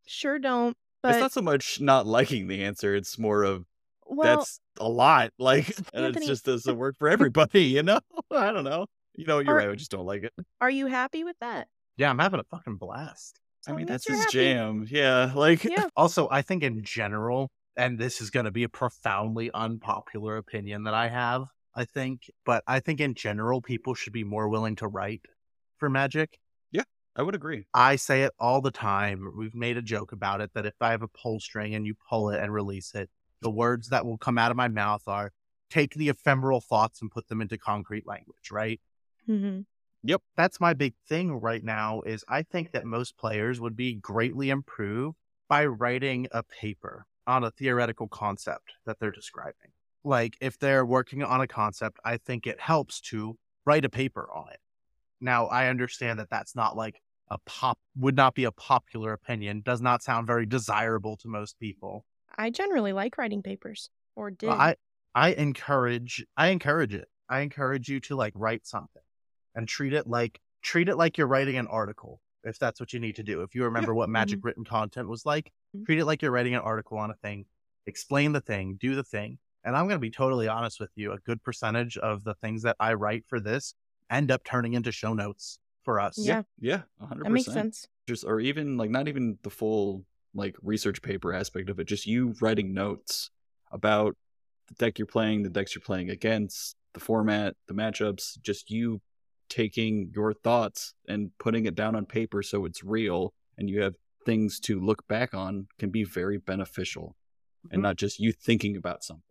Sure 0.05 0.39
don't. 0.39 0.75
But 1.03 1.13
it's 1.13 1.21
not 1.21 1.31
so 1.31 1.41
much 1.41 1.79
not 1.81 2.05
liking 2.05 2.47
the 2.47 2.63
answer, 2.63 2.95
it's 2.95 3.17
more 3.19 3.43
of 3.43 3.65
well, 4.05 4.37
that's 4.37 4.59
a 4.79 4.87
lot. 4.87 5.31
Like 5.39 5.67
and 5.93 6.05
Anthony- 6.05 6.25
it 6.25 6.29
just 6.29 6.45
doesn't 6.45 6.77
work 6.77 6.95
for 6.97 7.09
everybody, 7.09 7.63
you 7.75 7.83
know? 7.83 7.99
I 8.31 8.51
don't 8.51 8.63
know. 8.63 8.87
You 9.15 9.25
know, 9.25 9.39
you're 9.39 9.53
Are- 9.53 9.57
right. 9.57 9.69
I 9.69 9.75
just 9.75 9.91
don't 9.91 10.05
like 10.05 10.23
it. 10.23 10.33
are 10.61 10.69
you 10.69 10.87
happy 10.87 11.23
with 11.23 11.37
that? 11.39 11.67
Yeah, 11.97 12.10
I'm 12.10 12.19
having 12.19 12.39
a 12.39 12.43
fucking 12.43 12.77
blast. 12.77 13.39
I 13.67 13.73
mean, 13.73 13.86
that's 13.86 14.07
his 14.07 14.19
happy. 14.19 14.31
jam. 14.31 14.86
Yeah. 14.89 15.31
Like 15.36 15.63
Yeah. 15.63 15.88
Also, 15.95 16.29
I 16.29 16.41
think 16.41 16.63
in 16.63 16.83
general, 16.83 17.51
and 17.75 17.99
this 17.99 18.21
is 18.21 18.29
going 18.29 18.45
to 18.45 18.51
be 18.51 18.63
a 18.63 18.69
profoundly 18.69 19.51
unpopular 19.53 20.38
opinion 20.38 20.83
that 20.86 20.93
I 20.93 21.10
have, 21.10 21.45
I 21.75 21.86
think, 21.86 22.31
but 22.45 22.63
I 22.65 22.79
think 22.79 23.01
in 23.01 23.13
general, 23.13 23.62
people 23.62 23.93
should 23.93 24.13
be 24.13 24.23
more 24.23 24.47
willing 24.47 24.75
to 24.77 24.88
write 24.88 25.21
for 25.77 25.89
Magic. 25.89 26.39
Yeah, 26.71 26.83
I 27.15 27.23
would 27.23 27.36
agree. 27.36 27.65
I 27.73 27.97
say 27.97 28.23
it 28.23 28.31
all 28.39 28.62
the 28.62 28.71
time. 28.71 29.33
We've 29.36 29.53
made 29.53 29.77
a 29.77 29.81
joke 29.81 30.12
about 30.12 30.39
it 30.41 30.51
that 30.53 30.65
if 30.65 30.75
I 30.79 30.91
have 30.91 31.03
a 31.03 31.07
pull 31.07 31.39
string 31.39 31.75
and 31.75 31.86
you 31.86 31.95
pull 32.10 32.29
it 32.29 32.39
and 32.39 32.53
release 32.53 32.95
it, 32.95 33.10
the 33.41 33.51
words 33.51 33.89
that 33.89 34.05
will 34.05 34.17
come 34.17 34.38
out 34.38 34.51
of 34.51 34.57
my 34.57 34.67
mouth 34.67 35.03
are 35.07 35.31
take 35.69 35.93
the 35.93 36.10
ephemeral 36.10 36.62
thoughts 36.62 37.01
and 37.01 37.12
put 37.12 37.27
them 37.27 37.41
into 37.41 37.57
concrete 37.57 38.07
language, 38.07 38.49
right? 38.51 38.79
Mm-hmm. 39.27 39.62
That's 40.36 40.60
my 40.60 40.73
big 40.73 40.93
thing 41.07 41.33
right 41.33 41.63
now 41.63 42.01
is 42.01 42.23
I 42.27 42.43
think 42.43 42.71
that 42.71 42.86
most 42.86 43.17
players 43.17 43.60
would 43.60 43.75
be 43.75 43.95
greatly 43.95 44.49
improved 44.49 45.17
by 45.47 45.65
writing 45.65 46.27
a 46.31 46.43
paper 46.43 47.05
on 47.25 47.43
a 47.43 47.51
theoretical 47.51 48.07
concept 48.07 48.73
that 48.86 48.99
they're 48.99 49.12
describing. 49.12 49.71
Like 50.03 50.38
if 50.39 50.57
they're 50.57 50.86
working 50.86 51.23
on 51.23 51.41
a 51.41 51.47
concept, 51.47 51.99
I 52.05 52.17
think 52.17 52.47
it 52.47 52.60
helps 52.60 53.01
to 53.01 53.38
write 53.65 53.86
a 53.86 53.89
paper 53.89 54.29
on 54.33 54.49
it. 54.51 54.60
Now, 55.19 55.47
I 55.47 55.67
understand 55.67 56.19
that 56.19 56.29
that's 56.29 56.55
not 56.55 56.77
like 56.77 57.01
a 57.29 57.38
pop 57.39 57.79
would 57.97 58.15
not 58.15 58.36
be 58.36 58.45
a 58.45 58.51
popular 58.51 59.13
opinion, 59.13 59.62
does 59.65 59.81
not 59.81 60.03
sound 60.03 60.27
very 60.27 60.45
desirable 60.45 61.17
to 61.17 61.27
most 61.27 61.60
people. 61.60 62.05
I 62.38 62.51
generally 62.51 62.93
like 62.93 63.17
writing 63.17 63.41
papers, 63.41 63.89
or 64.15 64.31
did. 64.31 64.47
But 64.47 64.60
I 64.60 64.75
I 65.15 65.33
encourage 65.33 66.25
I 66.38 66.49
encourage 66.49 66.93
it. 66.93 67.07
I 67.27 67.39
encourage 67.39 67.89
you 67.89 67.99
to 68.01 68.15
like 68.15 68.33
write 68.36 68.65
something 68.65 69.01
and 69.57 69.67
treat 69.67 69.91
it 69.91 70.07
like 70.07 70.39
treat 70.61 70.87
it 70.87 70.95
like 70.95 71.17
you're 71.17 71.27
writing 71.27 71.57
an 71.57 71.67
article 71.67 72.21
if 72.43 72.57
that's 72.59 72.79
what 72.79 72.93
you 72.93 72.99
need 72.99 73.15
to 73.17 73.23
do. 73.23 73.41
If 73.41 73.55
you 73.55 73.63
remember 73.65 73.93
what 73.93 74.09
magic 74.09 74.39
written 74.43 74.63
content 74.63 75.09
was 75.09 75.25
like, 75.25 75.51
Mhm. 75.75 75.85
treat 75.85 75.99
it 75.99 76.05
like 76.05 76.21
you're 76.21 76.31
writing 76.31 76.55
an 76.55 76.61
article 76.61 76.97
on 76.97 77.11
a 77.11 77.15
thing. 77.15 77.45
Explain 77.85 78.31
the 78.31 78.39
thing, 78.41 78.75
do 78.79 78.95
the 78.95 79.03
thing. 79.03 79.39
And 79.63 79.75
I'm 79.75 79.85
going 79.87 79.95
to 79.97 79.99
be 79.99 80.11
totally 80.11 80.47
honest 80.47 80.79
with 80.79 80.91
you, 80.95 81.11
a 81.11 81.19
good 81.19 81.43
percentage 81.43 81.97
of 81.97 82.23
the 82.23 82.35
things 82.35 82.61
that 82.63 82.75
I 82.79 82.93
write 82.93 83.25
for 83.27 83.39
this 83.39 83.73
end 84.09 84.31
up 84.31 84.43
turning 84.45 84.73
into 84.73 84.91
show 84.91 85.13
notes 85.13 85.59
for 85.83 85.99
us. 85.99 86.17
Yeah. 86.17 86.43
Yeah. 86.59 86.83
100%. 87.01 87.23
that 87.23 87.29
makes 87.31 87.45
sense. 87.51 87.87
Just 88.07 88.23
or 88.23 88.39
even 88.39 88.77
like 88.77 88.89
not 88.89 89.07
even 89.09 89.37
the 89.43 89.49
full 89.49 90.05
like 90.33 90.55
research 90.61 91.01
paper 91.01 91.33
aspect 91.33 91.69
of 91.69 91.79
it, 91.79 91.85
just 91.87 92.05
you 92.05 92.35
writing 92.41 92.73
notes 92.73 93.31
about 93.71 94.15
the 94.67 94.73
deck 94.75 94.99
you're 94.99 95.05
playing, 95.07 95.43
the 95.43 95.49
decks 95.49 95.75
you're 95.75 95.81
playing 95.81 96.09
against, 96.09 96.75
the 96.93 96.99
format, 96.99 97.55
the 97.67 97.73
matchups, 97.73 98.39
just 98.41 98.69
you 98.69 99.01
taking 99.49 100.12
your 100.15 100.33
thoughts 100.33 100.93
and 101.07 101.31
putting 101.39 101.65
it 101.65 101.75
down 101.75 101.95
on 101.95 102.05
paper 102.05 102.41
so 102.43 102.65
it's 102.65 102.83
real 102.83 103.33
and 103.57 103.69
you 103.69 103.81
have 103.81 103.95
things 104.25 104.60
to 104.60 104.79
look 104.79 105.07
back 105.07 105.33
on 105.33 105.67
can 105.79 105.89
be 105.89 106.03
very 106.03 106.38
beneficial 106.38 107.15
and 107.71 107.81
Mhm. 107.81 107.83
not 107.83 107.95
just 107.97 108.19
you 108.19 108.31
thinking 108.33 108.77
about 108.77 109.03
something. 109.03 109.23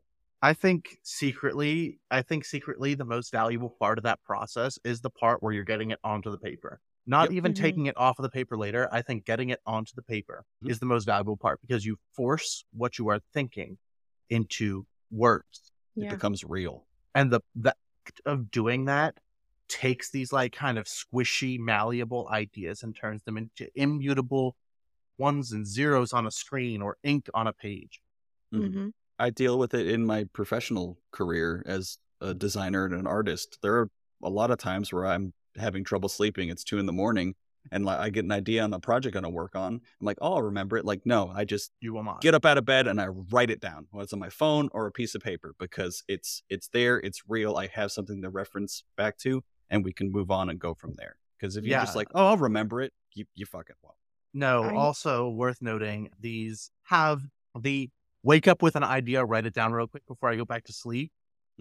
I 0.43 0.53
think 0.53 0.99
secretly, 1.03 1.99
I 2.11 2.23
think 2.23 2.45
secretly 2.45 2.95
the 2.95 3.05
most 3.05 3.33
valuable 3.33 3.71
part 3.71 3.99
of 3.99 4.05
that 4.05 4.23
process 4.23 4.79
is 4.85 5.01
the 5.01 5.11
part 5.11 5.43
where 5.43 5.53
you're 5.53 5.65
getting 5.65 5.91
it 5.91 5.99
onto 6.05 6.31
the 6.31 6.39
paper. 6.39 6.81
Not 7.07 7.31
Yep. 7.31 7.33
even 7.33 7.53
Mhm. 7.53 7.57
taking 7.57 7.87
it 7.87 7.97
off 7.97 8.19
of 8.19 8.23
the 8.23 8.31
paper 8.31 8.57
later. 8.57 8.89
I 8.93 9.03
think 9.03 9.25
getting 9.25 9.51
it 9.51 9.61
onto 9.67 9.93
the 9.95 10.03
paper 10.03 10.45
Mhm. 10.63 10.71
is 10.71 10.79
the 10.79 10.87
most 10.87 11.05
valuable 11.05 11.37
part 11.37 11.61
because 11.61 11.85
you 11.87 11.99
force 12.13 12.65
what 12.73 12.99
you 12.99 13.09
are 13.09 13.21
thinking 13.33 13.79
into 14.29 14.87
words. 15.11 15.73
It 15.97 16.09
becomes 16.11 16.45
real. 16.45 16.87
And 17.15 17.33
the, 17.33 17.41
the 17.55 17.75
act 18.07 18.21
of 18.27 18.51
doing 18.51 18.85
that 18.87 19.19
takes 19.69 20.11
these 20.11 20.33
like 20.33 20.53
kind 20.53 20.79
of 20.79 20.87
squishy, 20.87 21.59
malleable 21.59 22.29
ideas 22.31 22.83
and 22.83 22.95
turns 22.97 23.23
them 23.25 23.37
into 23.39 23.69
immutable 23.75 24.57
ones 25.19 25.53
and 25.53 25.67
zeros 25.67 26.13
on 26.13 26.27
a 26.27 26.31
screen 26.31 26.83
or 26.83 26.99
ink 27.05 27.29
on 27.35 27.47
a 27.47 27.53
page. 27.53 28.01
Mhm. 28.55 28.73
hmm 28.73 28.89
I 29.19 29.31
deal 29.31 29.59
with 29.59 29.73
it 29.75 29.87
in 29.89 30.05
my 30.05 30.25
professional 30.25 30.99
career 31.11 31.63
as 31.67 31.99
a 32.21 32.35
designer 32.35 32.85
and 32.85 32.95
an 32.95 33.07
artist. 33.07 33.59
There 33.63 33.75
are 33.77 33.91
a 34.23 34.29
lot 34.31 34.51
of 34.51 34.59
times 34.59 34.93
where 34.93 35.07
I'm 35.07 35.33
having 35.57 35.85
trouble 35.85 36.09
sleeping. 36.11 36.51
It's 36.51 36.65
two 36.65 36.79
in 36.79 36.85
the 36.87 36.93
morning, 36.93 37.35
and 37.71 37.85
like 37.87 37.99
I 37.99 38.11
get 38.11 38.25
an 38.27 38.33
idea 38.33 38.63
on 38.63 38.71
the 38.71 38.79
project 38.81 39.17
I'm 39.17 39.23
gonna 39.23 39.35
work 39.35 39.57
on. 39.57 39.75
I'm 39.75 40.05
like, 40.07 40.19
oh, 40.21 40.35
I'll 40.35 40.43
remember 40.43 40.77
it. 40.77 40.85
Like, 40.85 41.07
no, 41.07 41.29
I 41.31 41.45
just 41.47 41.73
You 41.81 41.95
will 41.95 42.05
not. 42.05 42.21
get 42.21 42.35
up 42.35 42.45
out 42.45 42.59
of 42.59 42.65
bed 42.67 42.87
and 42.87 43.01
I 43.01 43.07
write 43.09 43.51
it 43.51 43.61
down, 43.61 43.87
whether 43.91 44.05
it's 44.05 44.13
on 44.13 44.19
my 44.19 44.31
phone 44.31 44.69
or 44.73 44.87
a 44.87 44.93
piece 44.93 45.15
of 45.15 45.23
paper, 45.23 45.55
because 45.59 46.05
it's 46.09 46.43
it's 46.51 46.69
there, 46.69 46.99
it's 47.01 47.23
real. 47.29 47.57
I 47.57 47.69
have 47.69 47.93
something 47.93 48.21
to 48.23 48.31
reference 48.31 48.85
back 48.97 49.17
to, 49.19 49.43
and 49.71 49.85
we 49.85 49.93
can 49.93 50.11
move 50.11 50.31
on 50.31 50.49
and 50.51 50.59
go 50.59 50.75
from 50.75 50.95
there. 50.95 51.17
Because 51.39 51.57
if 51.57 51.65
you're 51.65 51.79
just 51.81 51.97
like, 51.97 52.09
oh, 52.15 52.27
I'll 52.29 52.37
remember 52.37 52.81
it, 52.81 52.93
you 53.15 53.25
you 53.35 53.47
fucking 53.47 53.77
won't. 53.83 53.95
No, 54.35 54.63
I- 54.65 54.75
also 54.75 55.29
worth 55.29 55.61
noting, 55.63 56.11
these 56.21 56.71
have 56.85 57.23
the 57.59 57.91
wake 58.23 58.49
up 58.49 58.63
with 58.63 58.77
an 58.77 58.85
idea, 58.85 59.25
write 59.25 59.47
it 59.47 59.55
down 59.55 59.73
real 59.73 59.87
quick 59.87 60.07
before 60.07 60.31
I 60.31 60.37
go 60.37 60.45
back 60.45 60.65
to 60.65 60.73
sleep. 60.73 61.13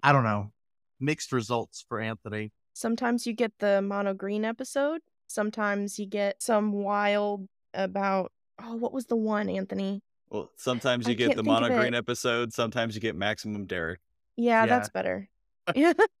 I 0.02 0.12
don't 0.12 0.24
know. 0.24 0.52
Mixed 1.00 1.32
results 1.32 1.84
for 1.88 2.00
Anthony. 2.00 2.52
Sometimes 2.72 3.26
you 3.26 3.32
get 3.32 3.52
the 3.58 3.80
mono 3.82 4.12
green 4.14 4.44
episode. 4.44 5.00
Sometimes 5.26 5.98
you 5.98 6.06
get 6.06 6.42
some 6.42 6.72
wild 6.72 7.48
about. 7.74 8.32
Oh, 8.62 8.74
what 8.76 8.92
was 8.92 9.06
the 9.06 9.16
one, 9.16 9.48
Anthony? 9.50 10.02
Well, 10.30 10.50
sometimes 10.56 11.06
I 11.06 11.10
you 11.10 11.16
get 11.16 11.36
the 11.36 11.42
mono 11.42 11.68
green 11.68 11.94
episode. 11.94 12.52
Sometimes 12.52 12.94
you 12.94 13.00
get 13.00 13.14
maximum 13.14 13.66
Derek. 13.66 14.00
Yeah, 14.36 14.62
Yeah. 14.62 14.66
that's 14.66 14.88
better. 14.88 15.28
Yeah. 15.74 15.92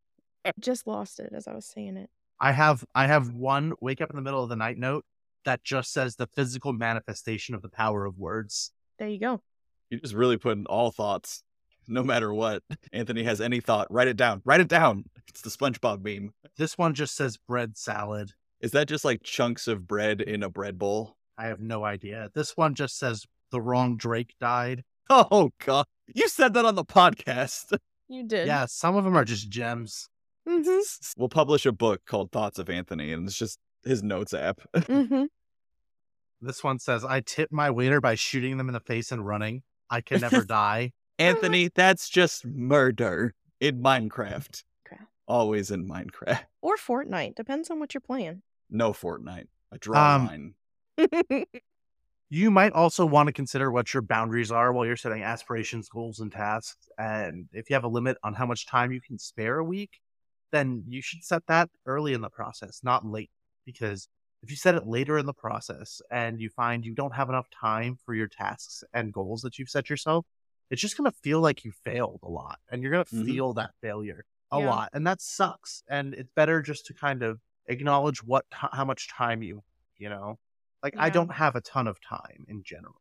Just 0.58 0.86
lost 0.86 1.20
it 1.20 1.32
as 1.34 1.46
I 1.48 1.54
was 1.54 1.66
saying 1.66 1.96
it. 1.96 2.10
I 2.40 2.52
have 2.52 2.84
I 2.94 3.06
have 3.06 3.32
one 3.32 3.72
wake 3.80 4.00
up 4.00 4.10
in 4.10 4.16
the 4.16 4.22
middle 4.22 4.42
of 4.42 4.48
the 4.48 4.56
night 4.56 4.78
note 4.78 5.04
that 5.44 5.64
just 5.64 5.92
says 5.92 6.16
the 6.16 6.26
physical 6.26 6.72
manifestation 6.72 7.54
of 7.54 7.62
the 7.62 7.68
power 7.68 8.04
of 8.04 8.18
words. 8.18 8.72
There 8.98 9.08
you 9.08 9.18
go. 9.18 9.40
You 9.90 10.00
just 10.00 10.14
really 10.14 10.36
put 10.36 10.58
in 10.58 10.66
all 10.66 10.90
thoughts, 10.90 11.42
no 11.86 12.02
matter 12.02 12.34
what. 12.34 12.62
Anthony 12.92 13.22
has 13.22 13.40
any 13.40 13.60
thought, 13.60 13.86
write 13.90 14.08
it 14.08 14.16
down. 14.16 14.42
Write 14.44 14.60
it 14.60 14.68
down. 14.68 15.04
It's 15.28 15.42
the 15.42 15.50
SpongeBob 15.50 16.02
meme. 16.02 16.32
This 16.56 16.76
one 16.76 16.94
just 16.94 17.14
says 17.14 17.36
bread 17.36 17.76
salad. 17.76 18.32
Is 18.60 18.72
that 18.72 18.88
just 18.88 19.04
like 19.04 19.22
chunks 19.22 19.68
of 19.68 19.86
bread 19.86 20.20
in 20.20 20.42
a 20.42 20.50
bread 20.50 20.78
bowl? 20.78 21.16
I 21.38 21.46
have 21.46 21.60
no 21.60 21.84
idea. 21.84 22.30
This 22.34 22.56
one 22.56 22.74
just 22.74 22.98
says 22.98 23.24
the 23.50 23.60
wrong 23.60 23.96
Drake 23.96 24.34
died. 24.40 24.82
Oh 25.08 25.52
God! 25.64 25.86
You 26.12 26.26
said 26.26 26.52
that 26.54 26.64
on 26.64 26.74
the 26.74 26.84
podcast. 26.84 27.78
You 28.08 28.24
did. 28.24 28.46
Yeah, 28.46 28.66
some 28.66 28.94
of 28.94 29.02
them 29.04 29.16
are 29.16 29.24
just 29.24 29.48
gems. 29.48 30.08
Hmm 30.46 30.78
We'll 31.16 31.28
publish 31.28 31.66
a 31.66 31.72
book 31.72 32.02
called 32.06 32.30
Thoughts 32.32 32.58
of 32.58 32.70
Anthony, 32.70 33.12
and 33.12 33.26
it's 33.26 33.38
just 33.38 33.58
his 33.84 34.02
notes 34.02 34.32
app. 34.34 34.60
hmm 34.86 35.24
This 36.40 36.62
one 36.62 36.78
says 36.78 37.04
I 37.04 37.20
tip 37.20 37.50
my 37.52 37.70
waiter 37.70 38.00
by 38.00 38.14
shooting 38.14 38.56
them 38.58 38.68
in 38.68 38.74
the 38.74 38.80
face 38.80 39.10
and 39.12 39.26
running. 39.26 39.62
I 39.90 40.00
can 40.00 40.20
never 40.20 40.44
die. 40.46 40.92
Anthony, 41.18 41.70
that's 41.74 42.08
just 42.08 42.44
murder 42.44 43.34
in 43.60 43.80
Minecraft. 43.82 44.62
Crap. 44.86 45.08
Always 45.26 45.70
in 45.70 45.88
Minecraft. 45.88 46.44
Or 46.62 46.76
Fortnite. 46.76 47.36
Depends 47.36 47.70
on 47.70 47.78
what 47.78 47.94
you're 47.94 48.00
playing. 48.00 48.42
No 48.68 48.92
Fortnite. 48.92 49.46
I 49.72 49.76
draw 49.78 50.16
Um, 50.16 50.22
a 50.22 50.26
line. 50.26 51.46
You 52.28 52.50
might 52.50 52.72
also 52.72 53.06
want 53.06 53.28
to 53.28 53.32
consider 53.32 53.70
what 53.70 53.94
your 53.94 54.02
boundaries 54.02 54.50
are 54.50 54.72
while 54.72 54.84
you're 54.84 54.96
setting 54.96 55.22
aspirations, 55.22 55.88
goals, 55.88 56.18
and 56.18 56.32
tasks. 56.32 56.88
And 56.98 57.46
if 57.52 57.70
you 57.70 57.74
have 57.74 57.84
a 57.84 57.88
limit 57.88 58.16
on 58.24 58.34
how 58.34 58.46
much 58.46 58.66
time 58.66 58.90
you 58.90 59.00
can 59.00 59.16
spare 59.16 59.58
a 59.58 59.64
week, 59.64 60.00
then 60.52 60.84
you 60.88 61.02
should 61.02 61.24
set 61.24 61.46
that 61.46 61.70
early 61.86 62.12
in 62.12 62.20
the 62.20 62.30
process, 62.30 62.80
not 62.82 63.06
late. 63.06 63.30
Because 63.64 64.08
if 64.42 64.50
you 64.50 64.56
set 64.56 64.74
it 64.74 64.86
later 64.86 65.18
in 65.18 65.26
the 65.26 65.34
process 65.34 66.00
and 66.10 66.40
you 66.40 66.48
find 66.50 66.84
you 66.84 66.94
don't 66.94 67.14
have 67.14 67.28
enough 67.28 67.48
time 67.50 67.96
for 68.04 68.14
your 68.14 68.28
tasks 68.28 68.84
and 68.92 69.12
goals 69.12 69.42
that 69.42 69.58
you've 69.58 69.68
set 69.70 69.90
yourself, 69.90 70.24
it's 70.70 70.80
just 70.82 70.96
going 70.96 71.10
to 71.10 71.16
feel 71.22 71.40
like 71.40 71.64
you 71.64 71.72
failed 71.84 72.20
a 72.22 72.28
lot 72.28 72.58
and 72.70 72.82
you're 72.82 72.92
going 72.92 73.04
to 73.04 73.14
Mhm. 73.14 73.26
feel 73.26 73.54
that 73.54 73.70
failure 73.80 74.24
a 74.50 74.58
Yeah. 74.58 74.66
lot. 74.68 74.90
And 74.92 75.06
that 75.06 75.20
sucks. 75.20 75.82
And 75.88 76.14
it's 76.14 76.30
better 76.34 76.62
just 76.62 76.86
to 76.86 76.94
kind 76.94 77.22
of 77.22 77.40
acknowledge 77.66 78.22
what, 78.22 78.44
t- 78.50 78.68
how 78.72 78.84
much 78.84 79.08
time 79.08 79.42
you, 79.42 79.62
you 79.96 80.08
know, 80.08 80.38
like 80.82 80.94
I 80.96 81.10
don't 81.10 81.32
have 81.32 81.56
a 81.56 81.60
ton 81.60 81.88
of 81.88 82.00
time 82.00 82.44
in 82.48 82.62
general. 82.62 83.00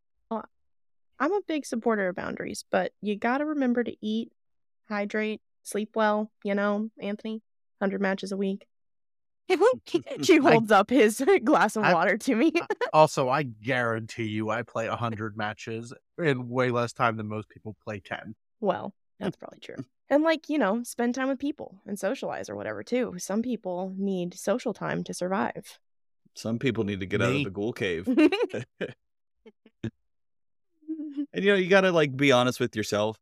I'm 1.18 1.32
a 1.32 1.42
big 1.48 1.66
supporter 1.66 2.10
of 2.10 2.16
boundaries, 2.18 2.66
but 2.70 2.92
you 3.02 3.16
got 3.16 3.38
to 3.38 3.46
remember 3.46 3.86
to 3.86 3.96
eat, 4.06 4.34
hydrate, 4.90 5.42
sleep 5.66 5.90
well, 5.96 6.32
you 6.44 6.56
know, 6.56 6.90
Anthony, 7.02 7.42
100 7.80 8.00
matches 8.00 8.32
a 8.32 8.38
week. 8.38 8.66
she 10.24 10.38
holds 10.38 10.72
up 10.72 10.90
his 10.90 11.20
uh, 11.22 11.38
glass 11.44 11.76
of 11.76 11.84
I- 11.84 11.94
water 11.94 12.18
to 12.18 12.36
me. 12.36 12.54
Also, 12.94 13.28
I 13.28 13.44
guarantee 13.44 14.24
you 14.24 14.50
I 14.50 14.62
play 14.64 14.88
100 14.88 15.36
matches 15.36 15.94
in 16.18 16.48
way 16.48 16.72
less 16.72 16.94
time 16.94 17.18
than 17.18 17.28
most 17.28 17.50
people 17.50 17.76
play 17.84 18.00
10. 18.00 18.34
well, 18.62 18.94
that's 19.20 19.36
probably 19.36 19.60
true. 19.60 19.84
And 20.10 20.24
like, 20.24 20.50
you 20.50 20.58
know, 20.58 20.82
spend 20.84 21.14
time 21.16 21.28
with 21.28 21.40
people 21.40 21.82
and 21.86 22.00
socialize 22.00 22.50
or 22.50 22.56
whatever 22.56 22.84
too. 22.84 23.16
Some 23.18 23.42
people 23.42 23.94
need 23.98 24.34
social 24.34 24.74
time 24.74 25.04
to 25.06 25.14
survive. 25.14 25.80
Some 26.36 26.60
people 26.60 26.84
need 26.84 27.00
to 27.02 27.06
get 27.06 27.22
out 27.22 27.34
of 27.36 27.44
the 27.44 27.50
ghoul 27.50 27.74
cave. 27.74 28.08
And 31.34 31.44
you 31.44 31.52
know, 31.52 31.56
you 31.56 31.68
gotta 31.70 31.92
like 31.92 32.16
be 32.16 32.32
honest 32.32 32.60
with 32.60 32.76
yourself 32.76 33.18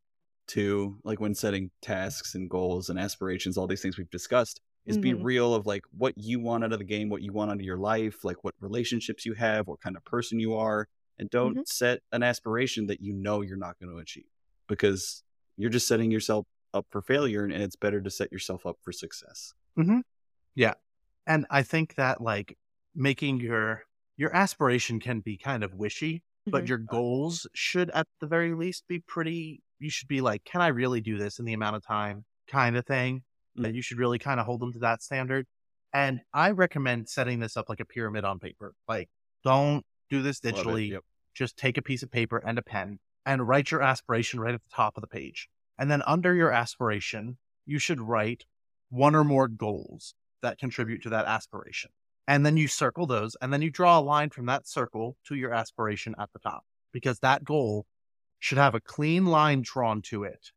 too, 0.47 0.99
like 1.03 1.19
when 1.19 1.35
setting 1.35 1.71
tasks 1.81 2.35
and 2.35 2.49
goals 2.49 2.89
and 2.89 2.99
aspirations, 2.99 3.57
all 3.57 3.67
these 3.67 3.81
things 3.81 3.97
we've 3.97 4.09
discussed, 4.09 4.61
is 4.85 4.97
be 4.97 5.13
Mhm. 5.13 5.23
real 5.23 5.53
of 5.55 5.65
like 5.65 5.83
what 5.91 6.13
you 6.17 6.39
want 6.39 6.63
out 6.63 6.73
of 6.73 6.79
the 6.79 6.85
game, 6.85 7.09
what 7.09 7.21
you 7.21 7.31
want 7.33 7.49
out 7.51 7.57
of 7.57 7.61
your 7.61 7.77
life, 7.77 8.23
like 8.23 8.43
what 8.43 8.53
relationships 8.59 9.25
you 9.25 9.33
have, 9.33 9.67
what 9.67 9.79
kind 9.81 9.95
of 9.97 10.03
person 10.05 10.39
you 10.39 10.53
are, 10.55 10.87
and 11.17 11.29
don't 11.29 11.57
Mhm. 11.57 11.63
set 11.65 12.01
an 12.11 12.23
aspiration 12.23 12.87
that 12.87 13.01
you 13.01 13.13
know 13.13 13.41
you're 13.41 13.57
not 13.57 13.79
going 13.79 13.91
to 13.93 13.99
achieve 14.01 14.25
because 14.67 15.23
you're 15.57 15.69
just 15.69 15.87
setting 15.87 16.11
yourself 16.11 16.45
up 16.73 16.87
for 16.89 17.01
failure, 17.01 17.43
and 17.45 17.53
it's 17.53 17.75
better 17.75 18.01
to 18.01 18.09
set 18.09 18.31
yourself 18.31 18.65
up 18.65 18.77
for 18.81 18.91
success. 18.91 19.53
Yeah. 20.55 20.73
And 21.27 21.45
I 21.49 21.63
think 21.63 21.95
that 21.95 22.21
like 22.21 22.57
making 22.95 23.39
your 23.39 23.83
your 24.17 24.35
aspiration 24.35 24.99
can 24.99 25.21
be 25.21 25.37
kind 25.37 25.63
of 25.63 25.73
wishy, 25.73 26.23
but 26.51 26.65
Mhm. 26.65 26.67
your 26.67 26.77
goals 26.77 27.47
should 27.55 27.89
at 27.91 28.07
the 28.21 28.27
very 28.27 28.53
least 28.53 28.87
be 28.87 28.99
pretty 28.99 29.63
you 29.83 29.89
should 29.89 30.07
be 30.07 30.21
like, 30.21 30.43
can 30.45 30.61
I 30.61 30.67
really 30.67 31.01
do 31.01 31.17
this 31.17 31.39
in 31.39 31.45
the 31.45 31.53
amount 31.53 31.75
of 31.75 31.85
time 31.85 32.23
kind 32.47 32.77
of 32.77 32.85
thing? 32.85 33.21
Mm. 33.57 33.63
That 33.63 33.73
you 33.75 33.81
should 33.81 33.99
really 33.99 34.17
kind 34.17 34.39
of 34.39 34.45
hold 34.45 34.61
them 34.61 34.71
to 34.73 34.79
that 34.79 35.03
standard. 35.03 35.45
And 35.93 36.21
I 36.33 36.51
recommend 36.51 37.09
setting 37.09 37.39
this 37.39 37.57
up 37.57 37.69
like 37.69 37.81
a 37.81 37.85
pyramid 37.85 38.23
on 38.23 38.39
paper. 38.39 38.73
Like 38.87 39.09
don't 39.43 39.85
do 40.09 40.21
this 40.21 40.39
digitally. 40.39 40.91
Yep. 40.91 41.01
just 41.35 41.57
take 41.57 41.77
a 41.77 41.81
piece 41.81 42.01
of 42.01 42.11
paper 42.11 42.37
and 42.37 42.57
a 42.57 42.61
pen 42.61 42.99
and 43.25 43.47
write 43.47 43.71
your 43.71 43.81
aspiration 43.81 44.39
right 44.39 44.53
at 44.53 44.63
the 44.63 44.75
top 44.75 44.97
of 44.97 45.01
the 45.01 45.07
page. 45.07 45.49
And 45.77 45.91
then 45.91 46.01
under 46.07 46.33
your 46.33 46.51
aspiration, 46.51 47.37
you 47.65 47.79
should 47.79 47.99
write 47.99 48.45
one 48.89 49.15
or 49.15 49.23
more 49.23 49.47
goals 49.47 50.13
that 50.41 50.57
contribute 50.57 51.03
to 51.03 51.09
that 51.09 51.25
aspiration. 51.25 51.91
And 52.27 52.45
then 52.45 52.57
you 52.57 52.67
circle 52.67 53.05
those 53.05 53.35
and 53.41 53.51
then 53.51 53.61
you 53.61 53.69
draw 53.69 53.99
a 53.99 54.01
line 54.01 54.29
from 54.29 54.45
that 54.45 54.67
circle 54.67 55.17
to 55.27 55.35
your 55.35 55.53
aspiration 55.53 56.15
at 56.17 56.29
the 56.31 56.39
top 56.39 56.63
because 56.93 57.19
that 57.19 57.43
goal 57.43 57.85
should 58.43 58.57
have 58.57 58.75
a 58.75 58.81
clean 58.81 59.25
line 59.25 59.61
drawn 59.61 60.01
to 60.01 60.25
it. 60.25 60.51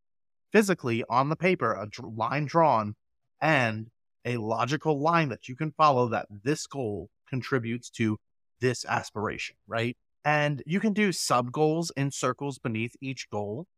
Physically 0.50 1.04
on 1.08 1.28
the 1.28 1.36
paper, 1.36 1.72
a 1.72 1.88
line 2.04 2.44
drawn 2.44 2.96
and 3.40 3.86
a 4.24 4.38
logical 4.38 5.00
line 5.00 5.28
that 5.28 5.48
you 5.48 5.54
can 5.54 5.70
follow 5.70 6.08
that 6.08 6.26
this 6.42 6.66
goal 6.66 7.08
contributes 7.28 7.88
to 7.88 8.18
this 8.60 8.84
aspiration, 8.86 9.54
right? 9.68 9.96
And 10.24 10.64
you 10.66 10.80
can 10.80 10.94
do 10.94 11.12
sub 11.12 11.52
goals 11.52 11.92
in 11.96 12.10
circles 12.10 12.58
beneath 12.58 12.96
each 13.00 13.30
goal. 13.30 13.68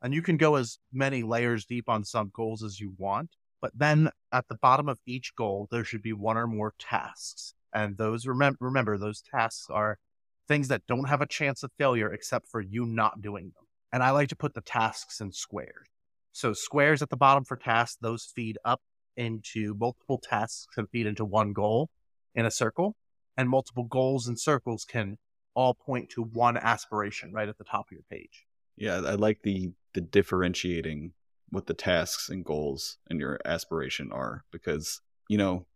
And 0.00 0.14
you 0.14 0.22
can 0.22 0.38
go 0.38 0.54
as 0.54 0.78
many 0.90 1.22
layers 1.22 1.66
deep 1.66 1.90
on 1.90 2.04
sub 2.04 2.32
goals 2.32 2.62
as 2.62 2.80
you 2.80 2.94
want. 2.96 3.32
But 3.60 3.72
then 3.74 4.08
at 4.32 4.48
the 4.48 4.56
bottom 4.62 4.88
of 4.88 4.98
each 5.04 5.34
goal, 5.36 5.68
there 5.70 5.84
should 5.84 6.02
be 6.02 6.14
one 6.14 6.38
or 6.38 6.46
more 6.46 6.72
tasks. 6.78 7.52
And 7.74 7.98
those, 7.98 8.26
remember, 8.26 8.56
remember, 8.62 8.96
those 8.96 9.20
tasks 9.20 9.66
are 9.68 9.98
things 10.48 10.68
that 10.68 10.86
don't 10.88 11.08
have 11.08 11.20
a 11.20 11.26
chance 11.26 11.62
of 11.62 11.70
failure 11.78 12.12
except 12.12 12.48
for 12.48 12.60
you 12.60 12.86
not 12.86 13.20
doing 13.20 13.44
them. 13.44 13.64
And 13.92 14.02
I 14.02 14.10
like 14.10 14.28
to 14.30 14.36
put 14.36 14.54
the 14.54 14.60
tasks 14.60 15.20
in 15.20 15.32
squares. 15.32 15.86
So 16.32 16.52
squares 16.52 17.02
at 17.02 17.10
the 17.10 17.16
bottom 17.16 17.44
for 17.44 17.56
tasks, 17.56 17.98
those 18.00 18.24
feed 18.34 18.58
up 18.64 18.80
into 19.16 19.74
multiple 19.78 20.18
tasks 20.18 20.76
and 20.76 20.88
feed 20.90 21.06
into 21.06 21.24
one 21.24 21.52
goal 21.52 21.90
in 22.34 22.46
a 22.46 22.50
circle. 22.50 22.96
And 23.36 23.48
multiple 23.48 23.84
goals 23.84 24.26
and 24.26 24.38
circles 24.38 24.84
can 24.84 25.16
all 25.54 25.74
point 25.74 26.10
to 26.10 26.22
one 26.22 26.56
aspiration 26.56 27.32
right 27.32 27.48
at 27.48 27.58
the 27.58 27.64
top 27.64 27.86
of 27.88 27.92
your 27.92 28.02
page. 28.10 28.46
Yeah, 28.76 28.96
I 28.96 29.14
like 29.14 29.42
the 29.42 29.72
the 29.94 30.00
differentiating 30.00 31.12
what 31.50 31.66
the 31.66 31.74
tasks 31.74 32.28
and 32.28 32.44
goals 32.44 32.98
and 33.08 33.18
your 33.18 33.40
aspiration 33.44 34.12
are 34.12 34.44
because 34.52 35.00
you 35.28 35.38
know 35.38 35.66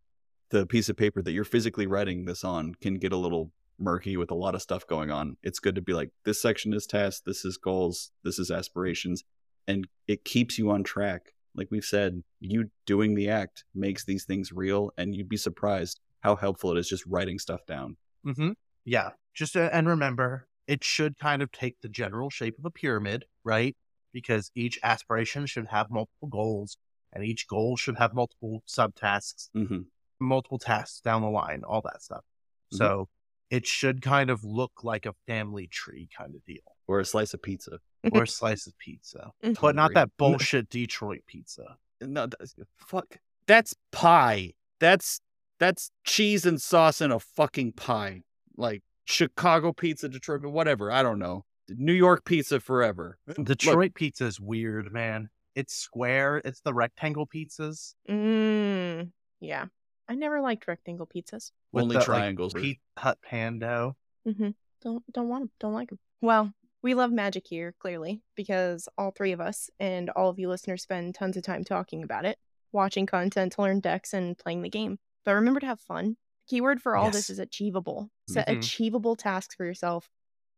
the 0.50 0.66
piece 0.66 0.88
of 0.88 0.96
paper 0.96 1.22
that 1.22 1.32
you're 1.32 1.44
physically 1.44 1.86
writing 1.86 2.24
this 2.24 2.44
on 2.44 2.74
can 2.80 2.94
get 2.94 3.12
a 3.12 3.16
little 3.16 3.50
murky 3.78 4.16
with 4.16 4.30
a 4.30 4.34
lot 4.34 4.54
of 4.54 4.62
stuff 4.62 4.86
going 4.86 5.10
on. 5.10 5.36
It's 5.42 5.58
good 5.58 5.74
to 5.74 5.82
be 5.82 5.92
like 5.92 6.10
this 6.24 6.40
section 6.40 6.72
is 6.72 6.86
tasks, 6.86 7.22
this 7.24 7.44
is 7.44 7.56
goals, 7.56 8.10
this 8.24 8.38
is 8.38 8.50
aspirations, 8.50 9.24
and 9.66 9.86
it 10.06 10.24
keeps 10.24 10.58
you 10.58 10.70
on 10.70 10.82
track. 10.84 11.34
Like 11.54 11.68
we've 11.70 11.84
said, 11.84 12.22
you 12.40 12.70
doing 12.86 13.14
the 13.14 13.28
act 13.28 13.64
makes 13.74 14.04
these 14.04 14.24
things 14.24 14.52
real, 14.52 14.92
and 14.96 15.14
you'd 15.14 15.28
be 15.28 15.36
surprised 15.36 16.00
how 16.20 16.36
helpful 16.36 16.70
it 16.72 16.78
is 16.78 16.88
just 16.88 17.04
writing 17.06 17.38
stuff 17.38 17.66
down. 17.66 17.96
Mm-hmm. 18.24 18.52
Yeah. 18.84 19.10
Just 19.34 19.56
uh, 19.56 19.70
and 19.72 19.88
remember, 19.88 20.46
it 20.66 20.84
should 20.84 21.18
kind 21.18 21.42
of 21.42 21.50
take 21.52 21.80
the 21.80 21.88
general 21.88 22.30
shape 22.30 22.58
of 22.58 22.64
a 22.64 22.70
pyramid, 22.70 23.24
right? 23.44 23.76
Because 24.12 24.50
each 24.54 24.78
aspiration 24.82 25.46
should 25.46 25.66
have 25.68 25.90
multiple 25.90 26.28
goals, 26.28 26.76
and 27.12 27.24
each 27.24 27.46
goal 27.48 27.76
should 27.76 27.98
have 27.98 28.14
multiple 28.14 28.62
subtasks, 28.68 29.48
hmm 29.54 29.80
multiple 30.20 30.58
tasks 30.58 31.00
down 31.00 31.20
the 31.20 31.28
line, 31.28 31.62
all 31.66 31.82
that 31.82 32.00
stuff. 32.00 32.24
Mhm. 32.72 32.78
So 32.78 33.08
it 33.52 33.66
should 33.66 34.00
kind 34.02 34.30
of 34.30 34.42
look 34.42 34.82
like 34.82 35.04
a 35.06 35.12
family 35.28 35.66
tree 35.68 36.08
kind 36.16 36.34
of 36.34 36.44
deal, 36.44 36.62
Or 36.88 36.98
a 37.00 37.04
slice 37.04 37.34
of 37.34 37.42
pizza. 37.42 37.78
or 38.12 38.22
a 38.24 38.26
slice 38.40 38.66
of 38.66 38.76
pizza, 38.78 39.30
Mhm. 39.44 39.60
but 39.60 39.76
not 39.76 39.92
that 39.94 40.10
bullshit 40.16 40.68
Detroit 40.70 41.20
pizza. 41.26 41.76
no 42.00 42.26
that's, 42.26 42.54
fuck 42.78 43.18
that's 43.46 43.74
pie 43.92 44.52
that's 44.80 45.20
that's 45.60 45.90
cheese 46.04 46.44
and 46.46 46.60
sauce 46.60 47.00
in 47.00 47.12
a 47.12 47.20
fucking 47.20 47.72
pie 47.72 48.22
like 48.56 48.82
chicago 49.04 49.72
pizza 49.72 50.08
detroit 50.08 50.44
whatever 50.44 50.90
i 50.90 51.00
don't 51.02 51.18
know 51.20 51.44
new 51.68 51.92
york 51.92 52.24
pizza 52.24 52.58
forever 52.58 53.18
Look, 53.28 53.44
Detroit 53.44 53.94
pizza 53.94 54.24
is 54.26 54.40
weird, 54.40 54.92
man. 54.92 55.28
It's 55.54 55.74
square. 55.76 56.40
It's 56.44 56.60
the 56.62 56.72
rectangle 56.74 57.26
pizzas 57.26 57.94
Mm, 58.08 59.10
yeah. 59.40 59.66
I 60.08 60.14
never 60.14 60.40
liked 60.40 60.66
rectangle 60.66 61.06
pizzas. 61.06 61.52
with 61.72 61.82
Only 61.82 61.94
the, 61.94 61.98
like, 62.00 62.06
triangles. 62.06 62.52
Pizza 62.54 62.80
Hut 62.98 63.18
Pando. 63.22 63.96
hmm 64.26 64.50
Don't 64.82 65.02
don't 65.12 65.28
want 65.28 65.42
them. 65.44 65.50
Don't 65.60 65.72
like 65.74 65.88
them. 65.90 65.98
Well, 66.20 66.52
we 66.82 66.94
love 66.94 67.12
magic 67.12 67.46
here, 67.46 67.74
clearly, 67.78 68.22
because 68.34 68.88
all 68.98 69.12
three 69.12 69.32
of 69.32 69.40
us 69.40 69.70
and 69.78 70.10
all 70.10 70.28
of 70.28 70.38
you 70.38 70.48
listeners 70.48 70.82
spend 70.82 71.14
tons 71.14 71.36
of 71.36 71.44
time 71.44 71.64
talking 71.64 72.02
about 72.02 72.24
it, 72.24 72.38
watching 72.72 73.06
content 73.06 73.52
to 73.52 73.62
learn 73.62 73.80
decks 73.80 74.12
and 74.12 74.36
playing 74.36 74.62
the 74.62 74.68
game. 74.68 74.98
But 75.24 75.34
remember 75.34 75.60
to 75.60 75.66
have 75.66 75.80
fun. 75.80 76.16
Keyword 76.48 76.82
for 76.82 76.96
all 76.96 77.04
Yes. 77.06 77.14
this 77.14 77.30
is 77.30 77.38
achievable. 77.38 78.10
Set 78.28 78.48
Mhm. 78.48 78.58
achievable 78.58 79.14
tasks 79.14 79.54
for 79.54 79.64
yourself 79.64 80.10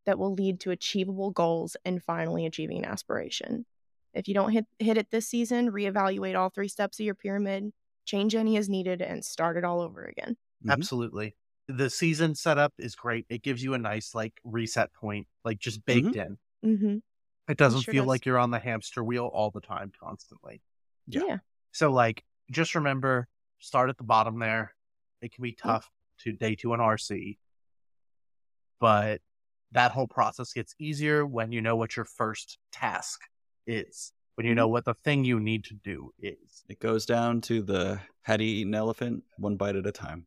that 0.06 0.18
will 0.18 0.32
lead 0.34 0.60
to 0.60 0.70
achievable 0.70 1.30
goals 1.30 1.76
and 1.84 2.02
finally 2.02 2.46
achieving 2.46 2.78
an 2.78 2.84
aspiration. 2.86 3.66
If 4.14 4.26
you 4.28 4.34
don't 4.34 4.52
hit 4.52 4.66
hit 4.78 4.96
it 4.96 5.10
this 5.10 5.28
season, 5.28 5.70
reevaluate 5.70 6.38
all 6.38 6.48
three 6.48 6.68
steps 6.68 6.98
of 6.98 7.04
your 7.06 7.14
pyramid, 7.14 7.72
change 8.04 8.34
any 8.34 8.56
as 8.56 8.68
needed, 8.68 9.02
and 9.02 9.24
start 9.24 9.56
it 9.56 9.64
all 9.64 9.80
over 9.80 10.04
again. 10.04 10.36
Mhm. 10.64 10.72
Absolutely. 10.72 11.36
The 11.68 11.88
season 11.88 12.34
setup 12.34 12.74
is 12.78 12.94
great. 12.94 13.26
It 13.28 13.42
gives 13.42 13.62
you 13.62 13.74
a 13.74 13.78
nice 13.78 14.14
like 14.14 14.34
reset 14.44 14.92
point, 14.92 15.26
like 15.44 15.58
just 15.58 15.84
baked 15.86 16.14
in. 16.16 16.38
Mm-hmm. 16.64 16.96
It 17.48 17.56
doesn't 17.56 17.82
sure 17.82 17.92
feel 17.92 18.04
does. 18.04 18.08
like 18.08 18.26
you're 18.26 18.38
on 18.38 18.50
the 18.50 18.58
hamster 18.58 19.02
wheel 19.02 19.30
all 19.32 19.50
the 19.50 19.60
time 19.60 19.92
constantly. 19.98 20.62
Yeah. 21.06 21.22
yeah. 21.26 21.38
So 21.72 21.90
like 21.90 22.24
just 22.50 22.74
remember 22.74 23.28
start 23.58 23.88
at 23.90 23.96
the 23.96 24.04
bottom 24.04 24.38
there. 24.38 24.74
It 25.22 25.32
can 25.32 25.42
be 25.42 25.52
tough 25.52 25.90
to 26.20 26.32
day 26.32 26.54
two 26.54 26.72
on 26.72 26.80
RC. 26.80 27.38
But 28.80 29.20
that 29.72 29.92
whole 29.92 30.06
process 30.06 30.52
gets 30.52 30.74
easier 30.78 31.24
when 31.24 31.50
you 31.52 31.60
know 31.62 31.76
what 31.76 31.96
your 31.96 32.04
first 32.04 32.58
task 32.72 33.22
is. 33.66 34.12
When 34.36 34.46
you 34.46 34.54
know 34.54 34.66
what 34.68 34.84
the 34.84 34.94
thing 34.94 35.24
you 35.24 35.38
need 35.38 35.64
to 35.64 35.74
do 35.74 36.12
is. 36.18 36.64
it 36.68 36.80
goes 36.80 37.06
down 37.06 37.40
to 37.42 37.62
the 37.62 38.00
how 38.22 38.36
do 38.36 38.44
you 38.44 38.60
eat 38.60 38.66
an 38.66 38.74
elephant 38.74 39.22
one 39.38 39.56
bite 39.56 39.76
at 39.76 39.86
a 39.86 39.92
time 39.92 40.26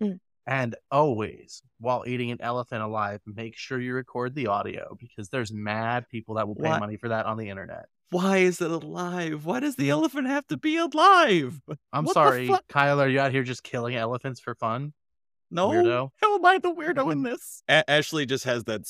Mhm. 0.00 0.20
And 0.46 0.74
always, 0.90 1.62
while 1.80 2.04
eating 2.06 2.30
an 2.30 2.40
elephant 2.40 2.82
alive, 2.82 3.20
make 3.26 3.54
sure 3.58 3.78
you 3.78 3.92
record 3.92 4.34
the 4.34 4.46
audio 4.46 4.96
because 4.98 5.28
there's 5.28 5.52
mad 5.52 6.08
people 6.08 6.36
that 6.36 6.48
will 6.48 6.54
pay 6.54 6.70
What? 6.70 6.80
money 6.80 6.96
for 6.96 7.10
that 7.10 7.26
on 7.26 7.36
the 7.36 7.50
internet. 7.50 7.86
Why 8.10 8.38
is 8.38 8.62
it 8.62 8.70
alive? 8.70 9.44
Why 9.44 9.60
does 9.60 9.76
the 9.76 9.90
elephant 9.90 10.28
have 10.28 10.46
to 10.46 10.56
be 10.56 10.78
alive? 10.78 11.60
I'm 11.92 12.04
What 12.06 12.14
sorry, 12.14 12.46
fuck? 12.46 12.66
Kyle. 12.68 13.00
Are 13.02 13.08
you 13.08 13.20
out 13.20 13.32
here 13.32 13.42
just 13.42 13.64
killing 13.64 13.96
elephants 13.96 14.40
for 14.40 14.54
fun? 14.54 14.94
No, 15.50 15.68
Weirdo. 15.68 16.10
how 16.22 16.36
am 16.36 16.44
I 16.46 16.56
the 16.58 16.72
weirdo 16.72 17.12
in 17.12 17.22
this? 17.22 17.62
A- 17.68 17.88
Ashley 17.90 18.24
just 18.24 18.44
has 18.44 18.64
that 18.64 18.82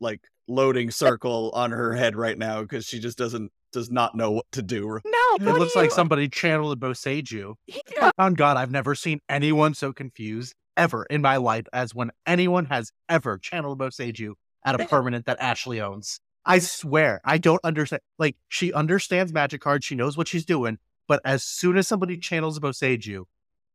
like 0.00 0.22
loading 0.50 0.90
circle 0.90 1.50
on 1.54 1.70
her 1.70 1.94
head 1.94 2.16
right 2.16 2.36
now 2.36 2.62
because 2.62 2.84
she 2.84 2.98
just 2.98 3.16
doesn't 3.16 3.52
does 3.72 3.90
not 3.90 4.14
know 4.14 4.30
what 4.32 4.50
to 4.52 4.62
do. 4.62 5.00
No, 5.04 5.36
It 5.40 5.58
looks 5.58 5.76
like 5.76 5.90
somebody 5.90 6.28
channeled 6.28 6.80
Boseiju. 6.80 7.54
Yeah. 7.66 8.10
On 8.18 8.34
God, 8.34 8.56
I've 8.56 8.70
never 8.70 8.94
seen 8.94 9.20
anyone 9.28 9.74
so 9.74 9.92
confused 9.92 10.54
ever 10.76 11.04
in 11.04 11.22
my 11.22 11.36
life 11.36 11.66
as 11.72 11.94
when 11.94 12.10
anyone 12.26 12.66
has 12.66 12.90
ever 13.08 13.38
channeled 13.38 13.78
Boseiju 13.78 14.32
at 14.64 14.80
a 14.80 14.86
permanent 14.88 15.26
that 15.26 15.38
Ashley 15.40 15.80
owns. 15.80 16.20
I 16.44 16.58
swear, 16.58 17.20
I 17.24 17.38
don't 17.38 17.60
understand. 17.62 18.00
Like, 18.18 18.36
she 18.48 18.72
understands 18.72 19.32
magic 19.32 19.60
cards, 19.60 19.84
she 19.84 19.94
knows 19.94 20.16
what 20.16 20.26
she's 20.26 20.44
doing, 20.44 20.78
but 21.06 21.20
as 21.24 21.44
soon 21.44 21.76
as 21.76 21.86
somebody 21.86 22.16
channels 22.16 22.58
Boseiju, 22.58 23.24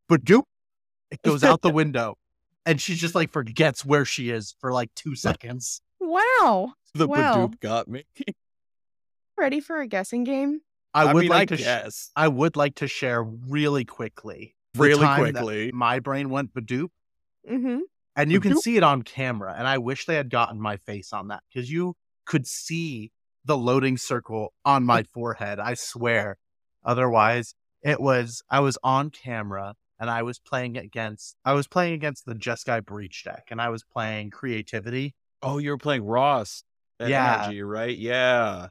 Badoop, 0.10 0.44
it 1.12 1.22
goes 1.22 1.44
out 1.44 1.62
the 1.62 1.70
window. 1.72 2.18
And 2.66 2.82
she 2.82 2.96
just 2.96 3.14
like 3.14 3.32
forgets 3.32 3.86
where 3.86 4.06
she 4.06 4.32
is 4.32 4.56
for 4.60 4.74
like 4.74 4.90
two 4.96 5.16
seconds. 5.16 5.82
Wow. 6.00 6.74
The 6.94 7.08
Wow. 7.08 7.48
Badoop 7.48 7.60
got 7.60 7.88
me. 7.88 8.04
Ready 9.38 9.60
for 9.60 9.80
a 9.82 9.88
guessing 9.88 10.24
game? 10.24 10.62
I, 10.94 11.04
I, 11.10 11.14
would 11.14 11.22
mean, 11.22 11.30
like 11.30 11.52
I 11.52 11.56
to 11.58 11.92
sh- 11.92 12.08
I 12.16 12.28
would 12.30 12.56
like 12.56 12.76
to 12.76 12.88
share 12.88 13.22
really 13.22 13.84
quickly. 13.84 14.56
the 14.74 14.82
really 14.82 15.04
time 15.06 15.34
that 15.34 15.44
quickly. 15.44 15.72
My 15.74 16.00
brain 16.00 16.30
went 16.30 16.54
Badoop 16.54 16.90
Mm-hmm. 17.50 17.80
and 18.16 18.32
you 18.32 18.40
can 18.40 18.60
see 18.60 18.76
it 18.78 18.82
on 18.84 19.04
camera. 19.04 19.54
And 19.58 19.68
I 19.68 19.78
wish 19.78 20.06
they 20.06 20.16
had 20.16 20.30
gotten 20.32 20.60
my 20.60 20.78
face 20.78 21.14
on 21.14 21.28
that 21.28 21.44
because 21.54 21.70
you 21.70 21.96
could 22.26 22.48
see 22.48 23.12
the 23.44 23.56
loading 23.58 23.98
circle 23.98 24.52
on 24.64 24.84
my 24.84 25.04
forehead. 25.04 25.60
I 25.60 25.76
swear. 25.76 26.38
Otherwise, 26.84 27.54
it 27.84 28.00
was 28.02 28.42
I 28.50 28.62
was 28.62 28.78
on 28.84 29.10
camera 29.12 29.76
and 30.00 30.10
I 30.10 30.24
was 30.24 30.40
playing 30.40 30.78
against 30.78 31.36
I 31.46 31.54
was 31.54 31.68
playing 31.68 31.94
against 31.94 32.26
the 32.26 32.34
Jeskai 32.36 32.84
Breach 32.86 33.24
deck 33.26 33.50
and 33.52 33.62
I 33.62 33.70
was 33.70 33.84
playing 33.84 34.32
creativity 34.32 35.14
Oh, 35.42 35.58
you 35.60 35.72
were 35.72 35.78
playing 35.78 36.04
Ross. 36.06 36.64
Yeah. 37.00 37.44
energy, 37.44 37.62
right? 37.62 37.98
Yeah. 37.98 38.70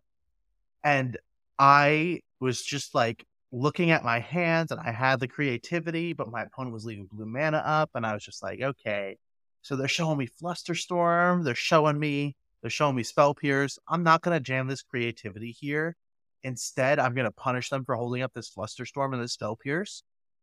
and 0.82 1.16
I 1.58 2.20
was 2.40 2.62
just 2.62 2.94
like 2.94 3.24
looking 3.52 3.90
at 3.92 4.04
my 4.04 4.18
hands 4.18 4.72
and 4.72 4.80
I 4.80 4.90
had 4.92 5.20
the 5.20 5.28
creativity, 5.28 6.12
but 6.12 6.30
my 6.30 6.42
opponent 6.42 6.74
was 6.74 6.84
leaving 6.84 7.06
blue 7.06 7.26
mana 7.26 7.58
up, 7.58 7.90
and 7.94 8.04
I 8.06 8.12
was 8.14 8.24
just 8.24 8.42
like, 8.42 8.60
okay. 8.60 9.16
So 9.62 9.76
they're 9.76 9.88
showing 9.88 10.18
me 10.18 10.28
Flusterstorm, 10.42 11.44
they're 11.44 11.54
showing 11.54 11.98
me, 11.98 12.36
they're 12.62 12.70
showing 12.70 12.96
me 12.96 13.02
Spell 13.02 13.34
Pierce. 13.34 13.78
I'm 13.88 14.02
not 14.02 14.22
gonna 14.22 14.40
jam 14.40 14.66
this 14.68 14.82
creativity 14.82 15.52
here. 15.52 15.96
Instead, 16.42 16.98
I'm 16.98 17.14
gonna 17.14 17.30
punish 17.30 17.70
them 17.70 17.84
for 17.84 17.94
holding 17.94 18.22
up 18.22 18.32
this 18.34 18.50
Flusterstorm 18.50 19.14
and 19.14 19.22
this 19.22 19.32
Spell 19.34 19.56
Pierce 19.56 20.02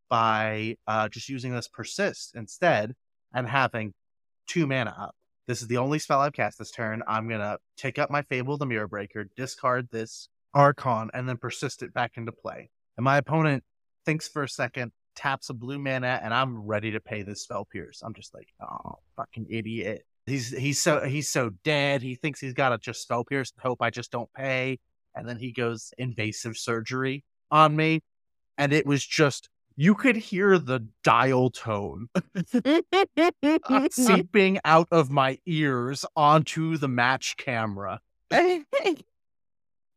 by 0.09 0.77
uh, 0.87 1.09
just 1.09 1.29
using 1.29 1.53
this 1.53 1.67
Persist 1.67 2.35
instead 2.35 2.95
and 3.33 3.47
having 3.47 3.93
two 4.47 4.65
mana 4.67 4.95
up. 4.97 5.15
This 5.47 5.61
is 5.61 5.67
the 5.67 5.77
only 5.77 5.99
spell 5.99 6.21
I've 6.21 6.33
cast 6.33 6.59
this 6.59 6.71
turn. 6.71 7.01
I'm 7.07 7.27
gonna 7.27 7.57
take 7.77 7.99
up 7.99 8.09
my 8.09 8.21
Fable 8.23 8.57
the 8.57 8.65
Mirror 8.65 8.87
Breaker, 8.87 9.25
discard 9.35 9.89
this 9.91 10.29
Archon, 10.53 11.09
and 11.13 11.27
then 11.27 11.37
persist 11.37 11.83
it 11.83 11.93
back 11.93 12.13
into 12.15 12.31
play. 12.31 12.69
And 12.97 13.03
my 13.03 13.17
opponent 13.17 13.63
thinks 14.05 14.27
for 14.27 14.43
a 14.43 14.49
second, 14.49 14.91
taps 15.15 15.49
a 15.49 15.53
blue 15.53 15.79
mana, 15.79 16.19
and 16.23 16.33
I'm 16.33 16.59
ready 16.65 16.91
to 16.91 16.99
pay 16.99 17.23
this 17.23 17.41
spell 17.41 17.65
pierce. 17.65 18.01
I'm 18.03 18.13
just 18.13 18.33
like, 18.33 18.49
oh, 18.61 18.99
fucking 19.15 19.47
idiot. 19.49 20.05
He's 20.25 20.49
he's 20.49 20.81
so 20.81 21.03
he's 21.03 21.29
so 21.29 21.49
dead. 21.63 22.01
He 22.01 22.15
thinks 22.15 22.39
he's 22.39 22.53
gotta 22.53 22.77
just 22.77 23.01
spell 23.01 23.23
pierce 23.23 23.51
and 23.51 23.61
hope 23.61 23.81
I 23.81 23.89
just 23.89 24.11
don't 24.11 24.31
pay. 24.33 24.79
And 25.15 25.27
then 25.27 25.37
he 25.37 25.51
goes 25.51 25.93
invasive 25.97 26.57
surgery 26.57 27.25
on 27.49 27.75
me. 27.75 28.01
And 28.57 28.71
it 28.71 28.85
was 28.85 29.05
just 29.05 29.49
you 29.81 29.95
could 29.95 30.15
hear 30.15 30.59
the 30.59 30.87
dial 31.03 31.49
tone 31.49 32.07
uh, 32.15 33.87
seeping 33.91 34.59
out 34.63 34.87
of 34.91 35.09
my 35.09 35.39
ears 35.47 36.05
onto 36.15 36.77
the 36.77 36.87
match 36.87 37.35
camera. 37.37 37.99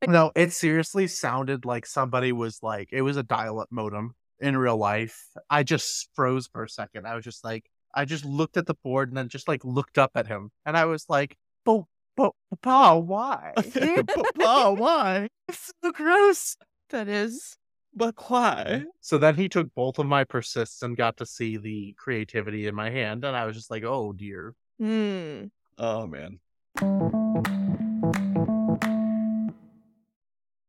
No, 0.07 0.33
it 0.37 0.53
seriously 0.53 1.07
sounded 1.07 1.65
like 1.65 1.87
somebody 1.87 2.31
was 2.31 2.63
like, 2.63 2.91
it 2.93 3.01
was 3.01 3.17
a 3.17 3.23
dial 3.23 3.59
up 3.59 3.69
modem 3.71 4.15
in 4.39 4.55
real 4.55 4.77
life. 4.77 5.19
I 5.49 5.63
just 5.63 6.11
froze 6.15 6.47
for 6.47 6.63
a 6.63 6.69
second. 6.69 7.07
I 7.07 7.15
was 7.15 7.25
just 7.25 7.43
like, 7.43 7.65
I 7.95 8.05
just 8.05 8.23
looked 8.23 8.59
at 8.59 8.67
the 8.67 8.75
board 8.85 9.09
and 9.09 9.17
then 9.17 9.31
just 9.31 9.49
like 9.49 9.65
looked 9.65 9.97
up 9.97 10.11
at 10.15 10.27
him. 10.27 10.51
And 10.67 10.77
I 10.77 10.85
was 10.85 11.07
like, 11.09 11.39
but, 11.65 11.85
but, 12.19 12.33
Papa, 12.61 13.01
why? 13.01 13.53
Papa, 13.57 14.75
why? 14.75 15.29
It's 15.49 15.73
so 15.83 15.91
gross. 15.93 16.59
that 16.91 17.09
is. 17.09 17.57
But 17.97 18.15
why? 18.29 18.85
So 19.01 19.19
then 19.19 19.37
he 19.37 19.49
took 19.49 19.73
both 19.75 19.99
of 20.01 20.07
my 20.07 20.25
persists 20.25 20.83
and 20.83 20.97
got 20.97 21.17
to 21.19 21.27
see 21.27 21.57
the 21.57 21.95
creativity 21.97 22.67
in 22.67 22.75
my 22.75 22.91
hand. 22.91 23.25
And 23.25 23.37
I 23.37 23.47
was 23.47 23.55
just 23.55 23.71
like, 23.71 23.85
oh 23.85 24.13
dear. 24.13 24.55
Hmm. 24.79 25.45
Oh 25.79 26.07
man. 26.07 26.41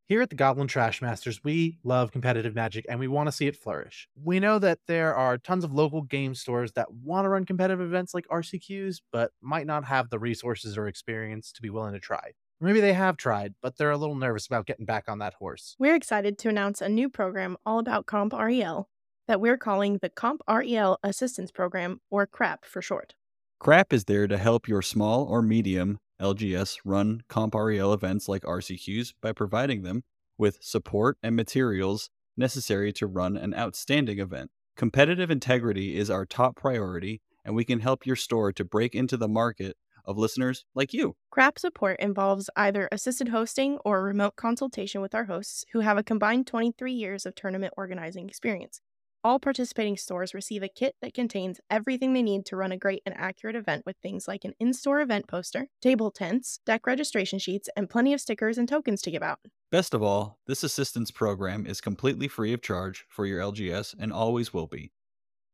Here 0.07 0.21
at 0.21 0.29
the 0.29 0.35
Goblin 0.35 0.67
Trashmasters, 0.67 1.39
we 1.43 1.79
love 1.83 2.11
competitive 2.11 2.53
magic 2.53 2.85
and 2.87 2.99
we 2.99 3.07
want 3.07 3.27
to 3.27 3.31
see 3.31 3.47
it 3.47 3.55
flourish. 3.55 4.07
We 4.23 4.39
know 4.39 4.59
that 4.59 4.77
there 4.87 5.15
are 5.15 5.39
tons 5.39 5.63
of 5.63 5.73
local 5.73 6.03
game 6.03 6.35
stores 6.35 6.73
that 6.73 6.93
want 6.93 7.25
to 7.25 7.29
run 7.29 7.43
competitive 7.43 7.81
events 7.81 8.13
like 8.13 8.27
RCQs, 8.27 9.01
but 9.11 9.31
might 9.41 9.65
not 9.65 9.83
have 9.85 10.11
the 10.11 10.19
resources 10.19 10.77
or 10.77 10.87
experience 10.87 11.51
to 11.53 11.61
be 11.63 11.71
willing 11.71 11.93
to 11.93 11.99
try. 11.99 12.33
Or 12.61 12.67
maybe 12.67 12.79
they 12.79 12.93
have 12.93 13.17
tried, 13.17 13.55
but 13.61 13.77
they're 13.77 13.91
a 13.91 13.97
little 13.97 14.15
nervous 14.15 14.47
about 14.47 14.65
getting 14.65 14.85
back 14.85 15.05
on 15.07 15.19
that 15.19 15.33
horse. 15.35 15.75
We're 15.77 15.95
excited 15.95 16.37
to 16.39 16.49
announce 16.49 16.81
a 16.81 16.87
new 16.87 17.09
program 17.09 17.57
all 17.65 17.79
about 17.79 18.05
Comp 18.05 18.33
REL 18.33 18.87
that 19.27 19.41
we're 19.41 19.57
calling 19.57 19.97
the 20.01 20.09
Comp 20.09 20.41
REL 20.47 20.97
Assistance 21.03 21.51
Program, 21.51 21.99
or 22.09 22.25
CRAP 22.25 22.63
for 22.63 22.81
short. 22.81 23.15
CRAP 23.59 23.91
is 23.91 24.05
there 24.05 24.27
to 24.27 24.37
help 24.37 24.67
your 24.67 24.81
small 24.81 25.25
or 25.25 25.41
medium 25.41 25.99
LGS 26.21 26.77
run 26.85 27.23
Comp 27.27 27.55
REL 27.55 27.91
events 27.91 28.29
like 28.29 28.43
RCQs 28.43 29.13
by 29.21 29.33
providing 29.33 29.83
them 29.83 30.03
with 30.37 30.59
support 30.61 31.17
and 31.23 31.35
materials 31.35 32.09
necessary 32.37 32.93
to 32.93 33.07
run 33.07 33.35
an 33.35 33.53
outstanding 33.53 34.19
event. 34.19 34.51
Competitive 34.75 35.31
integrity 35.31 35.97
is 35.97 36.09
our 36.09 36.25
top 36.25 36.55
priority, 36.55 37.21
and 37.43 37.55
we 37.55 37.63
can 37.63 37.79
help 37.79 38.05
your 38.05 38.15
store 38.15 38.51
to 38.51 38.63
break 38.65 38.93
into 38.93 39.17
the 39.17 39.27
market 39.27 39.77
of 40.05 40.17
listeners 40.17 40.65
like 40.73 40.93
you. 40.93 41.15
CRAP 41.31 41.59
support 41.59 41.99
involves 41.99 42.49
either 42.55 42.87
assisted 42.91 43.29
hosting 43.29 43.77
or 43.83 44.03
remote 44.03 44.35
consultation 44.35 45.01
with 45.01 45.13
our 45.13 45.25
hosts 45.25 45.65
who 45.73 45.81
have 45.81 45.97
a 45.97 46.03
combined 46.03 46.47
23 46.47 46.91
years 46.91 47.25
of 47.25 47.35
tournament 47.35 47.73
organizing 47.75 48.27
experience. 48.27 48.81
All 49.25 49.39
participating 49.39 49.97
stores 49.97 50.35
receive 50.35 50.61
a 50.61 50.67
kit 50.67 50.95
that 51.01 51.15
contains 51.15 51.59
everything 51.71 52.13
they 52.13 52.21
need 52.21 52.45
to 52.45 52.55
run 52.55 52.71
a 52.71 52.77
great 52.77 53.01
and 53.07 53.15
accurate 53.17 53.55
event 53.55 53.81
with 53.83 53.95
things 53.97 54.27
like 54.27 54.45
an 54.45 54.53
in 54.59 54.71
store 54.71 55.01
event 55.01 55.27
poster, 55.27 55.67
table 55.81 56.11
tents, 56.11 56.59
deck 56.63 56.85
registration 56.85 57.39
sheets, 57.39 57.67
and 57.75 57.89
plenty 57.89 58.13
of 58.13 58.21
stickers 58.21 58.59
and 58.59 58.69
tokens 58.69 59.01
to 59.01 59.09
give 59.09 59.23
out. 59.23 59.39
Best 59.71 59.95
of 59.95 60.03
all, 60.03 60.37
this 60.45 60.63
assistance 60.63 61.09
program 61.09 61.65
is 61.65 61.81
completely 61.81 62.27
free 62.27 62.53
of 62.53 62.61
charge 62.61 63.05
for 63.09 63.25
your 63.25 63.39
LGS 63.39 63.95
and 63.97 64.13
always 64.13 64.53
will 64.53 64.67
be. 64.67 64.91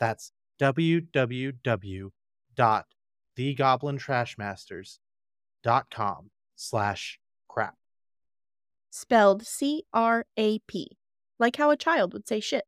That's 0.00 0.32
www.thegoblintrashmasters.com 0.60 3.01
slash 6.54 7.20
crap. 7.48 7.74
Spelled 8.90 9.46
C 9.46 9.84
R 9.92 10.26
A 10.36 10.58
P, 10.60 10.98
like 11.38 11.56
how 11.56 11.70
a 11.70 11.76
child 11.76 12.12
would 12.12 12.28
say 12.28 12.40
shit. 12.40 12.64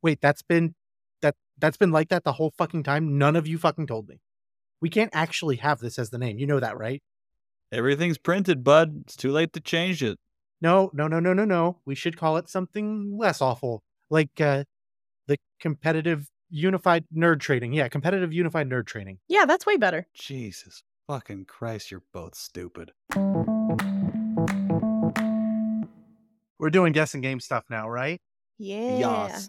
Wait, 0.00 0.20
that's 0.20 0.42
been 0.42 0.74
that 1.22 1.34
that's 1.58 1.76
been 1.76 1.90
like 1.90 2.08
that 2.10 2.24
the 2.24 2.32
whole 2.32 2.52
fucking 2.56 2.84
time? 2.84 3.18
None 3.18 3.34
of 3.34 3.46
you 3.46 3.58
fucking 3.58 3.88
told 3.88 4.08
me. 4.08 4.20
We 4.80 4.88
can't 4.88 5.10
actually 5.12 5.56
have 5.56 5.80
this 5.80 5.98
as 5.98 6.10
the 6.10 6.18
name. 6.18 6.38
You 6.38 6.46
know 6.46 6.60
that, 6.60 6.78
right? 6.78 7.02
Everything's 7.72 8.16
printed, 8.16 8.62
bud. 8.62 9.02
It's 9.02 9.16
too 9.16 9.32
late 9.32 9.52
to 9.54 9.60
change 9.60 10.02
it. 10.02 10.18
No, 10.60 10.90
no, 10.94 11.08
no, 11.08 11.18
no, 11.18 11.32
no, 11.32 11.44
no. 11.44 11.78
We 11.84 11.96
should 11.96 12.16
call 12.16 12.36
it 12.36 12.48
something 12.48 13.16
less 13.18 13.40
awful. 13.40 13.82
Like 14.08 14.40
uh 14.40 14.64
the 15.26 15.36
competitive 15.60 16.28
unified 16.50 17.04
nerd 17.14 17.40
trading. 17.40 17.72
Yeah, 17.72 17.88
competitive 17.88 18.32
unified 18.32 18.68
nerd 18.68 18.86
trading. 18.86 19.18
Yeah, 19.28 19.44
that's 19.44 19.66
way 19.66 19.76
better. 19.76 20.06
Jesus 20.14 20.82
fucking 21.08 21.46
Christ, 21.46 21.90
you're 21.90 22.02
both 22.12 22.34
stupid. 22.34 22.92
We're 26.58 26.70
doing 26.70 26.92
guessing 26.92 27.20
game 27.20 27.40
stuff 27.40 27.64
now, 27.70 27.88
right? 27.88 28.20
Yeah. 28.58 28.98
Yas. 28.98 29.48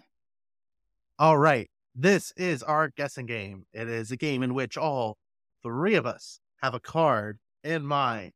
All 1.18 1.36
right. 1.36 1.68
This 1.94 2.32
is 2.36 2.62
our 2.62 2.88
guessing 2.88 3.26
game. 3.26 3.66
It 3.72 3.88
is 3.88 4.10
a 4.10 4.16
game 4.16 4.42
in 4.42 4.54
which 4.54 4.78
all 4.78 5.18
three 5.62 5.96
of 5.96 6.06
us 6.06 6.40
have 6.62 6.72
a 6.72 6.80
card 6.80 7.38
in 7.62 7.84
mind. 7.84 8.32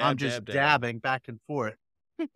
I'm 0.00 0.16
just 0.16 0.36
dab, 0.36 0.46
dab. 0.46 0.54
dabbing 0.54 0.98
back 0.98 1.22
and 1.26 1.40
forth. 1.48 1.76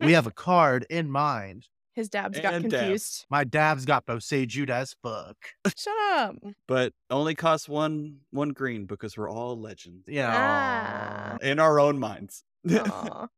we 0.00 0.12
have 0.14 0.26
a 0.26 0.32
card 0.32 0.86
in 0.90 1.10
mind. 1.10 1.68
His 1.94 2.08
dabs 2.08 2.40
got 2.40 2.54
And 2.54 2.70
dab. 2.70 2.80
confused. 2.80 3.24
My 3.30 3.44
dab's 3.44 3.84
got 3.84 4.04
Boseiju'd 4.06 4.68
as 4.70 4.94
fuck. 5.02 5.36
Shut 5.76 5.94
up. 6.12 6.36
But 6.66 6.92
only 7.10 7.34
costs 7.34 7.68
one 7.68 8.18
one 8.30 8.48
green 8.50 8.86
because 8.86 9.16
we're 9.16 9.30
all 9.30 9.58
legends 9.60 10.04
Yeah. 10.08 10.32
Ah. 10.34 11.36
in 11.40 11.58
our 11.60 11.78
own 11.80 11.98
minds. 11.98 12.42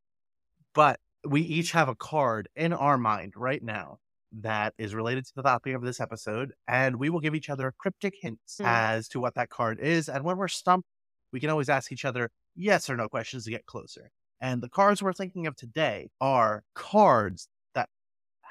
But 0.75 1.01
we 1.27 1.41
each 1.43 1.73
have 1.73 1.89
a 1.89 1.95
card 1.95 2.49
in 2.55 2.73
our 2.73 2.99
mind 2.99 3.33
right 3.37 3.63
now 3.63 3.99
that 4.41 4.75
is 4.79 4.95
related 4.95 5.25
to 5.27 5.33
the 5.35 5.43
topic 5.43 5.75
of 5.75 5.83
this 5.83 6.01
episode, 6.01 6.53
and 6.69 6.97
we 6.97 7.09
will 7.09 7.21
give 7.21 7.35
each 7.35 7.49
other 7.49 7.73
cryptic 7.79 8.15
hints 8.21 8.59
Hmm. 8.59 8.67
as 8.67 9.09
to 9.09 9.21
what 9.21 9.35
that 9.37 9.49
card 9.49 9.81
is. 9.81 10.09
And 10.09 10.25
when 10.25 10.37
we're 10.37 10.49
stumped, 10.49 10.89
we 11.33 11.41
can 11.41 11.49
always 11.51 11.69
ask 11.69 11.91
each 11.93 12.05
other 12.05 12.31
yes 12.55 12.91
or 12.91 12.97
no 12.97 13.09
questions 13.09 13.45
to 13.45 13.51
get 13.51 13.67
closer. 13.67 14.11
And 14.41 14.63
the 14.63 14.69
cards 14.69 15.03
we're 15.03 15.15
thinking 15.15 15.47
of 15.47 15.57
today 15.57 16.11
are 16.21 16.63
cards 16.75 17.49
that 17.49 17.56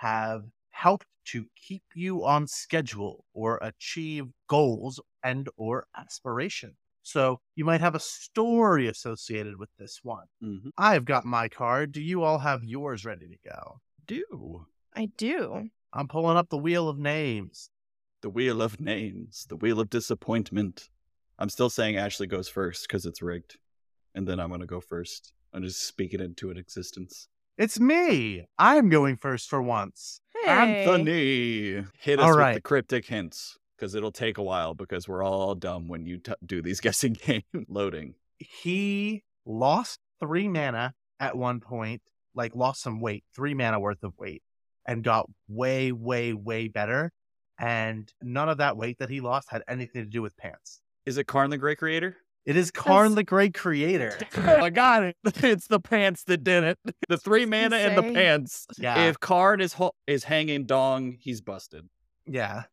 have 0.06 0.44
helped 0.70 1.08
to 1.26 1.46
keep 1.56 1.82
you 1.96 2.24
on 2.24 2.46
schedule 2.46 3.26
or 3.34 3.58
achieve 3.64 4.26
goals 4.48 5.00
and 5.24 5.50
or 5.58 5.88
aspiration. 5.98 6.76
So 7.02 7.40
you 7.56 7.66
might 7.66 7.82
have 7.82 7.96
a 7.96 8.00
story 8.00 8.88
associated 8.88 9.58
with 9.58 9.70
this 9.80 10.02
one. 10.04 10.28
Mhm. 10.44 10.70
I've 10.78 11.06
got 11.06 11.26
my 11.26 11.50
card. 11.50 11.92
Do 11.92 12.02
you 12.02 12.22
all 12.22 12.38
have 12.40 12.64
yours 12.64 13.04
ready 13.06 13.28
to 13.28 13.50
go? 13.50 13.82
Do 14.06 14.68
I 14.94 15.08
do. 15.18 15.70
I'm 15.92 16.08
pulling 16.08 16.38
up 16.38 16.50
the 16.50 16.58
wheel 16.58 16.88
of 16.88 16.98
names. 17.00 17.70
the 18.22 18.30
wheel 18.30 18.60
of 18.62 18.80
names, 18.80 19.46
the 19.50 19.56
wheel 19.56 19.80
of 19.80 19.90
disappointment. 19.90 20.90
I'm 21.38 21.50
still 21.50 21.70
saying 21.70 21.96
Ashley 21.96 22.26
goes 22.28 22.50
first 22.50 22.88
because 22.88 23.06
it's 23.06 23.22
rigged, 23.22 23.58
and 24.16 24.28
then 24.28 24.40
I'm 24.40 24.50
gonna 24.50 24.66
go 24.66 24.82
first. 24.82 25.34
I'm 25.54 25.62
just 25.64 25.82
speaking 25.84 26.20
into 26.20 26.50
an 26.50 26.58
existence. 26.58 27.28
It's 27.58 27.80
me. 27.80 28.46
I'm 28.60 28.90
going 28.90 29.16
first 29.16 29.50
for 29.50 29.62
once. 29.62 30.20
Hey. 30.44 30.84
Anthony, 30.84 31.86
hit 31.98 32.20
us 32.20 32.26
All 32.26 32.38
with 32.38 32.56
the 32.56 32.62
cryptic 32.62 33.06
hints 33.06 33.58
because 33.78 33.96
it'll 33.96 34.12
take 34.12 34.38
a 34.38 34.44
while 34.44 34.74
because 34.74 35.08
we're 35.08 35.24
all 35.24 35.56
dumb 35.56 35.88
when 35.88 36.06
you 36.06 36.18
t- 36.18 36.34
do 36.46 36.62
these 36.62 36.80
guessing 36.82 37.14
game 37.14 37.44
loading. 37.70 38.16
He 38.40 39.24
lost 39.46 40.02
three 40.20 40.50
mana 40.50 40.96
at 41.22 41.38
one 41.38 41.62
point, 41.62 42.02
like 42.34 42.56
lost 42.56 42.82
some 42.82 43.00
weight, 43.00 43.24
three 43.34 43.54
mana 43.54 43.80
worth 43.80 44.04
of 44.04 44.18
weight, 44.18 44.44
and 44.86 45.02
got 45.02 45.30
way, 45.48 45.94
way, 45.94 46.34
way 46.34 46.68
better. 46.68 47.14
And 47.58 48.12
none 48.22 48.50
of 48.50 48.58
that 48.58 48.76
weight 48.76 48.98
that 49.00 49.10
he 49.10 49.22
lost 49.22 49.50
had 49.50 49.64
anything 49.66 50.04
to 50.04 50.10
do 50.10 50.22
with 50.22 50.36
pants. 50.36 50.82
Is 51.06 51.18
it 51.18 51.28
Karn 51.28 51.52
the 51.52 51.58
Great 51.58 51.78
Creator? 51.78 52.18
It 52.46 52.56
is 52.56 52.70
Karn 52.72 53.10
That's- 53.10 53.16
the 53.16 53.24
Great 53.24 53.54
Creator. 53.56 54.18
I 54.38 54.70
got 54.70 55.04
it. 55.04 55.16
It's 55.44 55.68
the 55.68 55.80
pants 55.80 56.24
that 56.26 56.44
did 56.44 56.64
it. 56.64 56.80
The 57.10 57.18
three 57.18 57.46
mana 57.46 57.78
and 57.78 57.98
the 57.98 58.04
pants. 58.04 58.68
Yeah. 58.78 59.06
If 59.10 59.20
Karn 59.20 59.62
is 59.62 59.74
ho- 59.74 59.96
is 60.08 60.24
hanging 60.26 60.66
dong, 60.66 61.18
he's 61.20 61.42
busted. 61.42 61.88
Yeah. 62.26 62.64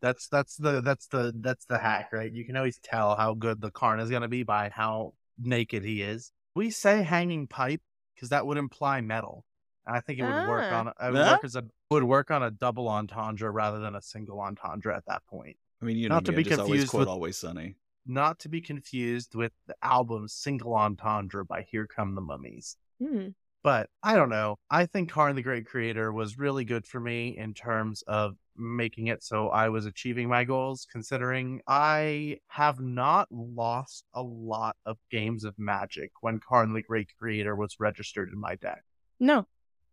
That's 0.00 0.28
that's 0.28 0.56
the 0.56 0.80
that's 0.80 1.06
the 1.08 1.32
that's 1.36 1.64
the 1.66 1.78
hack, 1.78 2.10
right? 2.12 2.32
You 2.32 2.44
can 2.44 2.56
always 2.56 2.78
tell 2.82 3.16
how 3.16 3.34
good 3.34 3.60
the 3.60 3.70
Karn 3.70 4.00
is 4.00 4.10
gonna 4.10 4.28
be 4.28 4.42
by 4.42 4.70
how 4.70 5.14
naked 5.38 5.84
he 5.84 6.02
is. 6.02 6.32
We 6.54 6.70
say 6.70 7.02
hanging 7.02 7.46
pipe 7.46 7.82
because 8.14 8.30
that 8.30 8.46
would 8.46 8.56
imply 8.58 9.00
metal. 9.00 9.44
And 9.86 9.96
I 9.96 10.00
think 10.00 10.18
it 10.18 10.22
would 10.22 10.48
work 10.48 10.64
Ah. 10.72 10.78
on 10.80 10.88
it 10.88 10.94
would 11.12 11.22
Huh? 11.22 11.32
work 11.32 11.44
as 11.44 11.54
a 11.56 11.64
would 11.90 12.04
work 12.04 12.30
on 12.30 12.42
a 12.42 12.50
double 12.50 12.88
entendre 12.88 13.50
rather 13.50 13.78
than 13.78 13.94
a 13.94 14.00
single 14.02 14.40
entendre 14.40 14.96
at 14.96 15.04
that 15.06 15.24
point. 15.26 15.56
I 15.82 15.84
mean, 15.84 15.96
you 15.98 16.08
know, 16.08 16.16
Not 16.16 16.24
to 16.26 16.32
me, 16.32 16.36
I 16.38 16.42
be 16.42 16.44
just 16.44 16.60
always 16.60 16.70
confused 16.72 16.90
quote 16.90 17.00
with- 17.00 17.08
Always 17.08 17.36
Sunny. 17.36 17.74
Not 18.06 18.38
to 18.40 18.48
be 18.48 18.60
confused 18.60 19.34
with 19.34 19.52
the 19.66 19.74
album 19.82 20.28
Single 20.28 20.74
Entendre 20.74 21.44
by 21.44 21.62
Here 21.70 21.86
Come 21.86 22.14
the 22.14 22.20
Mummies. 22.20 22.76
Hmm. 23.00 23.28
But 23.62 23.90
I 24.02 24.16
don't 24.16 24.30
know. 24.30 24.56
I 24.70 24.86
think 24.86 25.10
Karn 25.10 25.36
the 25.36 25.42
Great 25.42 25.66
Creator 25.66 26.12
was 26.12 26.38
really 26.38 26.64
good 26.64 26.86
for 26.86 26.98
me 26.98 27.36
in 27.36 27.52
terms 27.52 28.02
of 28.06 28.36
making 28.56 29.08
it 29.08 29.22
so 29.22 29.48
I 29.48 29.68
was 29.68 29.86
achieving 29.86 30.28
my 30.28 30.44
goals, 30.44 30.86
considering 30.90 31.60
I 31.66 32.38
have 32.48 32.80
not 32.80 33.28
lost 33.30 34.04
a 34.14 34.22
lot 34.22 34.76
of 34.86 34.98
games 35.10 35.44
of 35.44 35.58
Magic 35.58 36.10
when 36.20 36.40
Karn 36.40 36.72
the 36.72 36.82
Great 36.82 37.10
Creator 37.18 37.54
was 37.56 37.76
registered 37.78 38.30
in 38.32 38.38
my 38.38 38.54
deck. 38.56 38.82
No, 39.18 39.46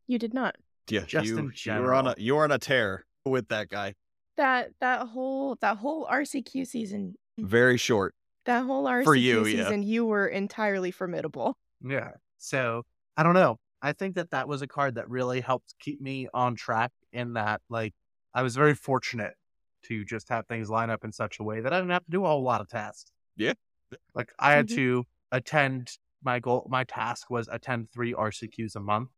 you 0.07 0.17
did 0.17 0.33
not. 0.33 0.55
Yeah, 0.89 1.01
Just 1.05 1.27
you, 1.27 1.37
in 1.37 1.53
you 1.55 1.73
were 1.81 1.93
on 1.93 2.07
a 2.07 2.15
you 2.17 2.35
were 2.35 2.45
on 2.45 2.51
a 2.51 2.59
tear 2.59 3.05
with 3.25 3.49
that 3.49 3.69
guy. 3.69 3.95
That 4.37 4.71
that 4.79 5.07
whole 5.07 5.57
that 5.61 5.77
whole 5.77 6.05
RCQ 6.05 6.65
season, 6.65 7.15
Very 7.37 7.77
short. 7.77 8.13
that 8.45 8.65
whole 8.65 8.85
RCQ 8.85 9.03
For 9.03 9.15
you, 9.15 9.45
yeah. 9.45 9.63
season, 9.65 9.83
you 9.83 10.05
were 10.05 10.27
entirely 10.27 10.91
formidable. 10.91 11.57
Yeah. 11.83 12.11
So 12.37 12.83
I 13.17 13.23
don't 13.23 13.33
know. 13.33 13.57
I 13.81 13.91
think 13.93 14.15
that 14.15 14.31
that 14.31 14.47
was 14.47 14.61
a 14.61 14.67
card 14.67 14.95
that 14.95 15.09
really 15.09 15.41
helped 15.41 15.75
keep 15.79 15.99
me 16.01 16.27
on 16.33 16.55
track 16.55 16.91
in 17.13 17.33
that, 17.33 17.61
like, 17.69 17.93
I 18.33 18.41
was 18.43 18.55
very 18.55 18.73
fortunate 18.73 19.33
to 19.83 20.03
just 20.05 20.29
have 20.29 20.47
things 20.47 20.69
line 20.69 20.89
up 20.89 21.03
in 21.03 21.11
such 21.11 21.39
a 21.39 21.43
way 21.43 21.59
that 21.61 21.71
I 21.73 21.77
didn't 21.79 21.91
have 21.91 22.05
to 22.05 22.11
do 22.11 22.23
a 22.25 22.27
whole 22.27 22.41
lot 22.43 22.61
of 22.61 22.67
tasks. 22.69 23.11
Yeah. 23.35 23.53
Like, 24.15 24.31
I 24.39 24.53
had 24.53 24.67
Mhm. 24.67 24.75
to 24.75 25.05
attend 25.31 25.97
my 26.23 26.39
goal, 26.39 26.65
my 26.69 26.83
task 26.83 27.29
was 27.29 27.47
attend 27.51 27.91
three 27.91 28.13
RCQs 28.13 28.75
a 28.75 28.79
month. 28.79 29.09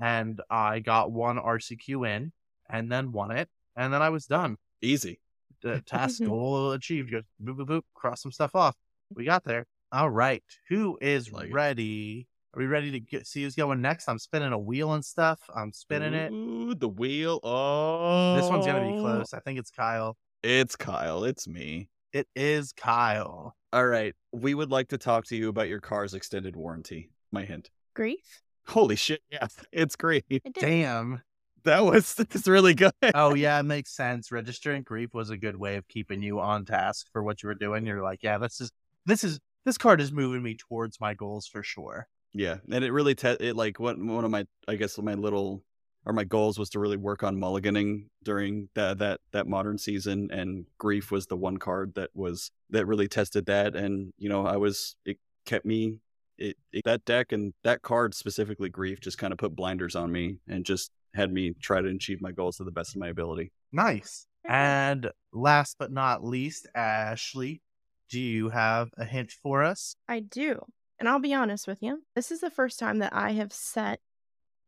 And 0.00 0.40
I 0.50 0.80
got 0.80 1.10
one 1.12 1.38
RCQ 1.38 2.04
in 2.04 2.32
and 2.68 2.90
then 2.90 3.12
won 3.12 3.30
it. 3.30 3.48
And 3.74 3.92
then 3.92 4.00
I 4.02 4.08
was 4.10 4.26
done. 4.26 4.56
Easy. 4.80 5.20
The 5.74 5.82
task 5.82 6.20
Mhm. 6.22 6.26
goal 6.26 6.72
achieved. 6.72 7.10
Just 7.10 7.26
boop, 7.42 7.56
boop, 7.56 7.66
boop, 7.66 7.82
cross 7.94 8.22
some 8.22 8.32
stuff 8.32 8.54
off. 8.54 8.76
We 9.14 9.24
got 9.24 9.44
there. 9.44 9.66
All 9.92 10.10
right. 10.10 10.42
Who 10.68 10.98
is 11.00 11.30
Like 11.32 11.48
it. 11.50 11.52
ready? 11.52 12.28
Are 12.54 12.58
we 12.60 12.66
ready 12.66 12.90
to 12.92 13.00
get, 13.00 13.26
see 13.26 13.42
who's 13.42 13.54
going 13.54 13.80
next? 13.82 14.08
I'm 14.08 14.18
spinning 14.18 14.52
a 14.52 14.58
wheel 14.58 14.92
and 14.94 15.04
stuff. 15.04 15.40
I'm 15.54 15.72
spinning 15.72 16.14
it. 16.14 16.78
The 16.80 16.88
wheel. 16.88 17.38
Oh, 17.42 18.36
This 18.36 18.48
one's 18.48 18.64
going 18.66 18.82
to 18.82 18.92
be 18.96 18.98
close. 18.98 19.34
I 19.34 19.40
think 19.40 19.58
it's 19.58 19.70
Kyle. 19.70 20.16
It's 20.42 20.74
Kyle. 20.76 21.24
It's 21.24 21.46
me. 21.46 21.88
It 22.12 22.28
is 22.34 22.72
Kyle. 22.72 23.54
All 23.72 23.86
right. 23.86 24.14
We 24.32 24.54
would 24.54 24.70
like 24.70 24.88
to 24.88 24.98
talk 24.98 25.26
to 25.26 25.36
you 25.36 25.48
about 25.48 25.68
your 25.68 25.80
car's 25.80 26.14
extended 26.14 26.56
warranty. 26.56 27.10
My 27.30 27.44
hint. 27.44 27.70
Grief. 27.94 28.42
Holy 28.68 28.96
shit. 28.96 29.20
Yeah, 29.30 29.46
it's 29.72 29.96
great. 29.96 30.24
I 30.30 30.38
did. 30.44 30.54
Damn. 30.54 31.22
That 31.66 31.84
was 31.84 32.14
that's 32.14 32.48
really 32.48 32.74
good. 32.74 32.92
Oh, 33.14 33.34
yeah, 33.34 33.58
it 33.60 33.64
makes 33.64 33.94
sense. 33.94 34.32
Registering 34.32 34.82
grief 34.82 35.12
was 35.12 35.30
a 35.30 35.36
good 35.36 35.56
way 35.56 35.76
of 35.76 35.86
keeping 35.88 36.22
you 36.22 36.40
on 36.40 36.64
task 36.64 37.08
for 37.12 37.22
what 37.22 37.42
you 37.42 37.48
were 37.48 37.54
doing. 37.54 37.84
You're 37.84 38.02
like, 38.02 38.22
yeah, 38.22 38.38
this 38.38 38.60
is, 38.60 38.70
this 39.04 39.24
is, 39.24 39.40
this 39.64 39.76
card 39.76 40.00
is 40.00 40.12
moving 40.12 40.42
me 40.42 40.56
towards 40.56 41.00
my 41.00 41.12
goals 41.12 41.46
for 41.46 41.62
sure. 41.62 42.08
Yeah, 42.32 42.58
and 42.70 42.84
it 42.84 42.92
really 42.92 43.14
te- 43.14 43.36
it 43.40 43.56
like 43.56 43.80
what 43.80 43.98
one 43.98 44.24
of 44.24 44.30
my 44.30 44.46
I 44.68 44.76
guess 44.76 44.98
my 44.98 45.14
little 45.14 45.64
or 46.04 46.12
my 46.12 46.24
goals 46.24 46.58
was 46.58 46.70
to 46.70 46.78
really 46.78 46.96
work 46.96 47.22
on 47.22 47.36
mulliganing 47.36 48.08
during 48.22 48.68
that 48.74 48.98
that 48.98 49.20
that 49.32 49.46
modern 49.46 49.78
season, 49.78 50.28
and 50.30 50.66
grief 50.78 51.10
was 51.10 51.26
the 51.26 51.36
one 51.36 51.56
card 51.56 51.94
that 51.94 52.10
was 52.14 52.50
that 52.70 52.86
really 52.86 53.08
tested 53.08 53.46
that, 53.46 53.74
and 53.74 54.12
you 54.18 54.28
know 54.28 54.46
I 54.46 54.56
was 54.56 54.96
it 55.04 55.18
kept 55.46 55.64
me 55.64 55.98
it, 56.38 56.56
it 56.72 56.84
that 56.84 57.04
deck 57.04 57.32
and 57.32 57.54
that 57.64 57.82
card 57.82 58.14
specifically 58.14 58.68
grief 58.68 59.00
just 59.00 59.18
kind 59.18 59.32
of 59.32 59.38
put 59.38 59.56
blinders 59.56 59.96
on 59.96 60.12
me 60.12 60.36
and 60.46 60.64
just 60.64 60.90
had 61.16 61.32
me 61.32 61.54
try 61.60 61.80
to 61.80 61.88
achieve 61.88 62.20
my 62.20 62.32
goals 62.32 62.58
to 62.58 62.64
the 62.64 62.70
best 62.70 62.94
of 62.94 63.00
my 63.00 63.08
ability. 63.08 63.52
Nice. 63.72 64.26
And 64.44 65.10
last 65.32 65.76
but 65.78 65.90
not 65.90 66.24
least, 66.24 66.68
Ashley, 66.74 67.62
do 68.08 68.20
you 68.20 68.50
have 68.50 68.90
a 68.96 69.04
hint 69.04 69.32
for 69.32 69.64
us? 69.64 69.96
I 70.08 70.20
do. 70.20 70.60
And 70.98 71.08
I'll 71.08 71.18
be 71.18 71.34
honest 71.34 71.66
with 71.66 71.82
you. 71.82 72.02
This 72.14 72.30
is 72.30 72.40
the 72.40 72.50
first 72.50 72.78
time 72.78 73.00
that 73.00 73.12
I 73.12 73.32
have 73.32 73.52
set 73.52 74.00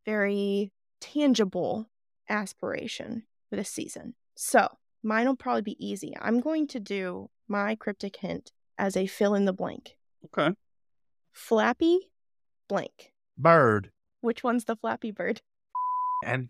very 0.05 0.71
tangible 0.99 1.89
aspiration 2.27 3.23
for 3.49 3.55
this 3.55 3.69
season. 3.69 4.15
So 4.35 4.67
mine 5.01 5.27
will 5.27 5.35
probably 5.35 5.61
be 5.61 5.85
easy. 5.85 6.13
I'm 6.19 6.39
going 6.39 6.67
to 6.67 6.79
do 6.79 7.29
my 7.47 7.75
cryptic 7.75 8.17
hint 8.17 8.51
as 8.77 8.95
a 8.95 9.07
fill 9.07 9.33
in 9.33 9.45
the 9.45 9.53
blank. 9.53 9.95
Okay. 10.25 10.55
Flappy 11.31 12.11
blank. 12.67 13.13
Bird. 13.37 13.91
Which 14.21 14.43
one's 14.43 14.65
the 14.65 14.75
flappy 14.75 15.11
bird? 15.11 15.41
And 16.25 16.49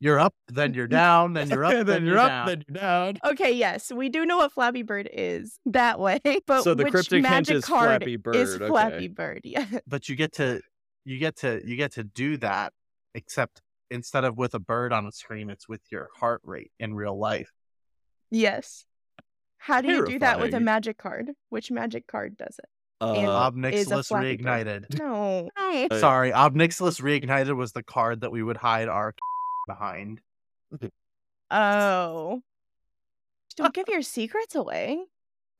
you're 0.00 0.18
up, 0.18 0.34
then 0.48 0.74
you're 0.74 0.88
down, 0.88 1.34
then 1.34 1.48
you're 1.48 1.64
up, 1.64 1.86
then, 1.86 2.04
you're, 2.04 2.16
down. 2.16 2.46
then 2.46 2.64
you're 2.66 2.80
down. 2.82 3.18
Okay, 3.24 3.52
yes, 3.52 3.92
we 3.92 4.08
do 4.08 4.26
know 4.26 4.38
what 4.38 4.52
Flappy 4.52 4.82
Bird 4.82 5.08
is 5.12 5.58
that 5.66 6.00
way. 6.00 6.20
But 6.46 6.62
So 6.64 6.74
the 6.74 6.84
which 6.84 6.92
cryptic 6.92 7.22
hint 7.24 7.30
magic 7.30 7.56
is 7.56 7.64
card 7.64 7.88
Flappy 8.00 8.16
Bird. 8.16 8.36
is 8.36 8.56
okay. 8.56 8.66
Flappy 8.66 9.08
Bird? 9.08 9.40
Yeah. 9.44 9.66
but 9.86 10.08
you 10.08 10.16
get 10.16 10.32
to 10.34 10.60
you 11.04 11.18
get 11.18 11.36
to 11.38 11.60
you 11.64 11.76
get 11.76 11.92
to 11.92 12.04
do 12.04 12.36
that 12.38 12.72
except 13.14 13.62
instead 13.90 14.24
of 14.24 14.36
with 14.36 14.54
a 14.54 14.58
bird 14.58 14.92
on 14.92 15.06
a 15.06 15.12
screen 15.12 15.50
it's 15.50 15.68
with 15.68 15.82
your 15.90 16.08
heart 16.18 16.40
rate 16.44 16.72
in 16.80 16.94
real 16.94 17.18
life 17.18 17.52
Yes. 18.30 18.86
How 19.58 19.80
do 19.82 19.88
you 19.92 20.06
do 20.06 20.18
that 20.20 20.40
with 20.40 20.54
a 20.54 20.60
magic 20.60 20.96
card? 20.98 21.30
Which 21.50 21.70
magic 21.70 22.06
card 22.06 22.36
does 22.36 22.58
it? 22.58 22.68
Uh, 23.02 23.12
And- 23.14 23.74
is 23.74 23.90
a 23.90 23.96
Ob 23.96 24.06
Nixilis 24.06 24.12
Reignited 24.12 24.98
No. 24.98 25.48
Sorry 25.98 26.32
Ob 26.32 26.54
Nixilis 26.54 27.00
Reignited 27.00 27.56
was 27.56 27.72
the 27.72 27.82
card 27.82 28.20
that 28.20 28.30
we 28.30 28.42
would 28.42 28.56
hide 28.56 28.88
our 28.88 29.14
behind 29.66 30.20
Oh. 31.50 32.42
Don't 33.56 33.74
give 33.74 33.88
your 33.88 34.00
secrets 34.02 34.54
away. 34.54 34.98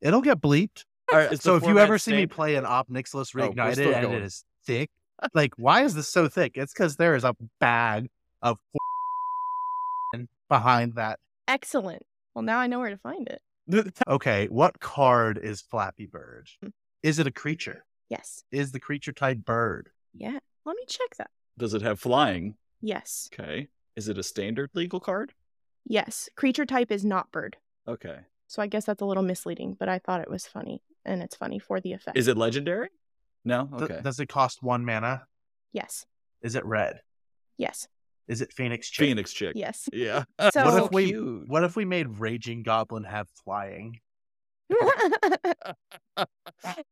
It'll 0.01 0.22
get 0.22 0.40
bleeped. 0.40 0.84
All 1.12 1.18
right, 1.18 1.38
So 1.43 1.57
if 1.57 1.64
you 1.66 1.78
ever 1.78 1.99
see 1.99 2.12
me 2.12 2.26
play 2.26 2.55
an 2.55 2.64
Ob 2.64 2.88
Nixilis 2.88 3.34
Oh, 3.36 3.51
Reignited 3.51 3.93
and 3.95 4.03
going. 4.07 4.16
it 4.16 4.22
is 4.22 4.45
thick, 4.64 4.88
like 5.34 5.53
why 5.59 5.82
is 5.84 5.95
this 5.95 6.09
so 6.09 6.28
thick? 6.28 6.53
It's 6.55 6.72
because 6.72 6.97
there 6.97 7.14
is 7.14 7.24
a 7.24 7.34
bag 7.61 8.09
of 8.40 8.59
behind 10.49 10.95
that. 10.95 11.18
Excellent. 11.49 12.03
Well, 12.34 12.43
now 12.43 12.59
I 12.59 12.66
know 12.66 12.78
where 12.78 12.90
to 12.90 12.97
find 12.97 13.28
it. 13.28 13.43
Okay, 14.09 14.47
what 14.49 14.80
card 14.80 15.38
is 15.38 15.61
Flappy 15.61 16.07
Bird? 16.07 16.49
Is 17.03 17.18
it 17.18 17.26
a 17.26 17.30
creature? 17.32 17.84
Yes. 18.09 18.44
Is 18.53 18.72
the 18.72 18.80
creature 18.80 19.12
type 19.12 19.38
bird? 19.38 19.90
Yeah. 20.14 20.38
Let 20.64 20.76
me 20.76 20.84
check 20.88 21.16
that. 21.18 21.30
Does 21.59 21.74
it 21.74 21.82
have 21.82 21.98
flying? 22.00 22.55
Yes. 22.80 23.28
Okay. 23.32 23.68
Is 23.96 24.09
it 24.09 24.18
a 24.18 24.22
standard 24.22 24.70
legal 24.74 25.00
card? 25.00 25.32
Yes. 25.84 26.28
Creature 26.36 26.66
type 26.66 26.90
is 26.92 27.05
not 27.05 27.32
bird. 27.32 27.57
Okay. 27.88 28.18
So 28.46 28.62
I 28.62 28.66
guess 28.66 28.84
that's 28.84 29.03
a 29.03 29.07
little 29.07 29.22
misleading, 29.22 29.76
but 29.78 29.88
I 29.88 29.98
thought 29.98 30.20
it 30.20 30.30
was 30.30 30.46
funny. 30.46 30.82
And 31.05 31.22
it's 31.22 31.34
funny 31.34 31.59
for 31.59 31.80
the 31.80 31.92
effect. 31.92 32.16
Is 32.16 32.28
it 32.28 32.36
legendary? 32.36 32.88
No. 33.44 33.68
Th- 33.70 33.82
Okay. 33.90 34.00
does 34.03 34.20
it 34.20 34.28
cost 34.28 34.62
one 34.62 34.84
mana? 34.84 35.26
Yes. 35.72 36.07
Is 36.42 36.55
it 36.55 36.64
red? 36.64 37.00
Yes. 37.59 37.88
Is 38.28 38.40
it 38.40 38.53
Phoenix 38.53 38.88
Chick? 38.88 39.09
Phoenix 39.09 39.32
chick. 39.32 39.53
Yes. 39.57 39.88
Yeah. 39.92 40.24
So- 40.53 40.64
What 40.64 40.84
if 40.84 40.90
we 40.92 41.07
cute. 41.07 41.48
what 41.48 41.64
if 41.64 41.74
we 41.74 41.84
made 41.84 42.20
Raging 42.20 42.62
Goblin 42.62 43.05
have 43.05 43.28
flying? 43.44 43.98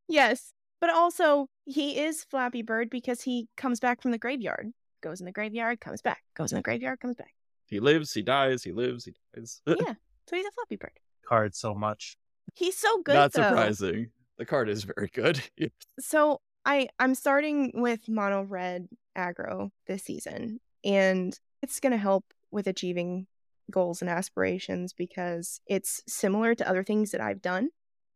yes. 0.08 0.52
But 0.80 0.90
also, 0.90 1.46
he 1.66 1.98
is 1.98 2.24
Flappy 2.24 2.62
Bird 2.62 2.88
because 2.88 3.20
he 3.22 3.48
comes 3.56 3.80
back 3.80 4.00
from 4.00 4.12
the 4.12 4.18
graveyard. 4.18 4.72
Goes 5.02 5.20
in 5.20 5.26
the 5.26 5.32
graveyard, 5.32 5.80
comes 5.80 6.00
back. 6.00 6.22
Goes 6.34 6.52
in 6.52 6.56
the 6.56 6.62
graveyard, 6.62 7.00
comes 7.00 7.16
back. 7.16 7.34
He 7.66 7.80
lives. 7.80 8.12
He 8.12 8.22
dies. 8.22 8.62
He 8.62 8.72
lives. 8.72 9.04
He 9.04 9.14
dies. 9.34 9.60
Yeah. 9.66 9.94
So 10.28 10.36
he's 10.36 10.46
a 10.46 10.50
Flappy 10.52 10.76
Bird. 10.76 10.92
Card 11.26 11.54
so 11.54 11.74
much. 11.74 12.16
He's 12.54 12.76
so 12.76 13.02
good, 13.02 13.14
Not 13.14 13.32
though. 13.32 13.42
surprising. 13.42 14.10
The 14.38 14.46
card 14.46 14.68
is 14.68 14.84
very 14.84 15.10
good. 15.12 15.40
So 16.00 16.40
I 16.64 16.88
I'm 16.98 17.14
starting 17.14 17.72
with 17.74 18.08
mono 18.08 18.42
red 18.42 18.88
aggro 19.16 19.70
this 19.86 20.02
season, 20.04 20.60
and 20.84 21.38
it's 21.62 21.78
gonna 21.80 21.96
help 21.98 22.24
with 22.50 22.66
achieving 22.66 23.26
goals 23.70 24.00
and 24.02 24.10
aspirations 24.10 24.92
because 24.92 25.60
it's 25.66 26.02
similar 26.08 26.54
to 26.54 26.68
other 26.68 26.84
things 26.84 27.10
that 27.12 27.20
I've 27.20 27.42
done, 27.42 27.70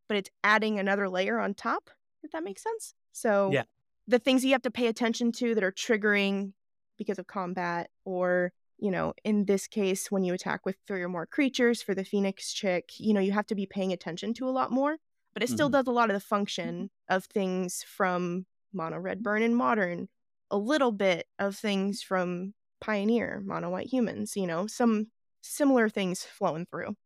but 0.09 0.17
it's 0.17 0.31
adding 0.43 0.79
another 0.79 1.09
layer 1.09 1.39
on 1.39 1.55
top. 1.55 1.91
If 2.23 2.33
that 2.33 2.45
makes 2.45 2.63
sense. 2.63 2.95
So 3.13 3.51
Yeah. 3.53 3.65
the 4.07 4.19
things 4.19 4.45
you 4.45 4.53
have 4.53 4.63
to 4.63 4.71
pay 4.71 4.87
attention 4.87 5.33
to 5.33 5.55
that 5.55 5.65
are 5.65 5.73
triggering 5.73 6.53
because 6.97 7.19
of 7.19 7.27
combat, 7.27 7.91
or 8.05 8.53
you 8.79 8.91
know, 8.91 9.15
in 9.25 9.45
this 9.45 9.67
case, 9.69 10.11
when 10.11 10.25
you 10.25 10.35
attack 10.35 10.67
with 10.67 10.77
three 10.87 11.03
or 11.03 11.09
more 11.09 11.27
creatures 11.27 11.81
for 11.83 11.95
the 11.95 12.05
Phoenix 12.05 12.53
chick, 12.53 12.91
you 12.99 13.15
know, 13.15 13.21
you 13.21 13.33
have 13.33 13.47
to 13.47 13.55
be 13.55 13.67
paying 13.67 13.93
attention 13.93 14.35
to 14.35 14.49
a 14.49 14.51
lot 14.51 14.71
more 14.71 14.97
but 15.33 15.43
it 15.43 15.49
still 15.51 15.69
Mhm. 15.69 15.73
does 15.73 15.89
a 15.89 15.91
lot 15.91 16.11
of 16.11 16.15
the 16.15 16.21
function 16.21 16.91
of 17.09 17.25
things 17.25 17.83
from 17.83 18.47
mono 18.73 18.97
red 18.99 19.21
burn 19.23 19.43
and 19.43 19.57
modern 19.57 20.09
a 20.51 20.57
little 20.57 20.93
bit 20.93 21.27
of 21.41 21.57
things 21.57 22.03
from 22.03 22.55
pioneer 22.81 23.43
mono 23.45 23.69
white 23.71 23.89
humans 23.93 24.37
you 24.37 24.47
know 24.47 24.67
some 24.67 25.09
similar 25.45 25.89
things 25.89 26.25
flowing 26.25 26.67
through 26.67 26.97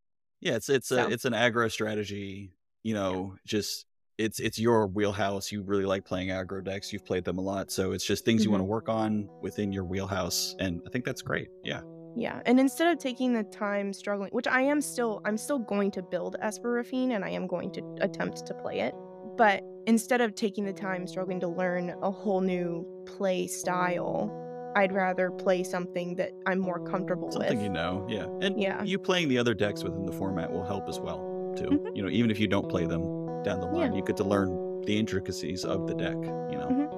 Yeah, 0.41 0.55
it's 0.55 0.69
it's 0.69 0.89
So- 0.89 1.07
a 1.07 1.11
it's 1.11 1.25
an 1.25 1.33
aggro 1.33 1.71
strategy. 1.71 2.53
You 2.85 2.95
know, 2.95 3.35
just 3.45 3.87
it's 4.19 4.39
it's 4.41 4.59
your 4.59 4.87
wheelhouse. 4.87 5.51
You 5.51 5.63
really 5.63 5.85
like 5.85 6.05
playing 6.05 6.29
aggro 6.29 6.63
decks. 6.63 6.93
You've 6.93 7.05
played 7.05 7.25
them 7.25 7.39
a 7.39 7.41
lot, 7.41 7.71
so 7.71 7.93
it's 7.93 8.05
just 8.05 8.25
things 8.25 8.45
you 8.45 8.51
want 8.51 8.61
to 8.61 8.65
mm-hmm. 8.65 8.71
work 8.71 8.89
on 8.89 9.29
within 9.43 9.73
your 9.73 9.85
wheelhouse, 9.85 10.55
and 10.61 10.81
I 10.87 10.91
think 10.91 11.05
that's 11.05 11.23
great. 11.23 11.49
Yeah. 11.65 11.83
yeah 12.17 12.41
and 12.47 12.59
instead 12.59 12.89
of 12.93 12.99
taking 12.99 13.33
the 13.35 13.45
time 13.45 13.93
struggling 13.93 14.31
which 14.33 14.49
i 14.49 14.63
am 14.63 14.81
still 14.81 15.21
i'm 15.27 15.37
still 15.37 15.59
going 15.59 15.91
to 15.91 16.03
build 16.03 16.37
esper 16.41 16.73
Raffine 16.81 17.13
and 17.15 17.23
i 17.25 17.29
am 17.29 17.47
going 17.47 17.71
to 17.73 17.83
attempt 18.01 18.47
to 18.47 18.55
play 18.55 18.81
it 18.81 18.95
but 19.37 19.63
instead 19.87 20.21
of 20.21 20.35
taking 20.35 20.65
the 20.65 20.73
time 20.73 21.07
struggling 21.07 21.39
to 21.41 21.49
learn 21.49 21.95
a 22.03 22.11
whole 22.11 22.41
new 22.41 22.85
play 23.07 23.47
style 23.47 24.33
i'd 24.79 24.93
rather 24.93 25.31
play 25.31 25.63
something 25.63 26.15
that 26.17 26.33
i'm 26.47 26.59
more 26.59 26.79
comfortable 26.81 27.27
with. 27.29 27.35
Something 27.35 27.57
with 27.59 27.65
you 27.67 27.71
know. 27.73 28.07
Yeah, 28.09 28.27
and 28.41 28.61
Yeah. 28.61 28.83
you 28.83 28.99
playing 28.99 29.29
the 29.29 29.39
other 29.39 29.55
decks 29.55 29.83
within 29.85 30.05
the 30.07 30.13
format 30.13 30.53
will 30.53 30.65
help 30.65 30.89
as 30.89 30.99
well 31.01 31.21
too. 31.57 31.65
Mhm. 31.71 31.97
You 31.97 32.03
know, 32.05 32.09
even 32.09 32.31
if 32.31 32.39
you 32.39 32.47
don't 32.47 32.69
play 32.69 32.85
them 32.87 33.03
down 33.43 33.61
the 33.61 33.67
line, 33.67 33.91
Yeah. 33.93 33.97
you 33.99 34.03
get 34.05 34.17
to 34.19 34.25
learn 34.25 34.83
the 34.87 34.99
intricacies 34.99 35.65
of 35.65 35.87
the 35.89 35.95
deck. 35.95 36.17
You 36.53 36.57
know. 36.59 36.69
Mhm. 36.71 36.89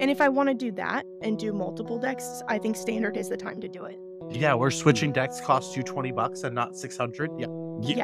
And 0.00 0.10
if 0.10 0.20
I 0.20 0.28
want 0.28 0.48
to 0.48 0.54
do 0.54 0.70
that 0.72 1.04
and 1.22 1.38
do 1.38 1.52
multiple 1.52 1.98
decks, 1.98 2.42
I 2.48 2.58
think 2.58 2.76
standard 2.76 3.16
is 3.16 3.28
the 3.28 3.36
time 3.36 3.60
to 3.60 3.68
do 3.68 3.84
it. 3.84 3.98
Yeah, 4.30 4.54
we're 4.54 4.70
switching 4.70 5.12
decks 5.12 5.40
costs 5.40 5.76
you 5.76 5.82
20 5.82 6.12
bucks 6.12 6.44
and 6.44 6.54
not 6.54 6.76
600. 6.76 7.30
Yeah. 7.38 7.46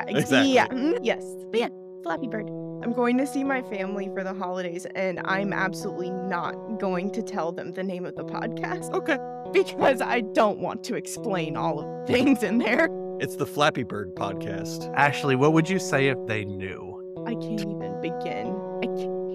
ex- 0.09 0.18
exactly. 0.20 0.53
Yeah. 0.55 0.68
mhm, 0.68 0.99
Yes. 1.03 1.24
But 1.51 1.61
yeah, 1.61 1.68
Flappy 2.03 2.28
Bird. 2.28 2.51
I'm 2.83 2.93
going 2.93 3.16
to 3.18 3.26
see 3.26 3.45
my 3.45 3.62
family 3.62 4.11
for 4.12 4.24
the 4.24 4.35
holidays, 4.35 4.87
and 4.97 5.20
I'm 5.24 5.53
absolutely 5.53 6.11
not 6.11 6.55
going 6.80 7.11
to 7.12 7.22
tell 7.22 7.53
them 7.53 7.72
the 7.72 7.83
name 7.85 8.05
of 8.05 8.16
the 8.16 8.24
podcast 8.24 8.91
Okay. 8.93 9.18
because 9.53 10.01
I 10.01 10.20
don't 10.20 10.59
want 10.59 10.83
to 10.85 10.97
explain 10.97 11.57
all 11.57 11.78
of 11.80 12.07
the 12.07 12.12
things 12.12 12.43
in 12.43 12.59
there. 12.59 12.89
It's 13.20 13.37
the 13.37 13.47
Flappy 13.47 13.85
Bird 13.85 14.16
podcast. 14.16 14.93
Ashley, 14.97 15.37
what 15.37 15.53
would 15.53 15.68
you 15.70 15.78
say 15.78 16.09
if 16.09 16.18
they 16.26 16.45
knew? 16.45 16.89
I 17.24 17.35
can't 17.35 17.61
even 17.61 18.01
begin. 18.01 18.49
I 18.83 18.87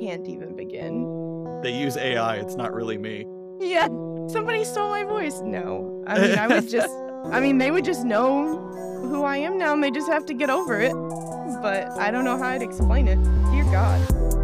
can't 0.01 0.27
even 0.27 0.55
begin. 0.57 1.61
They 1.63 1.71
use 1.71 1.95
AI. 1.95 2.35
It's 2.35 2.55
not 2.55 2.73
really 2.73 2.97
me. 2.97 3.25
Yeah. 3.59 3.87
Somebody 4.27 4.65
stole 4.65 4.89
my 4.89 5.05
voice. 5.05 5.39
No. 5.41 6.03
I 6.05 6.19
mean, 6.19 6.37
I 6.37 6.47
was 6.47 6.69
just, 6.71 6.93
I 7.31 7.39
mean, 7.39 7.59
they 7.59 7.71
would 7.71 7.85
just 7.85 8.03
know 8.03 8.57
who 9.03 9.23
I 9.23 9.37
am 9.37 9.57
now 9.57 9.73
and 9.73 9.81
they 9.81 9.91
just 9.91 10.09
have 10.11 10.25
to 10.25 10.33
get 10.33 10.49
over 10.49 10.81
it. 10.81 10.91
But 11.55 11.97
I 11.97 12.11
don't 12.11 12.25
know 12.25 12.37
how 12.37 12.49
I'd 12.49 12.61
explain 12.61 13.07
it. 13.07 13.17
Dear 13.51 13.63
God. 13.65 14.36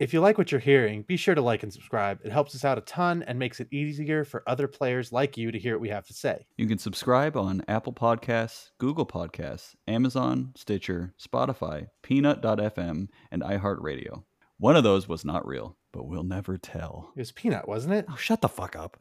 If 0.00 0.14
you 0.14 0.20
like 0.20 0.38
what 0.38 0.50
you're 0.50 0.62
hearing, 0.62 1.02
be 1.02 1.18
sure 1.18 1.34
to 1.34 1.42
like 1.42 1.62
and 1.62 1.70
subscribe. 1.70 2.20
It 2.24 2.32
helps 2.32 2.54
us 2.54 2.64
out 2.64 2.78
a 2.78 2.80
ton 2.80 3.22
and 3.22 3.38
makes 3.38 3.60
it 3.60 3.70
easier 3.70 4.24
for 4.24 4.42
other 4.46 4.66
players 4.66 5.12
like 5.12 5.36
you 5.36 5.52
to 5.52 5.58
hear 5.58 5.74
what 5.74 5.82
we 5.82 5.90
have 5.90 6.06
to 6.06 6.14
say. 6.14 6.46
You 6.56 6.66
can 6.66 6.78
subscribe 6.78 7.36
on 7.36 7.62
Apple 7.68 7.92
Podcasts, 7.92 8.70
Google 8.78 9.04
Podcasts, 9.04 9.74
Amazon, 9.86 10.52
Stitcher, 10.56 11.12
Spotify, 11.22 11.88
Peanut.fm, 12.02 13.08
and 13.30 13.42
iHeartRadio. 13.42 14.24
One 14.56 14.74
of 14.74 14.84
those 14.84 15.06
was 15.06 15.22
not 15.22 15.46
real, 15.46 15.76
but 15.92 16.06
we'll 16.06 16.22
never 16.24 16.56
tell. 16.56 17.12
It 17.14 17.20
was 17.20 17.32
Peanut, 17.32 17.68
wasn't 17.68 17.92
it? 17.92 18.06
Oh, 18.08 18.16
shut 18.16 18.40
the 18.40 18.48
fuck 18.48 18.76
up. 18.76 18.96